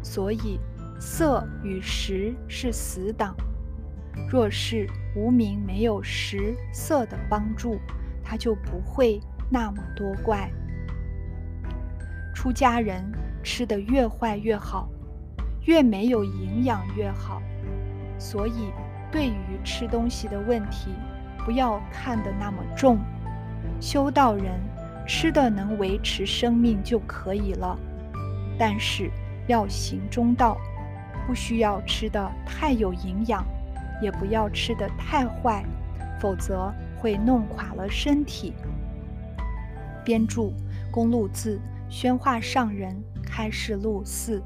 [0.02, 0.58] 所以
[0.98, 3.34] 色与食是死党。
[4.28, 7.78] 若是无名没有食色的帮助，
[8.24, 10.50] 他就不会那么多怪。
[12.34, 13.04] 出家人
[13.42, 14.88] 吃的越坏越好，
[15.66, 17.40] 越没有营养越好。
[18.18, 18.72] 所以，
[19.12, 20.90] 对于吃东西的问题，
[21.44, 22.98] 不要看得那么重。
[23.80, 24.60] 修道人
[25.08, 27.76] 吃的能维持生命就可以了，
[28.56, 29.10] 但是
[29.48, 30.56] 要行中道，
[31.26, 33.44] 不需要吃的太有营养。
[34.00, 35.64] 也不要吃得太坏，
[36.20, 38.54] 否则会弄垮了身体。
[40.04, 40.52] 编著：
[40.92, 44.40] 公路字宣化上人开示录四。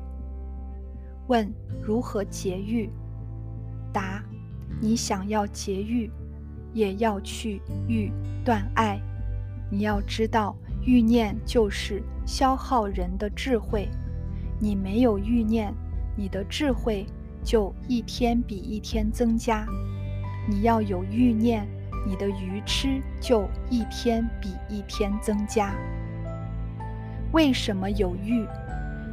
[1.26, 1.52] 问：
[1.82, 2.88] 如何节欲？
[3.92, 4.24] 答：
[4.80, 6.10] 你想要节欲，
[6.72, 8.10] 也要去欲
[8.42, 8.98] 断爱。
[9.72, 10.54] 你要知道，
[10.84, 13.88] 欲念就是消耗人的智慧。
[14.60, 15.72] 你没有欲念，
[16.14, 17.06] 你的智慧。
[17.42, 19.66] 就一天比一天增加，
[20.48, 21.66] 你要有欲念，
[22.06, 25.74] 你的愚痴就一天比一天增加。
[27.32, 28.46] 为什么有欲？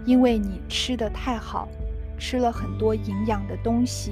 [0.05, 1.67] 因为你吃的太好，
[2.19, 4.11] 吃了很多营养的东西，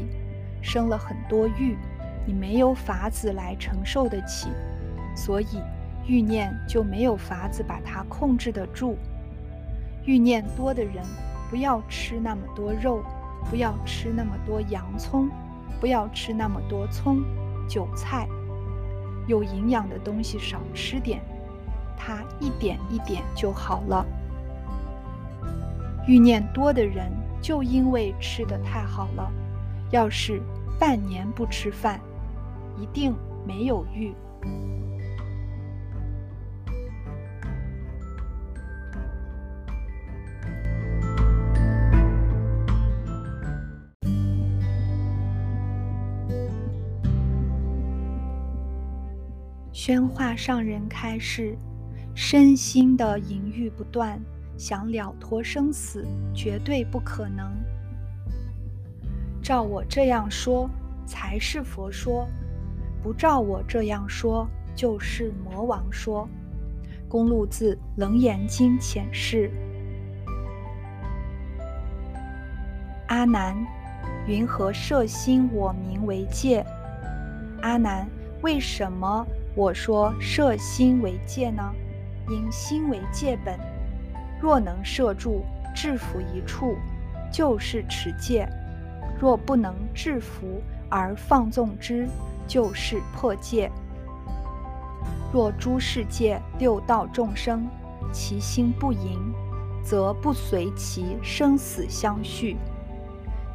[0.63, 1.77] 生了很多欲，
[2.25, 4.47] 你没有法子来承受得起，
[5.15, 5.61] 所以
[6.07, 8.97] 欲念就没有法子把它控制得住。
[10.05, 11.03] 欲念多的人，
[11.49, 13.03] 不要吃那么多肉。
[13.49, 15.29] 不要吃那么多洋葱，
[15.79, 17.23] 不要吃那么多葱、
[17.65, 18.27] 韭菜，
[19.25, 21.21] 有营养的东西少吃点，
[21.95, 24.05] 它一点一点就好了。
[26.07, 27.09] 欲念多的人，
[27.41, 29.31] 就因为吃的太好了，
[29.91, 30.41] 要是
[30.77, 32.01] 半年不吃饭，
[32.77, 33.15] 一定
[33.47, 34.13] 没有欲。
[49.87, 51.57] 宣化上人开示：
[52.13, 54.19] 身心的淫欲不断，
[54.57, 56.05] 想了脱生死，
[56.35, 57.53] 绝对不可能。
[59.41, 60.69] 照我这样说，
[61.05, 62.27] 才是佛说；
[63.01, 64.45] 不照我这样说，
[64.75, 66.27] 就是魔王说。
[67.07, 69.49] 公路自《楞严经》浅释。
[73.07, 73.55] 阿难，
[74.27, 76.61] 云何摄心我名为戒？
[77.61, 78.05] 阿难，
[78.41, 79.25] 为什么？
[79.57, 81.63] 我说摄心为戒呢，
[82.29, 83.59] 因心为戒本，
[84.39, 85.43] 若能摄住，
[85.73, 86.75] 制服一处，
[87.31, 88.47] 就是持戒；
[89.19, 90.61] 若不能制服
[90.91, 92.07] 而放纵之，
[92.47, 93.71] 就是破戒。
[95.33, 97.67] 若诸世界六道众生，
[98.13, 99.19] 其心不盈，
[99.83, 102.57] 则不随其生死相续。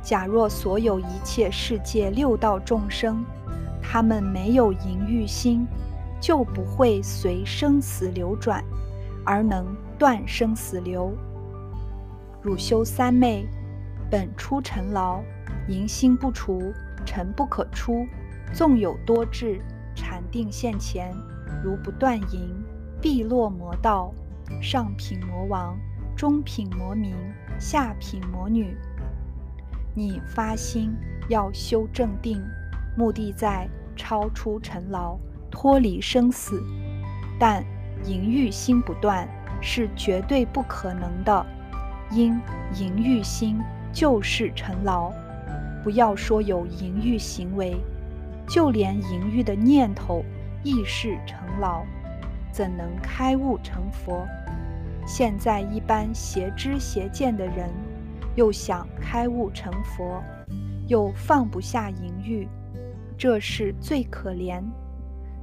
[0.03, 3.25] 假若所有一切世界六道众生，
[3.81, 5.65] 他们没有淫欲心，
[6.23, 8.65] 就不会随生死流转，
[9.27, 11.13] 而能断生死流。
[12.41, 13.45] 汝修三昧，
[14.09, 15.21] 本出尘劳，
[15.67, 16.73] 淫心不除，
[17.05, 18.07] 尘不可出。
[18.55, 19.61] 纵有多智，
[19.97, 21.13] 禅定现前，
[21.65, 22.55] 如不断淫，
[23.01, 24.15] 必落魔道。
[24.61, 25.77] 上品魔王，
[26.15, 27.17] 中品魔民，
[27.59, 28.77] 下品魔女。
[29.93, 30.95] 你发心
[31.29, 32.41] 要修正定，
[32.97, 35.19] 目的在超出尘劳，
[35.53, 36.61] 脱离生死。
[37.39, 37.65] 但
[38.05, 39.29] 淫欲心不断
[39.61, 41.47] 是绝对不可能的，
[42.11, 42.37] 因
[42.75, 43.61] 淫欲心
[43.93, 45.13] 就是尘劳。
[45.85, 47.77] 不要说有淫欲行为，
[48.49, 50.25] 就连淫欲的念头
[50.65, 51.85] 亦是尘劳，
[52.51, 54.27] 怎能开悟成佛？
[55.07, 57.71] 现在一般邪知邪见的人。
[58.35, 60.23] 又想开悟成佛，
[60.89, 62.49] 又放不下淫欲，
[63.19, 64.63] 这是最可怜。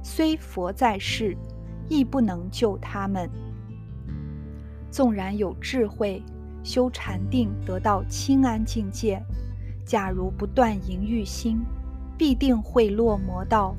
[0.02, 1.36] 虽佛在世，
[1.88, 3.28] 亦不能救他们。
[4.90, 6.22] 纵然有智慧，
[6.62, 9.22] 修禅定得到清安境界，
[9.84, 11.60] 假如不断淫欲心，
[12.18, 13.76] 必定会落魔道。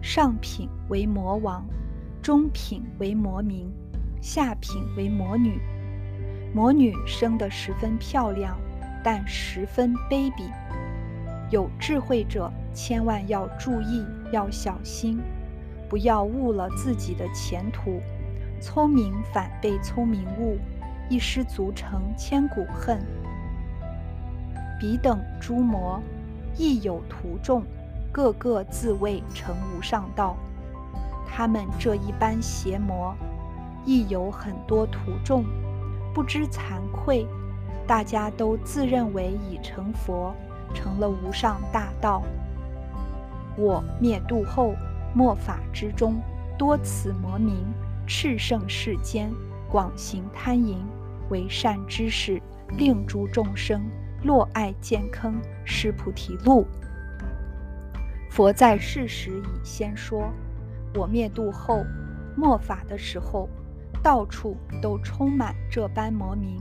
[0.00, 1.66] 上品为魔王，
[2.22, 3.70] 中品为魔民，
[4.20, 5.58] 下品为魔女。
[6.54, 8.56] 魔女生得十分漂亮，
[9.02, 10.44] 但十分卑鄙。
[11.50, 15.18] 有智慧者千万要注意，要小心，
[15.88, 18.00] 不要误了自己的前途。
[18.60, 20.58] 聪明反被聪明误，
[21.10, 22.98] 一失足成千古恨。
[24.80, 26.00] 彼等诸魔
[26.56, 27.62] 亦有徒众，
[28.10, 30.36] 个个自谓成无上道。
[31.26, 33.14] 他们这一般邪魔，
[33.84, 35.44] 亦有很多徒众。
[36.14, 37.26] 不知惭愧，
[37.88, 40.32] 大家都自认为已成佛，
[40.72, 42.22] 成了无上大道。
[43.56, 44.74] 我灭度后，
[45.14, 46.20] 末法之中，
[46.58, 47.64] 多此魔名，
[48.06, 49.32] 炽盛世间，
[49.70, 50.84] 广行贪淫，
[51.30, 52.42] 为善之事，
[52.76, 53.82] 令诸众生
[54.24, 56.66] 落爱见坑，失菩提路。
[58.28, 60.32] 佛在世时已先说，
[60.94, 61.84] 我灭度后，
[62.36, 63.48] 末法的时候。
[64.02, 66.60] 到处都充满这般魔名，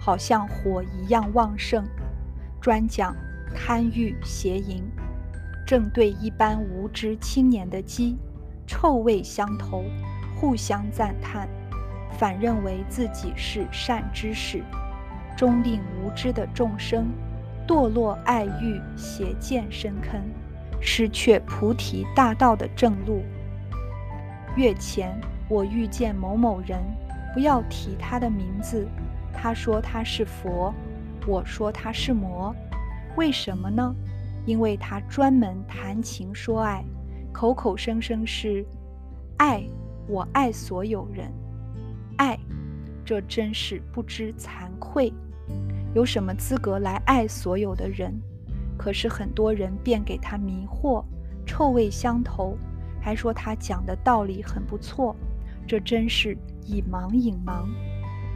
[0.00, 1.84] 好像火一样旺盛，
[2.60, 3.14] 专讲
[3.54, 4.82] 贪欲邪淫，
[5.72, 8.18] 正对一般无知青年的鸡，
[8.66, 9.82] 臭味相投，
[10.36, 11.48] 互相赞叹，
[12.18, 14.62] 反认为自己是善知识，
[15.34, 17.06] 终令无知的众生
[17.66, 20.20] 堕落爱欲邪见深坑，
[20.78, 23.22] 失却菩提大道的正路。
[24.54, 25.18] 月前。
[25.48, 26.78] 我遇见某某人，
[27.34, 28.86] 不要提他的名字。
[29.34, 30.72] 他说他是佛，
[31.26, 32.54] 我说他是魔。
[33.16, 33.94] 为什么呢？
[34.44, 36.84] 因为他专门谈情说爱，
[37.32, 38.64] 口口声声是
[39.38, 39.62] 爱，
[40.08, 41.32] 我爱所有人，
[42.16, 42.38] 爱，
[43.04, 45.12] 这真是不知惭愧。
[45.94, 48.14] 有什么资格来爱所有的人？
[48.78, 51.04] 可是很多人便给他迷惑，
[51.46, 52.56] 臭味相投，
[53.00, 55.14] 还说他讲的道理很不错。
[55.66, 56.36] 这真是
[56.66, 57.66] 以盲引盲。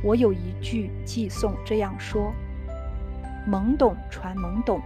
[0.04, 2.32] 我有一句寄颂这样说
[3.50, 4.80] ：“懵懂传懵懂，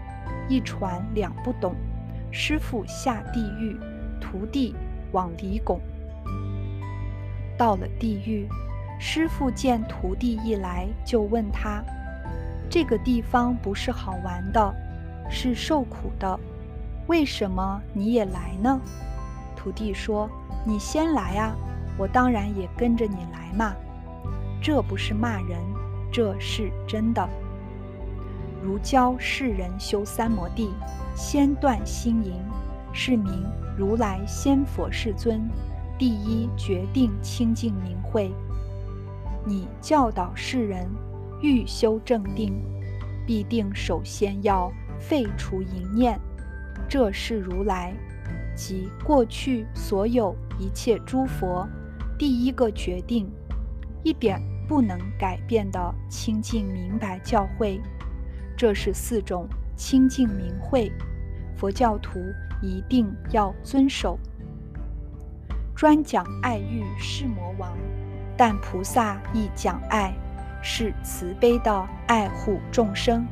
[0.48, 1.74] 一传两不懂。
[2.30, 3.76] 师傅下地狱，
[4.20, 4.74] 徒弟
[5.12, 5.80] 往里拱。
[7.58, 8.48] 到了地狱，
[8.98, 11.82] 师傅见徒弟一来，就问他：
[12.68, 14.74] 这个地方不是好玩的，
[15.28, 16.38] 是受苦的，
[17.06, 18.80] 为什么你也来呢？
[19.56, 20.30] 徒弟说：
[20.64, 21.54] 你先来啊。”
[21.98, 23.74] 我当然也跟着你来嘛，
[24.62, 25.58] 这不是骂人，
[26.10, 27.28] 这是真的。
[28.62, 30.70] 如教世人修三摩地，
[31.14, 32.32] 先断心淫，
[32.92, 33.44] 是名
[33.76, 35.48] 如来先佛世尊
[35.98, 38.30] 第一决定清净明慧。
[39.44, 40.86] 你教导世人
[41.40, 42.52] 欲修正定，
[43.26, 46.20] 必定首先要废除淫念，
[46.88, 47.94] 这是如来
[48.54, 51.66] 及过去所有一切诸佛。
[52.18, 53.26] 第一个决定，
[54.02, 54.38] 一点
[54.68, 57.80] 不能改变的清净明白教诲，
[58.60, 60.92] 这是四种清净明慧，
[61.56, 62.20] 佛教徒
[62.60, 64.18] 一定要遵守。
[65.74, 67.72] 专讲爱欲是魔王，
[68.36, 70.12] 但菩萨亦讲爱，
[70.60, 73.26] 是慈悲的爱护众生，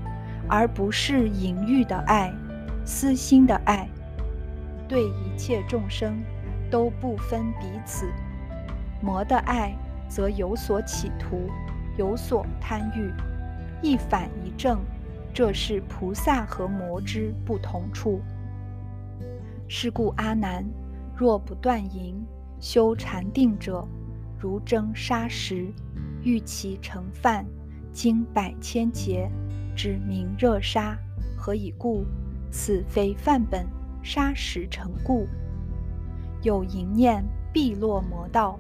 [0.49, 2.33] 而不是淫欲的爱、
[2.87, 3.87] 私心的爱。
[4.89, 6.23] 对一切众生
[6.71, 8.07] 都不分彼此。
[9.03, 9.77] 魔的爱
[10.09, 11.51] 则有所企图，
[11.99, 13.13] 有所贪欲。
[13.83, 14.81] 一反一正，
[15.39, 18.21] 这是菩萨和魔之不同处。
[19.69, 20.69] 是故阿难，
[21.17, 22.17] 若不断淫，
[22.59, 23.87] 修禅定者，
[24.37, 25.73] 如蒸砂石，
[26.25, 27.47] 欲其成饭，
[27.93, 29.31] 经百千劫，
[29.77, 30.99] 之名热沙。
[31.37, 32.05] 何以故？
[32.51, 33.65] 此非饭本，
[34.03, 35.29] 砂石成故。
[36.43, 38.59] 有淫念，必落魔道。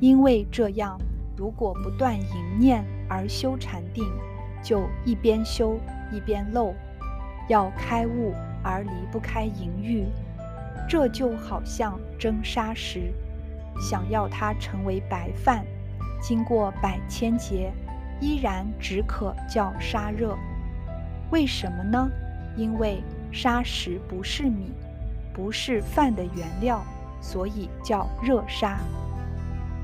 [0.00, 1.00] 因为这样，
[1.34, 4.04] 如果不断淫念而修禅定，
[4.62, 5.80] 就一边修
[6.10, 6.74] 一边漏，
[7.48, 10.06] 要开悟而离不开淫欲，
[10.88, 13.12] 这就好像蒸砂石，
[13.80, 15.64] 想要它成为白饭，
[16.20, 17.72] 经过百千劫，
[18.20, 20.36] 依然只可叫沙热。
[21.30, 22.10] 为什么呢？
[22.56, 24.72] 因为砂石不是米，
[25.32, 26.82] 不是饭的原料，
[27.20, 28.78] 所以叫热沙。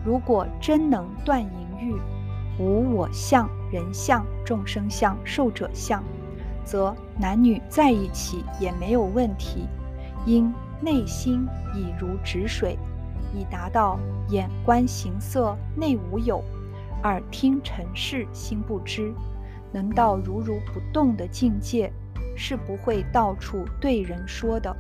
[0.05, 1.49] 如果真能断淫
[1.81, 1.95] 欲，
[2.59, 6.03] 无我相、人相、众生相、寿者相，
[6.65, 9.67] 则男女在一起也没有问题。
[10.25, 12.79] 因内心已如止水，
[13.35, 13.99] 已达到
[14.29, 16.43] 眼观形色内无有，
[17.05, 19.15] 耳听尘事心不知，
[19.73, 21.93] 能到如如不动的境界，
[22.37, 24.75] 是不会到处对人说的，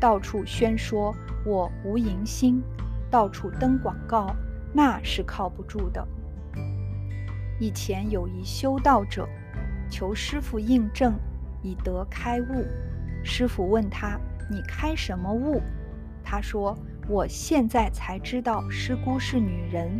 [0.00, 1.14] 到处宣说
[1.44, 2.62] 我无淫心，
[3.10, 4.34] 到处登广告，
[4.72, 6.06] 那是靠不住的。
[7.60, 9.28] 以前有一修道者，
[9.90, 11.14] 求师傅印证，
[11.62, 12.66] 以得开悟。
[13.24, 14.18] 师傅问他
[14.48, 15.60] ：“你开什么悟？”
[16.22, 16.78] 他说
[17.08, 19.90] ：“我现在才知道师姑是女人。”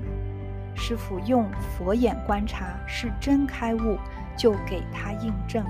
[0.76, 3.98] 师傅用佛眼观察，是真开悟，
[4.36, 5.66] 就给他印证。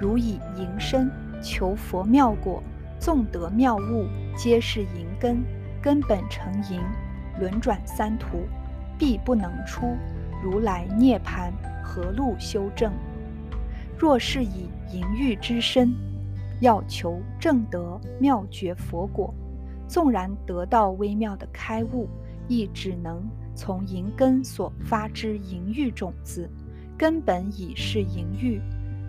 [0.00, 1.08] 如以淫身
[1.40, 2.60] 求佛妙果，
[2.98, 5.44] 纵得妙悟，皆是淫根，
[5.80, 6.80] 根本成淫，
[7.38, 8.48] 轮转三途，
[8.98, 9.96] 必不能出。
[10.42, 11.52] 如来涅盘
[11.84, 12.92] 何路修正？
[13.96, 15.94] 若是以淫欲之身，
[16.60, 19.32] 要求正得妙觉佛果，
[19.86, 22.08] 纵然得到微妙的开悟，
[22.48, 23.22] 亦只能
[23.54, 26.50] 从淫根所发之淫欲种子，
[26.98, 28.60] 根本已是淫欲，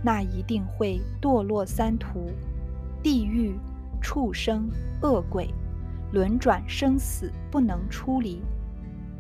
[0.04, 2.30] 那一定会堕落三途，
[3.02, 3.56] 地狱、
[4.00, 4.70] 畜生、
[5.02, 5.52] 恶鬼，
[6.12, 8.40] 轮转生死，不能出离。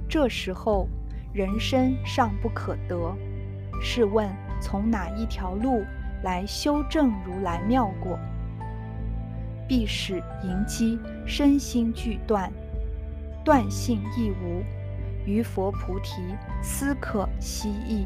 [0.07, 0.87] 这时候。
[1.33, 3.11] 人生尚不可得，
[3.81, 4.29] 试问
[4.61, 5.83] 从哪一条路
[6.21, 8.19] 来修正如来妙果？
[9.67, 12.51] 必使淫机身心俱断，
[13.43, 14.61] 断性亦无，
[15.25, 16.21] 于佛菩提
[16.61, 18.05] 斯可希意。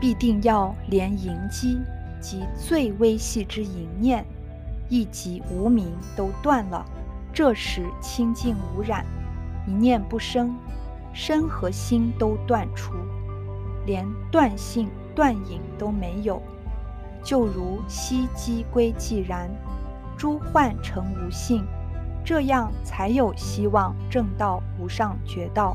[0.00, 1.80] 必定要连淫机
[2.20, 4.24] 及最微细之淫念，
[4.88, 6.84] 亦及无名都断了，
[7.32, 9.04] 这时清净无染，
[9.66, 10.54] 一念不生。
[11.18, 12.92] 身和心都断除，
[13.86, 16.42] 连断性断影都没有，
[17.22, 19.48] 就如息机归寂然，
[20.14, 21.64] 诸幻成无性，
[22.22, 25.74] 这样才有希望证到无上觉道。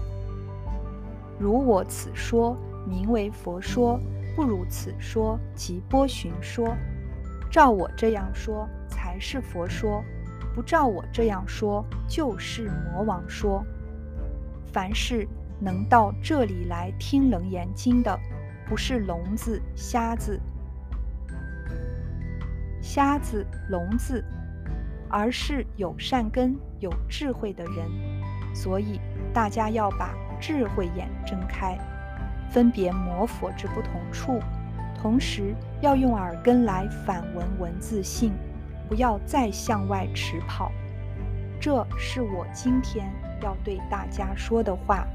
[1.39, 2.55] 如我此说
[2.87, 3.99] 名为佛说，
[4.35, 6.77] 不如此说即波旬说。
[7.49, 10.03] 照我这样说才是佛说，
[10.53, 13.65] 不照我这样说就是魔王说。
[14.71, 15.27] 凡是
[15.59, 18.17] 能到这里来听《楞严经》的，
[18.65, 20.39] 不是聋子、瞎子、
[22.81, 24.23] 瞎子、聋子，
[25.09, 27.85] 而是有善根、有智慧的人。
[28.53, 28.99] 所以
[29.33, 31.77] 大家要把智慧眼睁开，
[32.49, 34.39] 分别魔佛之不同处，
[35.01, 38.33] 同时要用耳根来反闻文字性，
[38.89, 40.71] 不要再向外驰跑。
[41.59, 43.11] 这是我今天。
[43.41, 45.07] 要对大家说的话。